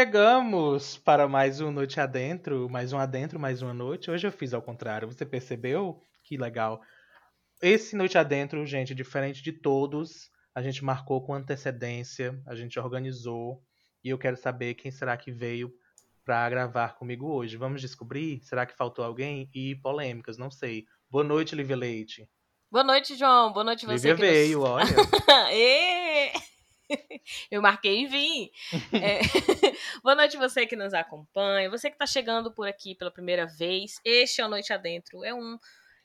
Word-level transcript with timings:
chegamos 0.00 0.96
para 0.96 1.28
mais 1.28 1.60
um 1.60 1.70
Noite 1.70 2.00
Adentro, 2.00 2.70
mais 2.70 2.90
um 2.90 2.98
Adentro, 2.98 3.38
mais 3.38 3.60
uma 3.60 3.74
noite. 3.74 4.10
Hoje 4.10 4.26
eu 4.26 4.32
fiz 4.32 4.54
ao 4.54 4.62
contrário, 4.62 5.06
você 5.06 5.26
percebeu? 5.26 6.02
Que 6.24 6.38
legal. 6.38 6.80
Esse 7.60 7.94
Noite 7.94 8.16
Adentro, 8.16 8.64
gente, 8.64 8.94
diferente 8.94 9.42
de 9.42 9.52
todos, 9.52 10.30
a 10.54 10.62
gente 10.62 10.82
marcou 10.82 11.22
com 11.22 11.34
antecedência, 11.34 12.40
a 12.46 12.54
gente 12.54 12.80
organizou, 12.80 13.62
e 14.02 14.08
eu 14.08 14.16
quero 14.16 14.38
saber 14.38 14.72
quem 14.72 14.90
será 14.90 15.18
que 15.18 15.30
veio 15.30 15.70
para 16.24 16.48
gravar 16.48 16.94
comigo 16.94 17.30
hoje. 17.30 17.58
Vamos 17.58 17.82
descobrir? 17.82 18.40
Será 18.42 18.64
que 18.64 18.74
faltou 18.74 19.04
alguém? 19.04 19.50
E 19.54 19.74
polêmicas, 19.82 20.38
não 20.38 20.50
sei. 20.50 20.86
Boa 21.10 21.24
noite, 21.24 21.54
Lívia 21.54 21.76
Leite. 21.76 22.26
Boa 22.72 22.84
noite, 22.84 23.18
João. 23.18 23.52
Boa 23.52 23.64
noite, 23.64 23.84
você. 23.84 24.12
Lívia 24.12 24.14
veio, 24.14 24.60
nos... 24.60 24.68
olha. 24.70 24.86
Eu 27.50 27.62
marquei 27.62 28.02
e 28.02 28.06
vim. 28.06 28.50
É... 28.92 29.20
Boa 30.02 30.14
noite 30.14 30.36
você 30.36 30.66
que 30.66 30.76
nos 30.76 30.92
acompanha, 30.92 31.70
você 31.70 31.88
que 31.88 31.94
está 31.94 32.06
chegando 32.06 32.52
por 32.52 32.68
aqui 32.68 32.94
pela 32.94 33.10
primeira 33.10 33.46
vez. 33.46 34.00
Este 34.04 34.40
é 34.40 34.46
o 34.46 34.48
Noite 34.48 34.72
Adentro. 34.72 35.24
É 35.24 35.34
um, 35.34 35.58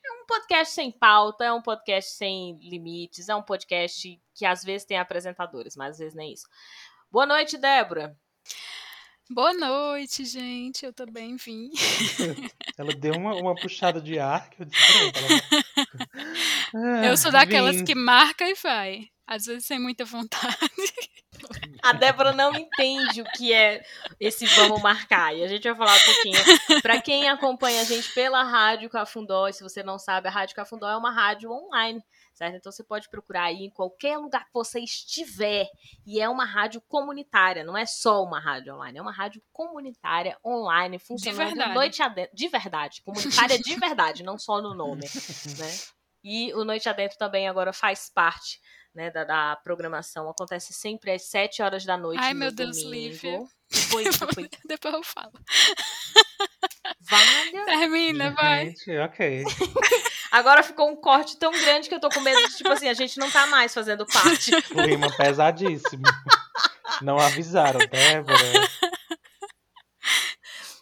é 0.04 0.12
um 0.12 0.26
podcast 0.26 0.74
sem 0.74 0.90
pauta, 0.90 1.44
é 1.44 1.52
um 1.52 1.62
podcast 1.62 2.12
sem 2.12 2.58
limites, 2.60 3.28
é 3.28 3.34
um 3.34 3.42
podcast 3.42 4.20
que 4.34 4.44
às 4.44 4.64
vezes 4.64 4.86
tem 4.86 4.98
apresentadores, 4.98 5.76
mas 5.76 5.92
às 5.92 5.98
vezes 5.98 6.14
nem 6.14 6.32
isso. 6.32 6.46
Boa 7.10 7.26
noite, 7.26 7.56
Débora. 7.56 8.16
Boa 9.28 9.52
noite, 9.52 10.24
gente. 10.24 10.86
Eu 10.86 10.92
também 10.92 11.34
vim. 11.36 11.70
Ela 12.78 12.94
deu 12.94 13.14
uma, 13.14 13.34
uma 13.34 13.54
puxada 13.56 14.00
de 14.00 14.18
ar 14.20 14.48
que 14.50 14.62
eu 14.62 14.66
disse. 14.66 15.12
Ela... 16.72 17.06
eu 17.06 17.16
sou 17.16 17.32
daquelas 17.32 17.76
vim. 17.76 17.84
que 17.84 17.94
marca 17.94 18.48
e 18.48 18.54
vai. 18.54 19.08
Às 19.26 19.46
vezes 19.46 19.66
sem 19.66 19.78
muita 19.78 20.04
vontade. 20.04 20.56
A 21.82 21.92
Débora 21.92 22.32
não 22.32 22.54
entende 22.54 23.20
o 23.20 23.24
que 23.36 23.52
é 23.52 23.82
esse 24.18 24.46
vamos 24.46 24.80
marcar. 24.80 25.36
E 25.36 25.44
a 25.44 25.48
gente 25.48 25.62
vai 25.64 25.76
falar 25.76 25.94
um 25.94 26.04
pouquinho. 26.04 26.82
Para 26.82 27.00
quem 27.00 27.28
acompanha 27.28 27.82
a 27.82 27.84
gente 27.84 28.12
pela 28.14 28.42
Rádio 28.42 28.88
Cafundó, 28.88 29.46
e 29.48 29.52
se 29.52 29.62
você 29.62 29.82
não 29.82 29.98
sabe, 29.98 30.28
a 30.28 30.30
Rádio 30.30 30.56
Cafundó 30.56 30.88
é 30.88 30.96
uma 30.96 31.12
rádio 31.12 31.50
online, 31.50 32.02
certo? 32.34 32.56
Então 32.56 32.72
você 32.72 32.82
pode 32.82 33.08
procurar 33.08 33.44
aí 33.44 33.64
em 33.64 33.70
qualquer 33.70 34.16
lugar 34.18 34.44
que 34.44 34.52
você 34.52 34.80
estiver. 34.80 35.66
E 36.06 36.20
é 36.20 36.28
uma 36.28 36.44
rádio 36.44 36.80
comunitária, 36.88 37.64
não 37.64 37.76
é 37.76 37.86
só 37.86 38.22
uma 38.22 38.40
rádio 38.40 38.74
online, 38.74 38.98
é 38.98 39.02
uma 39.02 39.12
rádio 39.12 39.42
comunitária 39.52 40.38
online, 40.44 40.98
funcionando 40.98 41.52
de 41.52 41.74
noite 41.74 42.02
adentro. 42.02 42.34
De 42.34 42.48
verdade. 42.48 43.02
Comunitária 43.02 43.58
de 43.58 43.76
verdade, 43.76 44.22
não 44.22 44.38
só 44.38 44.60
no 44.60 44.74
nome, 44.74 45.02
né? 45.58 45.95
E 46.28 46.52
o 46.54 46.64
Noite 46.64 46.88
Adentro 46.88 47.16
também 47.16 47.46
agora 47.46 47.72
faz 47.72 48.10
parte 48.12 48.58
né, 48.92 49.12
da, 49.12 49.22
da, 49.22 49.56
programação 49.62 50.28
acontece 50.28 50.72
sempre 50.72 51.12
às 51.12 51.22
7 51.28 51.62
horas 51.62 51.84
da 51.84 51.96
noite. 51.96 52.18
Ai, 52.20 52.34
meu 52.34 52.50
Deus, 52.50 52.82
Lívia. 52.82 53.44
Foi, 53.90 54.10
foi. 54.10 54.50
Depois 54.66 54.94
eu 54.94 55.04
falo. 55.04 55.32
Valha. 57.00 57.64
Termina, 57.66 58.32
vai. 58.32 58.66
Gente, 58.66 58.98
ok. 58.98 59.44
Agora 60.32 60.64
ficou 60.64 60.90
um 60.90 60.96
corte 60.96 61.38
tão 61.38 61.52
grande 61.52 61.88
que 61.88 61.94
eu 61.94 62.00
tô 62.00 62.08
com 62.08 62.20
medo 62.20 62.40
de, 62.48 62.56
tipo 62.56 62.72
assim, 62.72 62.88
a 62.88 62.94
gente 62.94 63.18
não 63.18 63.30
tá 63.30 63.46
mais 63.46 63.72
fazendo 63.72 64.04
parte. 64.04 64.50
Clima 64.72 65.14
pesadíssimo. 65.16 66.02
Não 67.02 67.18
avisaram, 67.18 67.78
Débora. 67.78 68.68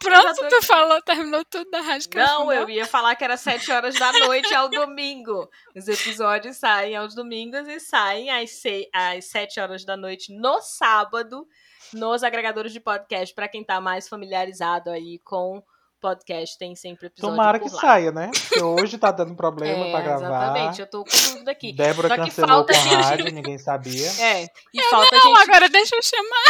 Pronto, 0.05 0.49
tu 0.49 0.63
falou, 0.63 1.03
terminou 1.03 1.45
tudo 1.45 1.71
da 1.71 1.81
Rádio 1.81 2.11
Não, 2.15 2.53
eu 2.53 2.69
ia 2.69 2.87
falar 2.87 3.17
que 3.17 3.25
era 3.25 3.37
7 3.37 3.73
horas 3.73 3.95
da 3.95 4.13
noite 4.13 4.55
ao 4.55 4.69
domingo. 4.69 5.51
Os 5.75 5.89
episódios 5.89 6.59
saem 6.59 6.95
aos 6.95 7.15
domingos 7.15 7.67
e 7.67 7.81
saem 7.81 8.31
às, 8.31 8.51
6, 8.51 8.87
às 8.93 9.25
7 9.27 9.61
horas 9.61 9.85
da 9.85 9.97
noite 9.97 10.33
no 10.33 10.61
sábado 10.61 11.49
nos 11.93 12.23
agregadores 12.23 12.73
de 12.73 12.81
podcast, 12.81 13.35
para 13.35 13.49
quem 13.49 13.65
tá 13.65 13.81
mais 13.81 14.09
familiarizado 14.09 14.91
aí 14.91 15.19
com 15.21 15.63
podcast 16.05 16.59
tem 16.59 16.77
sempre 16.77 17.07
episódio 17.07 17.35
Tomara 17.35 17.59
que 17.59 17.71
lá. 17.71 17.81
saia, 17.81 18.13
né? 18.13 18.31
Porque 18.31 18.61
hoje 18.63 18.99
tá 18.99 19.11
dando 19.11 19.35
problema 19.35 19.87
é, 19.87 19.91
pra 19.91 20.01
gravar. 20.03 20.27
Exatamente, 20.27 20.81
eu 20.83 20.87
tô 20.87 21.03
com 21.03 21.11
tudo 21.11 21.49
aqui. 21.49 21.73
Débora 21.73 22.09
Só 22.09 22.17
cancelou 22.17 22.49
falta 22.49 22.75
com 22.75 22.95
a 22.95 23.01
rádio, 23.01 23.33
ninguém 23.33 23.57
sabia. 23.57 24.07
É, 24.21 24.45
e 24.45 24.79
eu 24.79 24.91
falta 24.91 25.17
não, 25.17 25.23
gente... 25.23 25.49
agora 25.49 25.69
deixa 25.71 25.97
eu 25.97 26.03
chamar. 26.03 26.45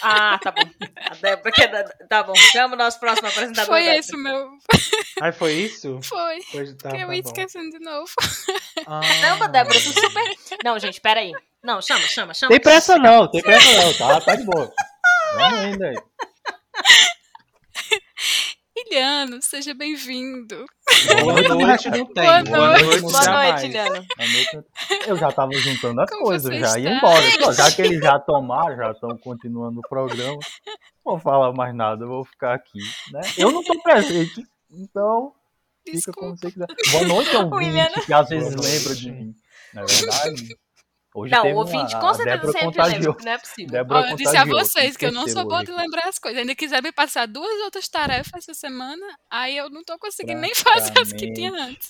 Ah, 0.00 0.38
tá 0.40 0.52
bom. 0.52 0.62
A 1.10 1.14
Débora 1.16 1.50
que 1.50 1.62
é 1.62 1.82
Tá 2.08 2.22
bom, 2.22 2.34
chama 2.36 2.76
o 2.76 2.78
nosso 2.78 3.00
próximo 3.00 3.26
apresentador. 3.26 3.66
Foi 3.66 3.84
esse 3.96 4.16
meu... 4.16 4.48
Ai, 5.20 5.32
foi 5.32 5.54
isso? 5.54 5.98
Foi. 6.02 6.38
Hoje 6.54 6.74
tá, 6.74 6.90
que 6.90 6.96
eu 6.96 7.08
tá 7.08 7.14
ia 7.14 7.20
esquecendo 7.20 7.70
de 7.70 7.80
novo. 7.80 8.12
Ah. 8.86 9.00
Caramba, 9.20 9.48
Débora, 9.48 9.74
tu 9.74 9.92
super... 9.92 10.36
Não, 10.64 10.78
gente, 10.78 11.00
peraí. 11.00 11.32
Não, 11.64 11.82
chama, 11.82 12.06
chama, 12.06 12.32
chama. 12.32 12.50
Tem 12.50 12.60
pressa 12.60 12.96
não, 12.96 13.28
tem 13.28 13.42
pressa 13.42 13.82
não, 13.82 13.94
tá? 13.94 14.20
Tá 14.20 14.36
de 14.36 14.44
boa. 14.44 14.72
Vamos 15.34 15.58
ainda 15.58 15.88
aí. 15.88 15.96
Iliano, 18.90 19.40
seja 19.40 19.72
bem-vindo. 19.72 20.64
Boa 21.22 21.42
noite, 21.54 21.88
não 21.90 22.04
tem. 22.06 22.24
Boa 22.24 22.42
noite, 22.42 23.00
Boa 23.02 23.24
noite 23.24 23.66
Iliano. 23.66 24.04
Eu 25.06 25.16
já 25.16 25.30
tava 25.30 25.52
juntando 25.52 26.00
as 26.00 26.10
Como 26.10 26.24
coisas, 26.24 26.58
já 26.58 26.76
ia 26.76 26.96
embora. 26.96 27.52
já 27.54 27.70
que 27.70 27.82
eles 27.82 28.00
já 28.00 28.18
tomaram, 28.18 28.76
já 28.76 28.90
estão 28.90 29.16
continuando 29.18 29.78
o 29.78 29.88
programa, 29.88 30.40
não 31.06 31.12
vou 31.12 31.20
falar 31.20 31.52
mais 31.52 31.72
nada, 31.72 32.02
eu 32.02 32.08
vou 32.08 32.24
ficar 32.24 32.52
aqui. 32.54 32.80
Né? 33.12 33.20
Eu 33.38 33.52
não 33.52 33.62
tô 33.62 33.80
presente, 33.80 34.44
então 34.68 35.32
fica 35.86 36.12
como 36.12 36.36
você 36.36 36.50
quiser. 36.50 36.66
Boa 36.90 37.04
noite, 37.06 37.30
ouvinte, 37.38 38.06
que 38.06 38.12
às 38.12 38.28
vezes 38.28 38.56
lembra 38.56 38.94
de 38.96 39.12
mim. 39.12 39.34
Na 39.72 39.82
é 39.82 39.84
verdade. 39.84 40.58
Hoje 41.12 41.34
não, 41.34 41.44
o 41.52 41.56
ouvinte 41.56 41.92
uma, 41.94 42.00
com 42.00 42.14
certeza 42.14 42.52
sempre 42.52 42.66
contagiou. 42.66 43.16
lembra, 43.16 43.24
não 43.24 43.32
é 43.32 43.38
possível. 43.38 43.70
Débora 43.72 44.10
eu 44.10 44.16
disse 44.16 44.36
a 44.36 44.44
vocês 44.44 44.96
que 44.96 45.06
eu 45.06 45.12
não 45.12 45.26
sou 45.26 45.44
boa 45.44 45.64
de 45.64 45.72
lembrar 45.72 46.08
as 46.08 46.20
coisas. 46.20 46.40
Ainda 46.40 46.54
quiser 46.54 46.80
me 46.82 46.92
passar 46.92 47.26
duas 47.26 47.60
outras 47.64 47.88
tarefas 47.88 48.32
essa 48.36 48.54
semana, 48.54 49.04
aí 49.28 49.56
eu 49.56 49.68
não 49.68 49.82
tô 49.82 49.98
conseguindo 49.98 50.40
nem 50.40 50.54
fazer 50.54 50.92
as 51.00 51.12
que 51.12 51.32
tinha 51.32 51.52
antes. 51.52 51.88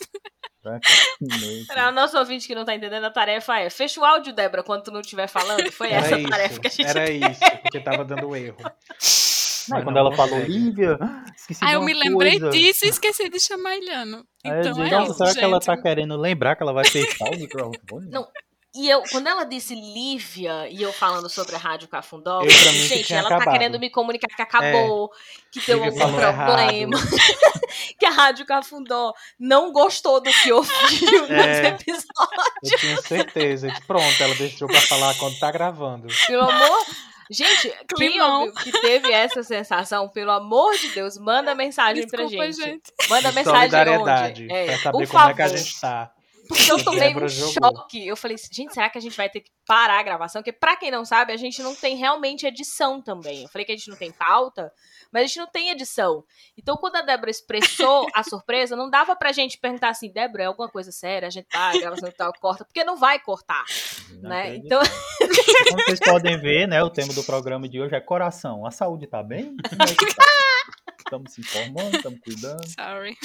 Para 1.68 1.88
o 1.88 1.92
nosso 1.92 2.18
ouvinte 2.18 2.46
que 2.46 2.54
não 2.54 2.64
tá 2.64 2.74
entendendo, 2.74 3.04
a 3.04 3.10
tarefa 3.10 3.58
é 3.58 3.68
fecha 3.68 4.00
o 4.00 4.04
áudio, 4.04 4.32
Débora, 4.32 4.62
quando 4.62 4.84
tu 4.84 4.90
não 4.90 5.00
estiver 5.00 5.26
falando. 5.26 5.70
Foi 5.70 5.88
era 5.90 6.06
essa 6.06 6.16
a 6.16 6.28
tarefa 6.28 6.60
que 6.60 6.66
a 6.66 6.70
gente 6.70 6.86
Era 6.86 7.04
tem. 7.06 7.20
isso, 7.30 7.40
porque 7.62 7.80
tava 7.80 8.04
dando 8.04 8.34
erro. 8.34 8.56
Não, 9.68 9.84
quando 9.84 9.98
ela 9.98 10.12
falou 10.16 10.40
Lívia, 10.40 10.98
esqueci 11.36 11.62
Aí 11.62 11.74
eu 11.74 11.82
me 11.82 11.92
lembrei 11.92 12.40
coisa. 12.40 12.50
disso 12.50 12.86
e 12.86 12.88
esqueci 12.88 13.28
de 13.28 13.38
chamar 13.38 13.76
Iliano. 13.76 14.24
Então 14.44 14.82
é, 14.82 14.88
é 14.88 15.02
isso, 15.02 15.14
será 15.14 15.28
gente. 15.28 15.38
que 15.38 15.44
ela 15.44 15.60
tá 15.60 15.80
querendo 15.80 16.16
lembrar 16.16 16.56
que 16.56 16.62
ela 16.62 16.72
vai 16.72 16.84
fechar 16.84 17.28
o 17.28 17.36
microfone? 17.36 18.08
Não, 18.10 18.26
e 18.74 18.88
eu, 18.88 19.02
quando 19.10 19.26
ela 19.26 19.44
disse 19.44 19.74
Lívia, 19.74 20.68
e 20.70 20.80
eu 20.80 20.92
falando 20.92 21.28
sobre 21.28 21.56
a 21.56 21.58
Rádio 21.58 21.88
Cafundó, 21.88 22.42
eu, 22.42 22.50
gente, 22.50 23.12
ela 23.12 23.26
acabado. 23.26 23.44
tá 23.46 23.52
querendo 23.52 23.80
me 23.80 23.90
comunicar 23.90 24.28
que 24.28 24.42
acabou, 24.42 25.10
é, 25.12 25.40
que 25.50 25.66
deu 25.66 25.82
algum 25.82 25.98
problema, 25.98 26.96
que 27.98 28.06
a 28.06 28.10
Rádio 28.10 28.46
Cafundó 28.46 29.12
não 29.38 29.72
gostou 29.72 30.20
do 30.20 30.30
que 30.30 30.52
ouviu 30.52 31.26
é, 31.28 31.46
nos 31.46 31.80
episódios. 31.80 32.62
Eu 32.62 32.78
tinha 32.78 33.02
certeza. 33.02 33.74
Pronto, 33.88 34.22
ela 34.22 34.34
deixou 34.36 34.68
pra 34.68 34.80
falar 34.80 35.14
quando 35.16 35.38
tá 35.38 35.50
gravando. 35.50 36.06
Pelo 36.26 36.42
amor... 36.42 36.86
Gente, 37.32 37.72
quem 37.96 38.20
ouviu, 38.20 38.52
que 38.54 38.72
teve 38.72 39.12
essa 39.12 39.44
sensação, 39.44 40.08
pelo 40.08 40.32
amor 40.32 40.76
de 40.76 40.88
Deus, 40.88 41.16
manda 41.16 41.54
mensagem 41.54 42.04
Desculpa, 42.04 42.36
pra 42.36 42.46
gente. 42.46 42.60
gente. 42.60 42.92
Manda 43.08 43.30
mensagem 43.30 43.98
onde? 43.98 44.52
É, 44.52 44.64
pra 44.66 44.78
saber 44.78 44.92
como 44.92 45.06
favor. 45.06 45.30
é 45.30 45.34
que 45.34 45.42
a 45.42 45.48
gente 45.48 45.80
tá. 45.80 46.12
Porque 46.50 46.72
eu 46.72 46.82
tomei 46.84 47.14
um 47.14 47.28
choque. 47.28 48.06
Eu 48.06 48.16
falei, 48.16 48.36
gente, 48.50 48.74
será 48.74 48.90
que 48.90 48.98
a 48.98 49.00
gente 49.00 49.16
vai 49.16 49.30
ter 49.30 49.40
que 49.40 49.50
parar 49.64 50.00
a 50.00 50.02
gravação? 50.02 50.42
Porque, 50.42 50.52
pra 50.52 50.76
quem 50.76 50.90
não 50.90 51.04
sabe, 51.04 51.32
a 51.32 51.36
gente 51.36 51.62
não 51.62 51.74
tem 51.74 51.96
realmente 51.96 52.44
edição 52.44 53.00
também. 53.00 53.44
Eu 53.44 53.48
falei 53.48 53.64
que 53.64 53.70
a 53.70 53.76
gente 53.76 53.88
não 53.88 53.96
tem 53.96 54.10
pauta, 54.10 54.72
mas 55.12 55.22
a 55.22 55.26
gente 55.26 55.38
não 55.38 55.46
tem 55.46 55.70
edição. 55.70 56.24
Então, 56.58 56.76
quando 56.76 56.96
a 56.96 57.02
Débora 57.02 57.30
expressou 57.30 58.06
a 58.14 58.24
surpresa, 58.24 58.74
não 58.74 58.90
dava 58.90 59.14
pra 59.14 59.30
gente 59.30 59.58
perguntar 59.58 59.90
assim, 59.90 60.10
Débora, 60.12 60.42
é 60.42 60.46
alguma 60.46 60.68
coisa 60.68 60.90
séria? 60.90 61.28
A 61.28 61.30
gente 61.30 61.46
tá, 61.46 61.70
a 61.70 61.78
gravação 61.78 62.10
tal, 62.16 62.32
corta, 62.40 62.64
porque 62.64 62.82
não 62.82 62.96
vai 62.96 63.20
cortar. 63.20 63.64
Não 64.20 64.30
né? 64.30 64.42
acredito. 64.42 64.66
Então. 64.66 64.82
Como 65.70 65.84
vocês 65.84 66.00
podem 66.00 66.36
ver, 66.40 66.66
né, 66.66 66.82
o 66.82 66.90
tema 66.90 67.12
do 67.12 67.22
programa 67.22 67.68
de 67.68 67.80
hoje 67.80 67.94
é 67.94 68.00
coração. 68.00 68.66
A 68.66 68.72
saúde 68.72 69.06
tá 69.06 69.22
bem? 69.22 69.56
Estamos 70.98 71.32
se 71.32 71.40
informando, 71.40 71.96
estamos 71.96 72.20
cuidando. 72.20 72.64
Sorry. 72.68 73.18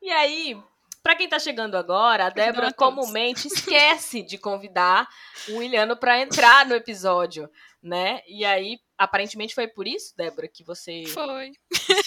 E 0.00 0.10
aí, 0.10 0.56
Pra 1.04 1.14
quem 1.14 1.28
tá 1.28 1.38
chegando 1.38 1.76
agora, 1.76 2.24
a 2.26 2.30
Débora 2.30 2.72
comumente 2.72 3.46
esquece 3.46 4.22
de 4.22 4.38
convidar 4.38 5.06
o 5.50 5.58
Williano 5.58 5.96
pra 5.98 6.18
entrar 6.18 6.64
no 6.64 6.74
episódio, 6.74 7.46
né? 7.82 8.22
E 8.26 8.42
aí, 8.42 8.78
aparentemente 8.96 9.54
foi 9.54 9.68
por 9.68 9.86
isso, 9.86 10.14
Débora, 10.16 10.48
que 10.48 10.64
você 10.64 11.04
Foi. 11.08 11.52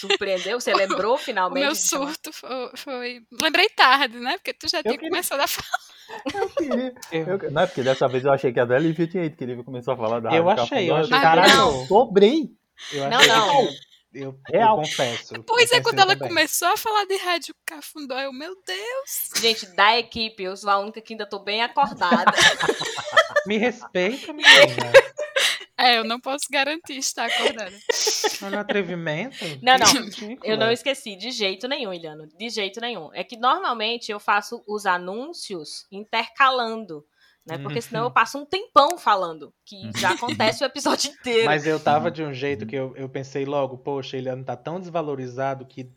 surpreendeu? 0.00 0.60
Você 0.60 0.72
lembrou 1.06 1.14
O 1.14 1.18
finalmente? 1.18 1.62
meu 1.64 1.72
de 1.74 1.78
chamar? 1.78 2.06
surto 2.08 2.32
foi, 2.32 2.70
foi- 2.76 3.20
Lembrei 3.40 3.68
tarde, 3.68 4.18
né? 4.18 4.32
Porque 4.36 4.52
tu 4.52 4.68
já 4.68 4.82
tinha 4.82 4.94
queria- 4.94 5.08
começado 5.10 5.40
a 5.42 5.46
falar. 5.46 5.78
Eu 6.34 6.48
queria. 6.50 6.94
Eu- 7.12 7.50
não 7.52 7.62
é 7.62 7.66
porque 7.66 7.84
dessa 7.84 8.08
vez 8.08 8.24
eu 8.24 8.32
achei 8.32 8.52
que 8.52 8.58
a 8.58 8.64
da 8.64 8.78
Lívia 8.78 9.06
tinha 9.06 9.24
ido, 9.24 9.36
que 9.36 9.46
Lívia 9.46 9.62
começou 9.62 9.94
a 9.94 9.96
falar 9.96 10.18
da 10.20 10.34
Eu 10.34 10.50
achei, 10.50 10.90
eu 10.90 10.96
achei. 10.96 11.10
Caralho, 11.10 11.54
não. 11.56 11.80
eu 11.82 11.86
sobrei. 11.86 12.48
Eu 12.92 13.08
Não, 13.10 13.18
achei 13.18 13.28
não. 13.32 13.68
Eu, 14.12 14.38
eu 14.48 14.58
Real. 14.60 14.76
confesso. 14.76 15.34
Pois 15.46 15.70
eu 15.70 15.78
é, 15.78 15.82
quando 15.82 15.98
ela 15.98 16.14
também. 16.14 16.28
começou 16.28 16.68
a 16.68 16.76
falar 16.76 17.04
de 17.04 17.16
Rádio 17.16 17.54
Cafundó, 17.66 18.18
eu, 18.18 18.32
meu 18.32 18.54
Deus. 18.66 19.40
Gente, 19.40 19.66
da 19.74 19.98
equipe, 19.98 20.42
eu 20.42 20.56
sou 20.56 20.70
a 20.70 20.78
única 20.78 21.00
que 21.00 21.12
ainda 21.12 21.28
tô 21.28 21.38
bem 21.38 21.62
acordada. 21.62 22.32
Me 23.46 23.58
respeita, 23.58 24.32
menina. 24.32 24.48
É, 25.80 25.96
eu 25.96 26.02
não 26.02 26.18
posso 26.18 26.46
garantir 26.50 26.96
estar 26.96 27.26
acordada. 27.26 27.78
Olha 28.42 28.58
o 28.58 28.60
atrevimento. 28.60 29.36
Não, 29.62 29.78
não. 29.78 30.36
Eu 30.42 30.56
não 30.56 30.72
esqueci, 30.72 31.14
de 31.14 31.30
jeito 31.30 31.68
nenhum, 31.68 31.94
Iliano. 31.94 32.26
De 32.36 32.50
jeito 32.50 32.80
nenhum. 32.80 33.14
É 33.14 33.22
que 33.22 33.36
normalmente 33.36 34.10
eu 34.10 34.18
faço 34.18 34.60
os 34.66 34.86
anúncios 34.86 35.86
intercalando. 35.92 37.06
Né? 37.48 37.56
Porque 37.58 37.80
senão 37.80 38.00
eu 38.00 38.06
uhum. 38.06 38.12
passo 38.12 38.38
um 38.38 38.44
tempão 38.44 38.98
falando, 38.98 39.54
que 39.64 39.76
uhum. 39.76 39.92
já 39.96 40.10
acontece 40.10 40.62
o 40.62 40.66
episódio 40.66 41.10
inteiro. 41.18 41.46
Mas 41.46 41.66
eu 41.66 41.80
tava 41.80 42.10
de 42.10 42.22
um 42.22 42.32
jeito 42.32 42.66
que 42.66 42.76
eu, 42.76 42.94
eu 42.94 43.08
pensei 43.08 43.46
logo, 43.46 43.78
poxa, 43.78 44.16
ele 44.18 44.30
não 44.34 44.44
tá 44.44 44.54
tão 44.54 44.78
desvalorizado 44.78 45.64
que 45.64 45.90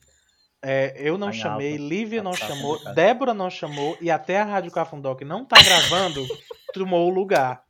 é, 0.63 0.93
eu 0.97 1.17
não 1.17 1.33
chamei, 1.33 1.73
alta. 1.73 1.83
Lívia 1.83 2.23
não 2.23 2.31
tá 2.31 2.47
chamou, 2.47 2.93
Débora 2.93 3.33
não 3.33 3.49
chamou 3.49 3.97
e 3.99 4.09
até 4.09 4.39
a 4.39 4.45
Rádio 4.45 4.71
Cafundó 4.71 5.15
que 5.15 5.25
não 5.25 5.43
tá 5.43 5.61
gravando 5.61 6.25
tomou 6.73 7.09
o 7.09 7.13
lugar. 7.13 7.63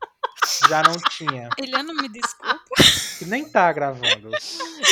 Já 0.67 0.83
não 0.83 0.97
tinha. 1.09 1.49
Eliana, 1.57 1.93
me 1.93 2.09
desculpa. 2.09 2.59
E 3.21 3.25
nem 3.25 3.49
tá 3.49 3.71
gravando. 3.71 4.29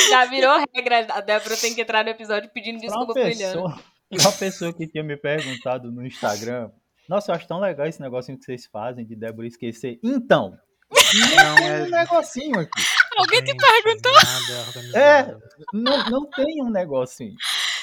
Já 0.08 0.24
virou 0.24 0.64
regra. 0.74 1.06
A 1.12 1.20
Débora 1.20 1.56
tem 1.56 1.74
que 1.74 1.80
entrar 1.80 2.02
no 2.02 2.10
episódio 2.10 2.50
pedindo 2.50 2.80
desculpa 2.80 3.12
pro 3.12 3.22
Eliana. 3.22 3.78
Uma 4.10 4.32
pessoa 4.32 4.72
que 4.72 4.86
tinha 4.88 5.04
me 5.04 5.16
perguntado 5.16 5.92
no 5.92 6.04
Instagram 6.04 6.70
nossa, 7.10 7.32
eu 7.32 7.34
acho 7.34 7.48
tão 7.48 7.58
legal 7.58 7.88
esse 7.88 8.00
negocinho 8.00 8.38
que 8.38 8.44
vocês 8.44 8.66
fazem 8.66 9.04
de 9.04 9.16
Débora 9.16 9.48
esquecer. 9.48 9.98
Então, 10.00 10.56
não 11.36 11.58
é 11.58 11.82
um 11.82 11.90
negocinho 11.90 12.60
aqui. 12.60 12.82
Alguém 13.16 13.42
te 13.42 13.52
perguntou? 13.56 14.12
É, 14.94 15.36
não, 15.74 16.08
não 16.08 16.30
tem 16.30 16.62
um 16.62 16.70
negocinho. 16.70 17.34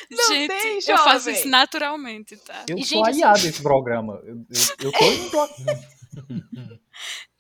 Não 0.10 0.28
gente, 0.30 0.48
tem, 0.48 0.80
eu 0.88 0.98
faço 1.00 1.30
isso 1.30 1.50
naturalmente, 1.50 2.38
tá? 2.38 2.64
Eu 2.70 2.78
e, 2.78 2.86
sou 2.86 3.04
gente, 3.04 3.16
aliado 3.16 3.38
assim... 3.38 3.48
desse 3.48 3.62
programa. 3.62 4.14
Eu, 4.24 4.38
eu, 4.80 4.86
eu 4.86 4.92
tô 4.94 5.06
indo. 5.06 6.80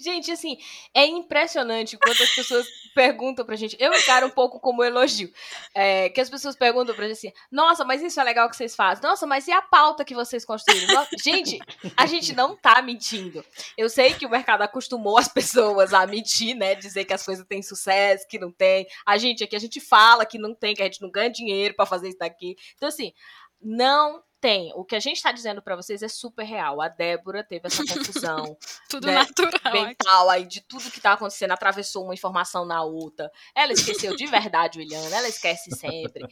Gente, 0.00 0.30
assim, 0.30 0.58
é 0.94 1.06
impressionante 1.06 1.96
quantas 1.96 2.34
pessoas 2.34 2.66
perguntam 2.94 3.44
pra 3.44 3.56
gente. 3.56 3.76
Eu 3.78 3.92
encaro 3.92 4.26
um 4.26 4.30
pouco 4.30 4.60
como 4.60 4.84
elogio. 4.84 5.32
É, 5.74 6.08
que 6.08 6.20
as 6.20 6.30
pessoas 6.30 6.56
perguntam 6.56 6.94
pra 6.94 7.06
gente 7.06 7.18
assim: 7.18 7.32
nossa, 7.50 7.84
mas 7.84 8.02
isso 8.02 8.20
é 8.20 8.24
legal 8.24 8.48
que 8.48 8.56
vocês 8.56 8.74
fazem. 8.74 9.02
Nossa, 9.02 9.26
mas 9.26 9.46
e 9.48 9.52
a 9.52 9.62
pauta 9.62 10.04
que 10.04 10.14
vocês 10.14 10.44
construíram? 10.44 11.06
Gente, 11.22 11.58
a 11.96 12.06
gente 12.06 12.34
não 12.34 12.56
tá 12.56 12.80
mentindo. 12.82 13.44
Eu 13.76 13.88
sei 13.88 14.14
que 14.14 14.26
o 14.26 14.30
mercado 14.30 14.62
acostumou 14.62 15.18
as 15.18 15.28
pessoas 15.28 15.92
a 15.92 16.06
mentir, 16.06 16.56
né? 16.56 16.74
Dizer 16.74 17.04
que 17.04 17.14
as 17.14 17.24
coisas 17.24 17.46
têm 17.46 17.62
sucesso, 17.62 18.26
que 18.28 18.38
não 18.38 18.50
tem. 18.50 18.86
A 19.06 19.18
gente 19.18 19.44
aqui, 19.44 19.56
a 19.56 19.60
gente 19.60 19.80
fala 19.80 20.26
que 20.26 20.38
não 20.38 20.54
tem, 20.54 20.74
que 20.74 20.82
a 20.82 20.86
gente 20.86 21.02
não 21.02 21.10
ganha 21.10 21.30
dinheiro 21.30 21.74
para 21.74 21.86
fazer 21.86 22.08
isso 22.08 22.18
daqui. 22.18 22.56
Então, 22.76 22.88
assim, 22.88 23.12
não 23.60 24.22
tem. 24.40 24.72
O 24.74 24.84
que 24.84 24.96
a 24.96 25.00
gente 25.00 25.16
está 25.16 25.30
dizendo 25.30 25.60
para 25.60 25.76
vocês 25.76 26.02
é 26.02 26.08
super 26.08 26.44
real. 26.44 26.80
A 26.80 26.88
Débora 26.88 27.44
teve 27.44 27.66
essa 27.66 27.84
confusão. 27.84 28.56
tudo 28.88 29.06
né, 29.06 29.14
natural. 29.14 29.72
Mental 29.72 30.30
aí, 30.30 30.46
de 30.46 30.60
tudo 30.62 30.90
que 30.90 31.00
tá 31.00 31.12
acontecendo, 31.12 31.52
atravessou 31.52 32.04
uma 32.04 32.14
informação 32.14 32.64
na 32.64 32.82
outra. 32.82 33.30
Ela 33.54 33.72
esqueceu 33.72 34.16
de 34.16 34.26
verdade 34.26 34.78
o 34.78 34.82
Eliana, 34.82 35.16
ela 35.16 35.28
esquece 35.28 35.70
sempre. 35.76 36.24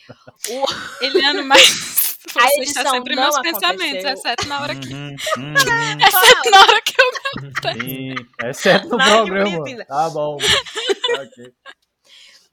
O... 0.49 0.65
Eliana, 1.05 1.43
mas. 1.43 2.09
A 2.37 2.47
edição 2.57 2.83
está 2.83 2.91
sempre 2.91 3.15
não 3.15 3.23
meus 3.23 3.37
aconteceu. 3.37 3.61
pensamentos, 3.61 4.05
exceto 4.05 4.49
na 4.49 4.61
hora 4.61 4.75
que. 4.75 4.93
Uhum, 4.93 5.17
uhum. 5.39 5.55
exceto 5.55 6.51
na 6.51 6.61
hora 6.61 6.83
que 6.83 6.95
eu 7.01 7.13
não 7.13 8.51
Exceto 8.51 8.89
no 8.89 8.99
programa. 8.99 9.85
Tá 9.87 10.11
bom. 10.11 10.35
okay. 10.35 11.55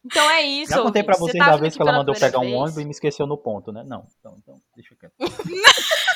Então 0.06 0.30
é 0.30 0.44
isso. 0.44 0.72
Já 0.72 0.82
contei 0.82 1.04
pra 1.04 1.18
vocês 1.18 1.44
tá 1.44 1.52
da 1.52 1.58
vez 1.58 1.76
que 1.76 1.82
ela 1.82 1.94
mandou 1.94 2.14
pegar 2.14 2.40
vez. 2.40 2.54
um 2.54 2.56
ônibus 2.56 2.82
e 2.82 2.86
me 2.86 2.92
esqueceu 2.92 3.26
no 3.26 3.38
ponto, 3.38 3.72
né? 3.72 3.84
Não. 3.86 4.06
Então, 4.20 4.36
então 4.38 4.62
deixa 4.76 4.94
eu 4.94 4.98
quieto. 4.98 5.14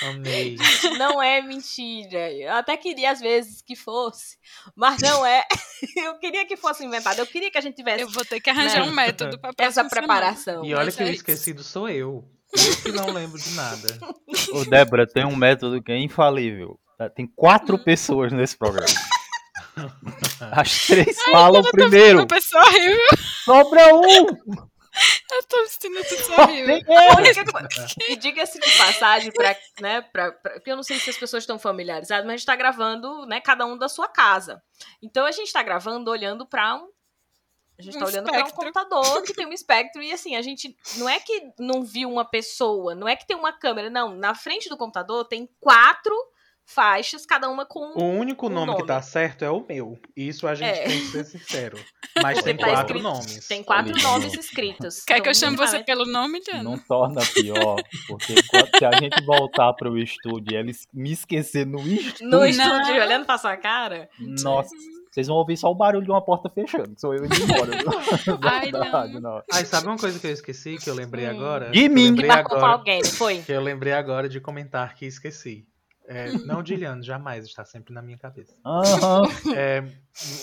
Amei. 0.00 0.56
Não 0.96 1.20
é 1.20 1.42
mentira. 1.42 2.32
Eu 2.32 2.52
até 2.52 2.76
queria 2.76 3.10
às 3.10 3.20
vezes 3.20 3.60
que 3.60 3.74
fosse, 3.74 4.36
mas 4.76 5.02
não 5.02 5.26
é. 5.26 5.44
Eu 5.96 6.18
queria 6.18 6.46
que 6.46 6.56
fosse 6.56 6.84
inventado. 6.84 7.18
Eu 7.18 7.26
queria 7.26 7.50
que 7.50 7.58
a 7.58 7.60
gente 7.60 7.74
tivesse. 7.74 8.02
Eu 8.02 8.08
vou 8.08 8.24
ter 8.24 8.40
que 8.40 8.48
arranjar 8.48 8.84
né, 8.84 8.90
um 8.90 8.94
método 8.94 9.38
para 9.38 9.52
essa 9.58 9.84
preparação. 9.84 10.64
E 10.64 10.74
olha 10.74 10.90
que 10.90 11.02
é 11.02 11.06
o 11.06 11.10
esquecido 11.10 11.62
sou 11.62 11.88
eu. 11.88 12.24
Eu 12.52 12.82
que 12.82 12.92
não 12.92 13.12
lembro 13.12 13.38
de 13.38 13.50
nada. 13.54 13.98
Ô, 14.52 14.64
Débora, 14.64 15.06
tem 15.06 15.24
um 15.24 15.36
método 15.36 15.82
que 15.82 15.92
é 15.92 15.98
infalível. 15.98 16.78
Tem 17.14 17.26
quatro 17.26 17.76
hum. 17.76 17.84
pessoas 17.84 18.32
nesse 18.32 18.56
programa. 18.56 18.88
As 20.52 20.86
três 20.86 21.18
Ai, 21.26 21.32
falam 21.32 21.62
primeiro. 21.62 22.26
Sobra 23.44 23.94
um. 23.94 24.68
Eu 25.30 25.42
tô 25.44 25.62
vestindo 25.62 26.02
tudo 26.04 26.22
sorrindo. 26.24 26.72
e 28.08 28.16
diga-se 28.16 28.58
de 28.58 28.76
passagem, 28.76 29.30
pra, 29.30 29.56
né, 29.80 30.02
pra, 30.02 30.32
pra, 30.32 30.52
porque 30.54 30.70
eu 30.70 30.76
não 30.76 30.82
sei 30.82 30.98
se 30.98 31.10
as 31.10 31.16
pessoas 31.16 31.44
estão 31.44 31.56
familiarizadas, 31.58 32.24
mas 32.24 32.34
a 32.34 32.36
gente 32.36 32.46
tá 32.46 32.56
gravando, 32.56 33.24
né, 33.26 33.40
cada 33.40 33.64
um 33.64 33.78
da 33.78 33.88
sua 33.88 34.08
casa. 34.08 34.60
Então 35.00 35.24
a 35.24 35.30
gente 35.30 35.52
tá 35.52 35.62
gravando 35.62 36.10
olhando 36.10 36.44
pra 36.44 36.74
um. 36.74 36.88
A 37.78 37.82
gente 37.82 37.96
um 37.96 38.00
tá 38.00 38.06
olhando 38.06 38.26
para 38.26 38.44
um 38.44 38.50
computador 38.50 39.22
que 39.22 39.32
tem 39.32 39.46
um 39.46 39.52
espectro 39.52 40.02
e 40.02 40.12
assim, 40.12 40.34
a 40.34 40.42
gente 40.42 40.76
não 40.96 41.08
é 41.08 41.20
que 41.20 41.52
não 41.60 41.84
viu 41.84 42.10
uma 42.10 42.24
pessoa, 42.24 42.92
não 42.94 43.06
é 43.06 43.14
que 43.14 43.26
tem 43.26 43.36
uma 43.36 43.52
câmera, 43.52 43.88
não. 43.88 44.16
Na 44.16 44.34
frente 44.34 44.68
do 44.68 44.76
computador 44.76 45.26
tem 45.26 45.48
quatro 45.60 46.12
faixas, 46.68 47.24
cada 47.24 47.48
uma 47.48 47.64
com 47.64 47.98
O 47.98 48.04
único 48.04 48.46
um 48.46 48.50
nome, 48.50 48.66
nome, 48.66 48.80
que 48.82 48.86
tá 48.86 49.00
certo 49.00 49.42
é 49.42 49.50
o 49.50 49.64
meu. 49.66 49.98
Isso 50.14 50.46
a 50.46 50.54
gente 50.54 50.78
é. 50.78 50.84
tem 50.84 51.00
que 51.00 51.06
ser 51.06 51.24
sincero. 51.24 51.78
Mas 52.22 52.42
tem 52.42 52.56
tá 52.56 52.66
quatro 52.66 52.98
escrito, 52.98 53.02
nomes. 53.02 53.48
Tem 53.48 53.64
quatro 53.64 54.02
nomes 54.02 54.34
escritos. 54.34 55.04
Quer 55.04 55.20
que 55.20 55.28
eu 55.28 55.34
chame 55.34 55.56
você 55.56 55.82
pelo 55.82 56.04
nome, 56.04 56.40
Diana? 56.40 56.62
Não 56.62 56.78
torna 56.78 57.22
pior, 57.32 57.76
porque 58.06 58.34
se 58.78 58.84
a 58.84 58.92
gente 59.00 59.24
voltar 59.24 59.72
pro 59.72 59.96
estúdio 59.96 60.52
e 60.52 60.56
eles 60.56 60.86
me 60.92 61.12
esquecer 61.12 61.66
no 61.66 61.80
estúdio... 61.80 62.28
No 62.28 62.44
estúdio, 62.44 62.94
olhando 63.02 63.24
pra 63.24 63.38
sua 63.38 63.56
cara? 63.56 64.08
Nossa... 64.18 64.74
Vocês 65.10 65.26
vão 65.26 65.38
ouvir 65.38 65.56
só 65.56 65.70
o 65.70 65.74
barulho 65.74 66.04
de 66.04 66.10
uma 66.10 66.22
porta 66.22 66.50
fechando, 66.50 66.94
que 66.94 67.00
sou 67.00 67.14
eu 67.14 67.24
indo 67.24 67.34
embora 67.34 67.72
Ai, 68.42 68.70
rádio, 68.70 69.20
não. 69.20 69.42
Ai, 69.50 69.64
sabe 69.64 69.86
uma 69.86 69.96
coisa 69.96 70.18
que 70.18 70.26
eu 70.26 70.30
esqueci, 70.30 70.76
que 70.76 70.88
eu 70.88 70.94
lembrei 70.94 71.26
hum. 71.26 71.30
agora? 71.30 71.70
De 71.70 71.88
mim! 71.88 72.14
Que 72.14 72.26
marcou 72.26 72.58
agora, 72.58 72.74
alguém, 72.74 73.02
foi? 73.02 73.40
Que 73.40 73.50
eu 73.50 73.60
lembrei 73.60 73.94
agora 73.94 74.28
de 74.28 74.38
comentar 74.38 74.94
que 74.94 75.06
esqueci. 75.06 75.66
É, 76.10 76.32
não 76.32 76.62
de 76.62 76.74
jamais, 77.02 77.44
está 77.44 77.66
sempre 77.66 77.92
na 77.92 78.00
minha 78.00 78.16
cabeça. 78.16 78.56
Uhum. 78.64 79.52
É, 79.54 79.84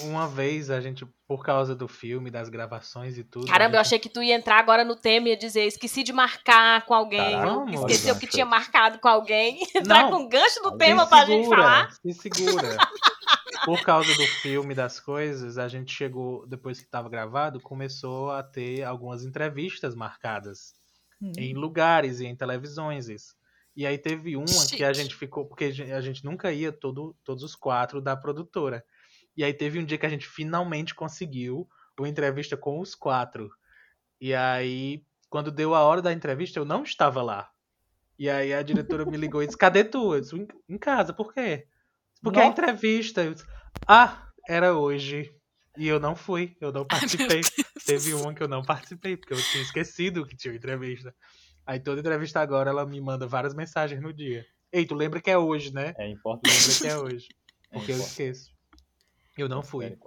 uma 0.03 0.27
vez 0.27 0.69
a 0.69 0.79
gente, 0.79 1.07
por 1.27 1.43
causa 1.43 1.75
do 1.75 1.87
filme, 1.87 2.29
das 2.29 2.49
gravações 2.49 3.17
e 3.17 3.23
tudo. 3.23 3.47
Caramba, 3.47 3.69
gente... 3.69 3.75
eu 3.75 3.81
achei 3.81 3.99
que 3.99 4.07
tu 4.07 4.21
ia 4.21 4.35
entrar 4.35 4.59
agora 4.59 4.85
no 4.85 4.95
tema 4.95 5.27
e 5.27 5.31
ia 5.31 5.37
dizer: 5.37 5.65
esqueci 5.65 6.03
de 6.03 6.13
marcar 6.13 6.85
com 6.85 6.93
alguém. 6.93 7.31
Caramba, 7.31 7.71
esqueceu 7.71 8.15
que 8.15 8.27
tinha 8.27 8.45
marcado 8.45 8.99
com 8.99 9.07
alguém. 9.07 9.59
Entrar 9.75 10.03
não, 10.03 10.11
com 10.11 10.29
gancho 10.29 10.61
do 10.61 10.77
tema 10.77 11.03
segura, 11.03 11.07
pra 11.07 11.25
gente 11.25 11.49
falar. 11.49 11.91
Se 11.93 12.13
segura. 12.13 12.77
por 13.65 13.81
causa 13.81 14.13
do 14.13 14.27
filme, 14.41 14.75
das 14.75 14.99
coisas, 14.99 15.57
a 15.57 15.67
gente 15.67 15.91
chegou, 15.91 16.45
depois 16.45 16.77
que 16.77 16.85
estava 16.85 17.09
gravado, 17.09 17.59
começou 17.59 18.31
a 18.31 18.43
ter 18.43 18.83
algumas 18.83 19.25
entrevistas 19.25 19.95
marcadas 19.95 20.75
hum. 21.19 21.31
em 21.35 21.55
lugares 21.55 22.19
e 22.19 22.27
em 22.27 22.35
televisões. 22.35 23.09
Isso. 23.09 23.33
E 23.75 23.85
aí 23.85 23.97
teve 23.97 24.37
uma 24.37 24.47
Chique. 24.47 24.77
que 24.77 24.83
a 24.83 24.93
gente 24.93 25.15
ficou, 25.15 25.45
porque 25.45 25.65
a 25.65 26.01
gente 26.01 26.23
nunca 26.23 26.51
ia 26.51 26.71
todo, 26.71 27.15
todos 27.23 27.43
os 27.43 27.55
quatro 27.55 28.01
da 28.01 28.15
produtora. 28.15 28.83
E 29.35 29.43
aí 29.43 29.53
teve 29.53 29.79
um 29.79 29.85
dia 29.85 29.97
que 29.97 30.05
a 30.05 30.09
gente 30.09 30.27
finalmente 30.27 30.95
conseguiu 30.95 31.67
uma 31.99 32.07
entrevista 32.07 32.55
com 32.55 32.79
os 32.79 32.95
quatro. 32.95 33.49
E 34.19 34.33
aí, 34.33 35.03
quando 35.29 35.51
deu 35.51 35.75
a 35.75 35.81
hora 35.81 36.01
da 36.01 36.13
entrevista, 36.13 36.59
eu 36.59 36.65
não 36.65 36.83
estava 36.83 37.21
lá. 37.21 37.49
E 38.17 38.29
aí 38.29 38.53
a 38.53 38.61
diretora 38.61 39.05
me 39.05 39.17
ligou 39.17 39.43
e 39.43 39.45
disse: 39.45 39.57
Cadê 39.57 39.83
tu? 39.83 40.15
Eu 40.15 40.21
disse, 40.21 40.47
em 40.69 40.77
casa, 40.77 41.13
por 41.13 41.33
quê? 41.33 41.67
Porque 42.21 42.39
não. 42.39 42.47
a 42.47 42.49
entrevista. 42.49 43.29
Disse, 43.29 43.45
ah, 43.85 44.29
era 44.47 44.73
hoje. 44.73 45.33
E 45.77 45.87
eu 45.87 45.99
não 45.99 46.15
fui, 46.15 46.55
eu 46.61 46.71
não 46.71 46.85
participei. 46.87 47.41
Ai, 47.43 47.65
Teve 47.85 48.13
uma 48.13 48.33
que 48.33 48.41
eu 48.41 48.47
não 48.47 48.63
participei, 48.63 49.17
porque 49.17 49.33
eu 49.33 49.37
tinha 49.37 49.61
esquecido 49.61 50.25
que 50.25 50.35
tinha 50.35 50.55
entrevista. 50.55 51.13
Aí 51.65 51.79
toda 51.79 51.99
entrevista 51.99 52.39
agora 52.39 52.69
ela 52.69 52.85
me 52.85 53.01
manda 53.01 53.27
várias 53.27 53.53
mensagens 53.53 54.01
no 54.01 54.13
dia. 54.13 54.45
Ei, 54.71 54.85
tu 54.85 54.93
lembra 54.93 55.21
que 55.21 55.31
é 55.31 55.37
hoje, 55.37 55.73
né? 55.73 55.93
É 55.97 56.09
importante. 56.09 56.53
Lembra 56.53 56.77
que 56.79 56.87
é 56.87 56.97
hoje. 56.97 57.27
É 57.71 57.77
porque 57.77 57.91
é 57.91 57.95
eu 57.95 57.99
esqueço. 57.99 58.51
Eu 59.37 59.49
não 59.49 59.63
fui. 59.63 59.85
É 59.85 59.97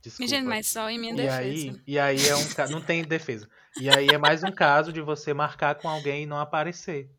Desculpa. 0.00 0.30
Gente, 0.30 0.46
mas 0.46 0.68
só 0.68 0.88
em 0.88 0.98
minha 0.98 1.12
e 1.12 1.16
defesa. 1.16 1.38
Aí, 1.40 1.82
e 1.86 1.98
aí 1.98 2.28
é 2.28 2.36
um 2.36 2.48
caso. 2.48 2.72
Não 2.72 2.80
tem 2.80 3.02
defesa. 3.02 3.48
E 3.80 3.90
aí 3.90 4.06
é 4.08 4.18
mais 4.18 4.42
um 4.44 4.52
caso 4.52 4.92
de 4.92 5.00
você 5.00 5.34
marcar 5.34 5.74
com 5.74 5.88
alguém 5.88 6.22
e 6.22 6.26
não 6.26 6.38
aparecer. 6.38 7.10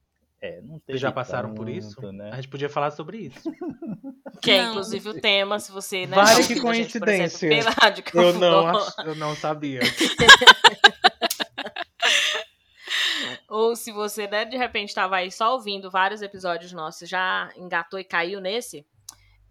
É, 0.41 0.61
não 0.61 0.79
Vocês 0.85 0.99
já 0.99 1.11
passaram 1.11 1.49
tanto, 1.49 1.57
por 1.57 1.69
isso? 1.69 1.99
Né? 2.11 2.29
A 2.31 2.35
gente 2.35 2.47
podia 2.47 2.69
falar 2.69 2.91
sobre 2.91 3.17
isso. 3.17 3.51
Que 4.39 4.51
é 4.51 4.67
inclusive 4.67 5.09
o 5.09 5.19
tema, 5.19 5.57
se 5.59 5.71
você. 5.71 6.05
Né, 6.05 6.15
Vale 6.15 6.45
que 6.45 6.61
coincidência. 6.61 7.49
Gente, 7.49 7.67
exemplo, 7.67 8.21
eu, 8.21 8.33
não, 8.33 8.87
eu 9.05 9.15
não 9.15 9.35
sabia. 9.35 9.79
Ou 13.57 13.75
se 13.75 13.91
você, 13.91 14.27
né, 14.27 14.45
de 14.45 14.55
repente 14.55 14.89
estava 14.89 15.15
aí 15.15 15.31
só 15.31 15.53
ouvindo 15.53 15.89
vários 15.89 16.21
episódios 16.21 16.71
nossos, 16.71 17.09
já 17.09 17.51
engatou 17.55 17.99
e 17.99 18.03
caiu 18.03 18.39
nesse, 18.39 18.85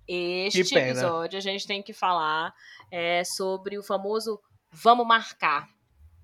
este 0.06 0.78
episódio 0.78 1.36
a 1.36 1.40
gente 1.40 1.66
tem 1.66 1.82
que 1.82 1.92
falar 1.92 2.54
é, 2.88 3.24
sobre 3.24 3.76
o 3.76 3.82
famoso 3.82 4.40
vamos 4.70 5.04
marcar, 5.04 5.68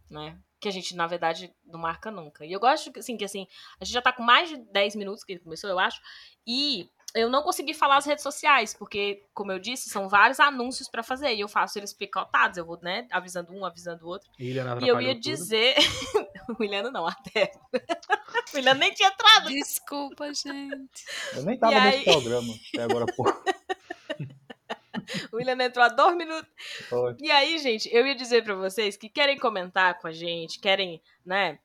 né? 0.09 0.39
Que 0.61 0.69
a 0.69 0.71
gente, 0.71 0.95
na 0.95 1.09
verdade, 1.09 1.53
não 1.67 1.81
marca 1.81 2.09
nunca. 2.09 2.47
E 2.47 2.53
eu 2.53 2.61
gosto 2.61 2.97
assim, 2.97 3.17
que 3.17 3.25
assim, 3.25 3.49
a 3.81 3.85
gente 3.85 3.95
já 3.95 4.01
tá 4.01 4.13
com 4.13 4.23
mais 4.23 4.49
de 4.49 4.59
10 4.59 4.95
minutos 4.95 5.25
que 5.25 5.33
ele 5.33 5.41
começou, 5.41 5.69
eu 5.69 5.81
acho, 5.81 6.01
e 6.47 6.89
eu 7.15 7.29
não 7.29 7.43
consegui 7.43 7.75
falar 7.75 7.99
as 7.99 8.07
redes 8.07 8.23
sociais, 8.23 8.75
porque, 8.75 9.25
como 9.35 9.53
eu 9.53 9.59
disse, 9.59 9.91
são 9.91 10.09
vários 10.09 10.41
anúncios 10.41 10.89
para 10.89 11.03
fazer. 11.03 11.35
E 11.35 11.41
eu 11.41 11.49
faço 11.49 11.79
eles 11.79 11.93
picotados, 11.93 12.57
eu 12.57 12.65
vou, 12.65 12.79
né, 12.83 13.07
avisando 13.11 13.53
um, 13.53 13.65
avisando 13.65 14.05
o 14.05 14.09
outro. 14.09 14.29
E, 14.39 14.53
e 14.53 14.89
eu 14.89 15.01
ia 15.01 15.15
dizer. 15.15 15.75
o 16.49 16.57
Williano 16.61 16.91
não, 16.91 17.07
até. 17.07 17.53
o 18.53 18.57
Williano 18.57 18.81
nem 18.81 18.93
tinha 18.93 19.09
entrado. 19.09 19.49
Desculpa, 19.49 20.33
gente. 20.33 21.05
Eu 21.35 21.43
nem 21.43 21.59
tava 21.59 21.75
e 21.75 21.81
nesse 21.81 21.99
aí... 21.99 22.05
programa 22.05 22.55
até 22.73 22.83
agora 22.83 23.07
pouco. 23.15 23.45
o 25.33 25.37
William 25.37 25.63
entrou 25.63 25.85
há 25.85 25.89
dois 25.89 26.17
minutos. 26.17 26.51
Foi. 26.89 27.17
E 27.21 27.31
aí, 27.31 27.59
gente, 27.59 27.89
eu 27.93 28.07
ia 28.07 28.15
dizer 28.15 28.43
para 28.43 28.55
vocês 28.55 28.97
que 28.97 29.09
querem 29.09 29.39
comentar 29.39 29.99
com 30.01 30.07
a 30.09 30.13
gente, 30.13 30.59
querem, 30.59 31.03
né, 31.25 31.59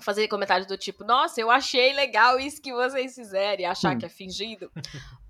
fazer 0.00 0.28
comentários 0.28 0.66
do 0.66 0.76
tipo, 0.76 1.04
nossa, 1.04 1.40
eu 1.40 1.50
achei 1.50 1.92
legal 1.92 2.38
isso 2.38 2.60
que 2.60 2.72
vocês 2.72 3.14
fizeram 3.14 3.62
e 3.62 3.64
achar 3.64 3.94
hum. 3.94 3.98
que 3.98 4.06
é 4.06 4.08
fingido. 4.08 4.70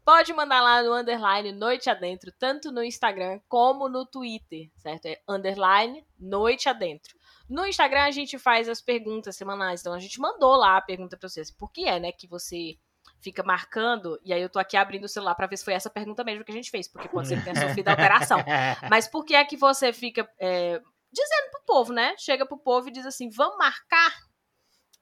Pode 0.05 0.33
mandar 0.33 0.61
lá 0.61 0.83
no 0.83 0.95
underline 0.95 1.53
Noite 1.53 1.89
Adentro, 1.89 2.33
tanto 2.33 2.73
no 2.73 2.83
Instagram 2.83 3.41
como 3.49 3.89
no 3.89 4.05
Twitter, 4.05 4.69
certo? 4.77 5.07
É 5.07 5.21
underline 5.29 6.05
Noite 6.19 6.69
Adentro. 6.69 7.17
No 7.49 7.67
Instagram 7.67 8.03
a 8.03 8.11
gente 8.11 8.39
faz 8.39 8.69
as 8.69 8.81
perguntas 8.81 9.37
semanais, 9.37 9.81
então 9.81 9.93
a 9.93 10.01
gente 10.01 10.19
mandou 10.19 10.57
lá 10.57 10.77
a 10.77 10.83
pergunta 10.83 11.17
para 11.17 11.29
vocês. 11.29 11.51
Por 11.51 11.71
que 11.71 11.87
é, 11.87 12.01
né, 12.01 12.11
que 12.11 12.27
você 12.27 12.77
fica 13.21 13.43
marcando, 13.45 14.19
e 14.25 14.33
aí 14.33 14.43
eu 14.43 14.49
tô 14.49 14.59
aqui 14.59 14.77
abrindo 14.77 15.05
o 15.05 15.09
celular 15.09 15.35
para 15.37 15.47
ver 15.47 15.57
se 15.57 15.65
foi 15.65 15.75
essa 15.75 15.89
pergunta 15.89 16.25
mesmo 16.25 16.45
que 16.45 16.51
a 16.51 16.55
gente 16.55 16.71
fez, 16.71 16.89
porque 16.89 17.09
pode 17.09 17.29
ser 17.29 17.39
que 17.39 17.45
tenha 17.45 17.69
sofrido 17.69 17.89
alteração. 17.89 18.39
Mas 18.91 19.07
por 19.07 19.25
que 19.25 19.35
é 19.35 19.45
que 19.45 19.57
você 19.57 19.93
fica 19.93 20.29
é, 20.41 20.81
dizendo 21.13 21.51
pro 21.53 21.63
povo, 21.65 21.93
né? 21.93 22.17
Chega 22.19 22.45
pro 22.45 22.59
povo 22.59 22.89
e 22.89 22.93
diz 22.93 23.07
assim, 23.07 23.31
vamos 23.31 23.57
marcar? 23.57 24.13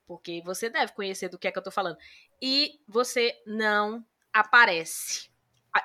Porque 0.05 0.41
você 0.43 0.69
deve 0.69 0.93
conhecer 0.93 1.29
do 1.29 1.37
que 1.37 1.47
é 1.47 1.51
que 1.51 1.57
eu 1.57 1.63
tô 1.63 1.71
falando. 1.71 1.97
E 2.41 2.79
você 2.87 3.33
não 3.45 4.05
aparece. 4.33 5.29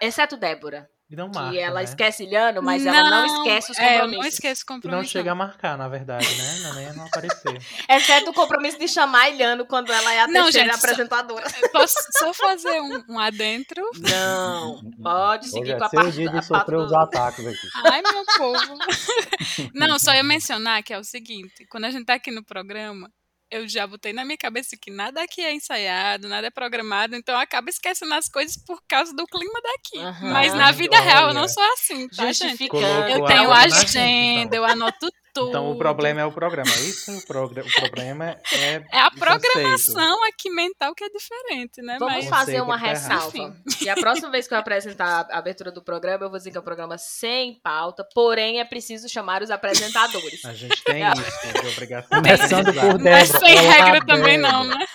Exceto 0.01 0.37
Débora. 0.37 0.91
E 1.09 1.15
não 1.15 1.31
marca, 1.33 1.53
que 1.53 1.59
ela 1.61 1.79
né? 1.79 1.85
esquece 1.85 2.25
Ilhano, 2.25 2.61
mas 2.61 2.85
não, 2.85 2.93
ela 2.93 3.11
não 3.11 3.27
esquece 3.27 3.71
os 3.71 3.79
compromissos. 3.79 4.13
É, 4.13 4.17
não 4.19 4.27
esquece 4.27 4.67
compromisso. 4.67 4.99
E 4.99 5.03
não 5.03 5.09
chega 5.09 5.31
a 5.31 5.35
marcar, 5.37 5.79
na 5.79 5.87
verdade, 5.87 6.27
né? 6.27 6.59
Não, 6.63 6.75
nem 6.75 6.93
não 6.95 7.07
aparecer. 7.07 7.63
Exceto 7.89 8.31
o 8.31 8.35
compromisso 8.35 8.77
de 8.77 8.89
chamar 8.89 9.29
Ilhano 9.31 9.65
quando 9.67 9.93
ela 9.93 10.13
é 10.13 10.23
a 10.23 10.27
não, 10.27 10.45
terceira 10.45 10.73
gente, 10.73 10.85
apresentadora. 10.85 11.49
Só, 11.49 11.69
posso 11.69 11.95
só 12.19 12.35
fazer 12.35 12.81
um, 12.81 13.05
um, 13.09 13.19
adentro? 13.21 13.89
Não, 14.01 14.81
pode 15.01 15.49
seguir 15.49 15.75
Hoje 15.75 15.77
com 15.77 15.85
é 15.85 15.87
a 15.87 15.91
parte. 15.91 16.11
dia 16.11 16.29
de 16.29 16.45
sofrer 16.45 16.77
os 16.77 16.93
ataques 16.93 17.47
aqui. 17.47 17.69
Ai, 17.85 18.03
meu 18.03 18.25
povo. 18.37 18.79
Não, 19.75 20.01
só 20.01 20.13
ia 20.13 20.25
mencionar 20.25 20.83
que 20.83 20.93
é 20.93 20.99
o 20.99 21.05
seguinte, 21.05 21.65
quando 21.71 21.85
a 21.85 21.91
gente 21.91 22.05
tá 22.05 22.15
aqui 22.15 22.33
no 22.33 22.45
programa, 22.45 23.13
eu 23.51 23.69
já 23.69 23.87
botei 23.87 24.13
na 24.13 24.25
minha 24.25 24.37
cabeça 24.37 24.77
que 24.77 24.91
nada 24.91 25.23
aqui 25.23 25.41
é 25.41 25.55
ensaiado, 25.55 26.29
nada 26.29 26.47
é 26.47 26.51
programado, 26.51 27.15
então 27.15 27.35
eu 27.35 27.41
acabo 27.41 27.69
esquecendo 27.69 28.13
as 28.15 28.29
coisas 28.29 28.57
por 28.57 28.83
causa 28.89 29.15
do 29.15 29.27
clima 29.27 29.61
daqui. 29.63 29.99
Uhum. 29.99 30.33
Mas 30.33 30.53
na 30.53 30.73
vida 30.73 30.97
Olha. 30.97 31.05
real 31.05 31.29
eu 31.29 31.35
não 31.35 31.49
sou 31.49 31.63
assim, 31.75 32.09
tá, 32.09 32.33
gente? 32.33 32.69
Eu 33.11 33.25
tenho 33.25 33.53
agenda, 33.53 34.57
então. 34.57 34.59
eu 34.59 34.65
anoto 34.65 35.11
tudo. 35.37 35.49
Então 35.51 35.71
o 35.71 35.77
problema 35.77 36.21
é 36.23 36.25
o 36.25 36.33
programa, 36.33 36.71
é 36.71 36.81
isso? 36.81 37.17
O, 37.17 37.27
progr 37.27 37.61
o 37.61 37.73
problema 37.81 38.37
é. 38.53 38.83
É 38.91 39.01
a 39.01 39.11
programação 39.11 40.25
aqui 40.25 40.51
mental 40.51 40.95
que 40.95 41.05
é 41.05 41.09
diferente, 41.09 41.83
né? 41.83 41.97
Vamos 41.99 42.25
Mas... 42.25 42.29
fazer 42.29 42.61
uma 42.61 42.77
ressalva. 42.77 43.55
E 43.81 43.89
a 43.89 43.95
próxima 43.95 44.31
vez 44.31 44.49
que 44.49 44.55
eu 44.55 44.59
apresentar 44.59 45.27
a 45.31 45.39
abertura 45.39 45.71
do 45.71 45.83
programa, 45.83 46.25
eu 46.25 46.31
vou 46.31 46.39
dizer 46.39 46.51
que 46.51 46.57
é 46.57 46.61
um 46.61 46.65
programa 46.65 46.97
sem 46.97 47.61
pauta, 47.63 48.07
porém 48.15 48.61
é 48.61 48.65
preciso 48.65 49.09
chamar 49.09 49.43
os 49.43 49.51
apresentadores. 49.51 50.45
A 50.45 50.55
gente 50.55 50.83
tem 50.83 51.03
isso, 51.03 51.63
de 51.63 51.69
obrigação. 51.69 52.23
Começando 52.23 52.67
por 52.67 52.99
Débora. 52.99 52.99
Não 52.99 53.11
é 53.13 53.25
sem 53.25 53.57
regra 53.57 54.07
também, 54.07 54.39
não, 54.39 54.65
né? 54.65 54.87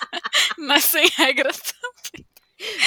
É 0.70 0.80
sem 0.80 1.08
regra 1.08 1.52
também. 1.52 1.91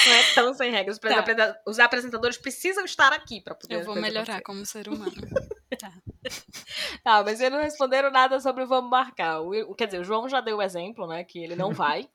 Não 0.06 0.12
é 0.12 0.34
tão 0.34 0.54
sem 0.54 0.70
regras. 0.70 0.98
Tá. 0.98 1.60
Os 1.66 1.78
apresentadores 1.78 2.36
precisam 2.38 2.84
estar 2.84 3.12
aqui 3.12 3.40
para 3.40 3.54
poder. 3.54 3.76
Eu 3.76 3.84
vou 3.84 3.96
melhorar 3.96 4.42
como 4.42 4.64
ser 4.64 4.88
humano. 4.88 5.12
tá. 5.78 5.92
tá, 7.04 7.22
mas 7.22 7.40
eles 7.40 7.52
não 7.52 7.62
responderam 7.62 8.10
nada 8.10 8.40
sobre 8.40 8.64
o 8.64 8.66
vamos 8.66 8.90
marcar. 8.90 9.40
O, 9.40 9.74
quer 9.74 9.86
dizer, 9.86 10.00
o 10.00 10.04
João 10.04 10.28
já 10.28 10.40
deu 10.40 10.58
o 10.58 10.62
exemplo, 10.62 11.06
né? 11.06 11.24
Que 11.24 11.38
ele 11.38 11.56
não 11.56 11.72
vai. 11.72 12.08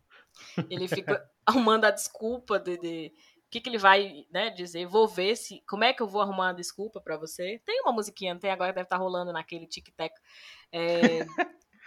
Ele 0.69 0.87
fica 0.87 1.23
arrumando 1.45 1.85
a 1.85 1.91
desculpa 1.91 2.59
de, 2.59 2.77
de 2.77 3.13
o 3.45 3.49
que, 3.51 3.61
que 3.61 3.69
ele 3.69 3.77
vai 3.77 4.25
né, 4.31 4.49
dizer. 4.49 4.85
Vou 4.85 5.07
ver 5.07 5.35
se. 5.35 5.61
Como 5.67 5.83
é 5.83 5.93
que 5.93 6.01
eu 6.01 6.07
vou 6.07 6.21
arrumar 6.21 6.47
uma 6.47 6.53
desculpa 6.53 6.99
para 6.99 7.17
você? 7.17 7.61
Tem 7.65 7.81
uma 7.81 7.91
musiquinha, 7.91 8.33
não 8.33 8.41
tem 8.41 8.51
agora, 8.51 8.73
deve 8.73 8.85
estar 8.85 8.97
tá 8.97 9.01
rolando 9.01 9.31
naquele 9.31 9.67
tic-tac. 9.67 10.13
É, 10.71 11.25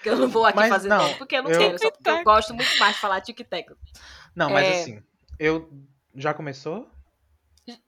que 0.02 0.10
eu 0.10 0.16
não 0.16 0.28
vou 0.28 0.44
aqui 0.44 0.58
mas, 0.58 0.68
fazer 0.68 0.88
não, 0.88 0.98
nome, 0.98 1.14
porque 1.14 1.36
eu 1.36 1.42
não 1.42 1.50
eu... 1.50 1.58
quero, 1.58 1.78
só 1.78 1.90
porque 1.90 2.10
eu 2.10 2.22
gosto 2.22 2.52
muito 2.52 2.78
mais 2.78 2.94
de 2.94 3.00
falar 3.00 3.22
tic-tac. 3.22 3.74
Não, 4.36 4.50
mas 4.50 4.66
é... 4.66 4.80
assim, 4.80 5.02
eu. 5.38 5.70
Já 6.14 6.32
começou? 6.32 6.88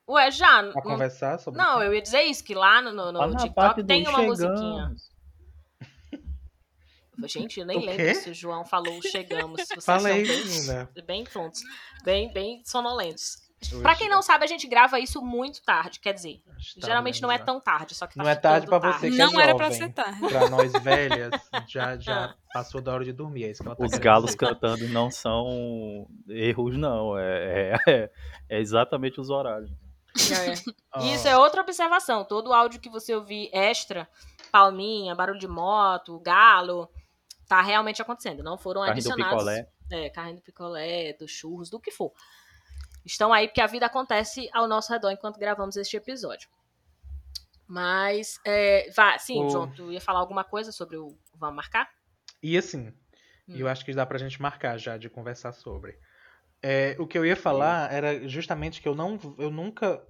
Ué, 0.09 0.31
já. 0.31 0.59
A 0.59 0.81
conversar 0.81 1.39
sobre 1.39 1.59
Não, 1.59 1.81
eu 1.81 1.93
ia 1.93 2.01
dizer 2.01 2.23
isso, 2.23 2.43
que 2.43 2.53
lá 2.53 2.81
no, 2.81 2.91
no, 2.91 3.11
no 3.11 3.35
TikTok 3.37 3.83
tem 3.83 4.07
uma 4.07 4.19
chegamos. 4.19 4.39
musiquinha. 4.39 4.95
Gente, 7.27 7.59
eu 7.59 7.65
nem 7.65 7.85
lembro 7.85 8.15
se 8.15 8.29
o 8.29 8.33
João 8.33 8.65
falou 8.65 9.01
chegamos. 9.01 9.61
Vocês 9.61 9.85
Falei, 9.85 10.25
são 10.25 10.35
bem, 10.35 10.45
menina. 10.45 10.89
bem 11.05 11.23
tontos. 11.23 11.61
Bem, 12.03 12.31
bem 12.33 12.61
sonolentos. 12.65 13.46
Pra 13.81 13.95
quem 13.95 14.07
não 14.07 14.21
sabe, 14.21 14.43
a 14.43 14.47
gente 14.47 14.67
grava 14.67 14.99
isso 14.99 15.19
muito 15.19 15.63
tarde. 15.63 15.99
Quer 15.99 16.13
dizer, 16.13 16.41
geralmente 16.77 17.21
não 17.21 17.31
é 17.31 17.39
tão 17.39 17.59
tarde, 17.59 17.95
só 17.95 18.05
que 18.05 18.15
tá 18.15 18.23
Não 18.23 18.29
é 18.29 18.35
tarde 18.35 18.67
pra 18.67 18.79
tarde. 18.79 18.99
você 18.99 19.09
que 19.09 19.17
Não 19.17 19.25
é 19.25 19.29
jovem. 19.29 19.43
era 19.43 19.55
pra 19.55 19.71
ser 19.71 19.91
tarde. 19.91 20.27
Pra 20.27 20.49
nós 20.49 20.71
velhas, 20.83 21.31
já, 21.67 21.97
já 21.97 22.35
passou 22.53 22.81
da 22.81 22.93
hora 22.93 23.03
de 23.03 23.11
dormir. 23.11 23.45
É 23.45 23.49
isso 23.49 23.63
que 23.63 23.67
ela 23.67 23.75
tá 23.75 23.83
Os 23.83 23.97
galos 23.97 24.25
dizer. 24.27 24.37
cantando 24.37 24.87
não 24.89 25.09
são 25.09 26.07
erros, 26.29 26.77
não. 26.77 27.17
É, 27.17 27.73
é, 27.87 28.11
é 28.47 28.59
exatamente 28.59 29.19
os 29.19 29.29
horários. 29.31 29.71
É. 29.71 30.71
Oh. 30.95 30.99
Isso 31.05 31.27
é 31.27 31.35
outra 31.35 31.61
observação. 31.61 32.23
Todo 32.23 32.53
áudio 32.53 32.79
que 32.79 32.89
você 32.89 33.15
ouvir 33.15 33.49
extra, 33.51 34.07
palminha, 34.51 35.15
barulho 35.15 35.39
de 35.39 35.47
moto, 35.47 36.19
galo, 36.19 36.89
tá 37.47 37.61
realmente 37.61 38.03
acontecendo. 38.03 38.43
Não 38.43 38.57
foram 38.57 38.81
Carrinho 38.81 38.93
adicionados. 38.93 39.33
Do 39.33 39.49
picolé. 39.49 39.69
É, 39.89 40.09
carrinho 40.09 40.35
do 40.35 40.41
picolé, 40.41 41.13
dos 41.13 41.31
churros, 41.31 41.69
do 41.71 41.79
que 41.79 41.91
for 41.91 42.11
estão 43.07 43.33
aí 43.33 43.47
porque 43.47 43.61
a 43.61 43.67
vida 43.67 43.85
acontece 43.85 44.49
ao 44.53 44.67
nosso 44.67 44.91
redor 44.91 45.11
enquanto 45.11 45.39
gravamos 45.39 45.77
este 45.77 45.97
episódio. 45.97 46.49
Mas, 47.65 48.39
é, 48.45 48.89
vá, 48.95 49.17
sim, 49.17 49.41
o... 49.41 49.67
Tu 49.67 49.91
ia 49.91 50.01
falar 50.01 50.19
alguma 50.19 50.43
coisa 50.43 50.71
sobre 50.71 50.97
o 50.97 51.17
Vamos 51.35 51.55
Marcar? 51.55 51.89
E 52.41 52.57
assim, 52.57 52.93
hum. 53.47 53.55
eu 53.55 53.67
acho 53.67 53.83
que 53.83 53.93
dá 53.93 54.05
pra 54.05 54.17
gente 54.17 54.41
marcar 54.41 54.77
já, 54.77 54.97
de 54.97 55.09
conversar 55.09 55.53
sobre. 55.53 55.97
É, 56.61 56.95
o 56.99 57.07
que 57.07 57.17
eu 57.17 57.25
ia 57.25 57.35
falar 57.35 57.91
era 57.91 58.27
justamente 58.27 58.81
que 58.81 58.87
eu, 58.87 58.95
não, 58.95 59.19
eu 59.37 59.49
nunca 59.49 60.01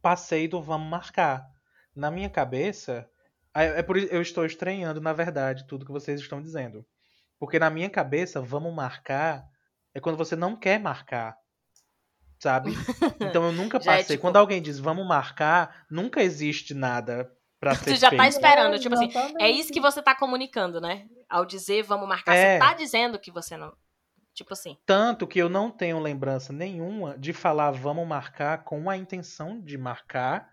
passei 0.00 0.46
do 0.46 0.60
Vamos 0.62 0.88
Marcar. 0.88 1.46
Na 1.94 2.10
minha 2.10 2.28
cabeça, 2.28 3.08
é, 3.54 3.80
é 3.80 3.82
por 3.82 3.96
eu 3.96 4.20
estou 4.20 4.44
estranhando, 4.44 5.00
na 5.00 5.12
verdade, 5.12 5.66
tudo 5.66 5.86
que 5.86 5.92
vocês 5.92 6.20
estão 6.20 6.42
dizendo. 6.42 6.84
Porque 7.38 7.58
na 7.58 7.70
minha 7.70 7.90
cabeça, 7.90 8.40
Vamos 8.40 8.74
Marcar 8.74 9.44
é 9.94 10.00
quando 10.00 10.16
você 10.16 10.36
não 10.36 10.56
quer 10.56 10.78
marcar 10.78 11.36
sabe? 12.38 12.72
Então 13.20 13.44
eu 13.46 13.52
nunca 13.52 13.76
é 13.78 13.80
passei. 13.80 14.00
É, 14.00 14.04
tipo... 14.04 14.20
Quando 14.20 14.36
alguém 14.36 14.60
diz 14.60 14.78
vamos 14.78 15.06
marcar, 15.06 15.84
nunca 15.90 16.22
existe 16.22 16.74
nada 16.74 17.30
pra 17.58 17.74
ser 17.76 17.90
Você 17.90 17.96
já 17.96 18.08
feito. 18.10 18.20
tá 18.20 18.28
esperando, 18.28 18.78
tipo 18.78 18.94
assim, 18.94 19.10
é 19.40 19.50
isso 19.50 19.72
que 19.72 19.80
você 19.80 20.02
tá 20.02 20.14
comunicando, 20.14 20.80
né? 20.80 21.06
Ao 21.28 21.44
dizer 21.44 21.82
vamos 21.82 22.08
marcar, 22.08 22.34
é... 22.34 22.54
você 22.54 22.58
tá 22.58 22.74
dizendo 22.74 23.18
que 23.18 23.30
você 23.30 23.56
não. 23.56 23.72
Tipo 24.34 24.52
assim. 24.52 24.76
Tanto 24.84 25.26
que 25.26 25.38
eu 25.38 25.48
não 25.48 25.70
tenho 25.70 25.98
lembrança 25.98 26.52
nenhuma 26.52 27.16
de 27.18 27.32
falar 27.32 27.70
vamos 27.70 28.06
marcar 28.06 28.64
com 28.64 28.90
a 28.90 28.96
intenção 28.96 29.60
de 29.60 29.78
marcar 29.78 30.50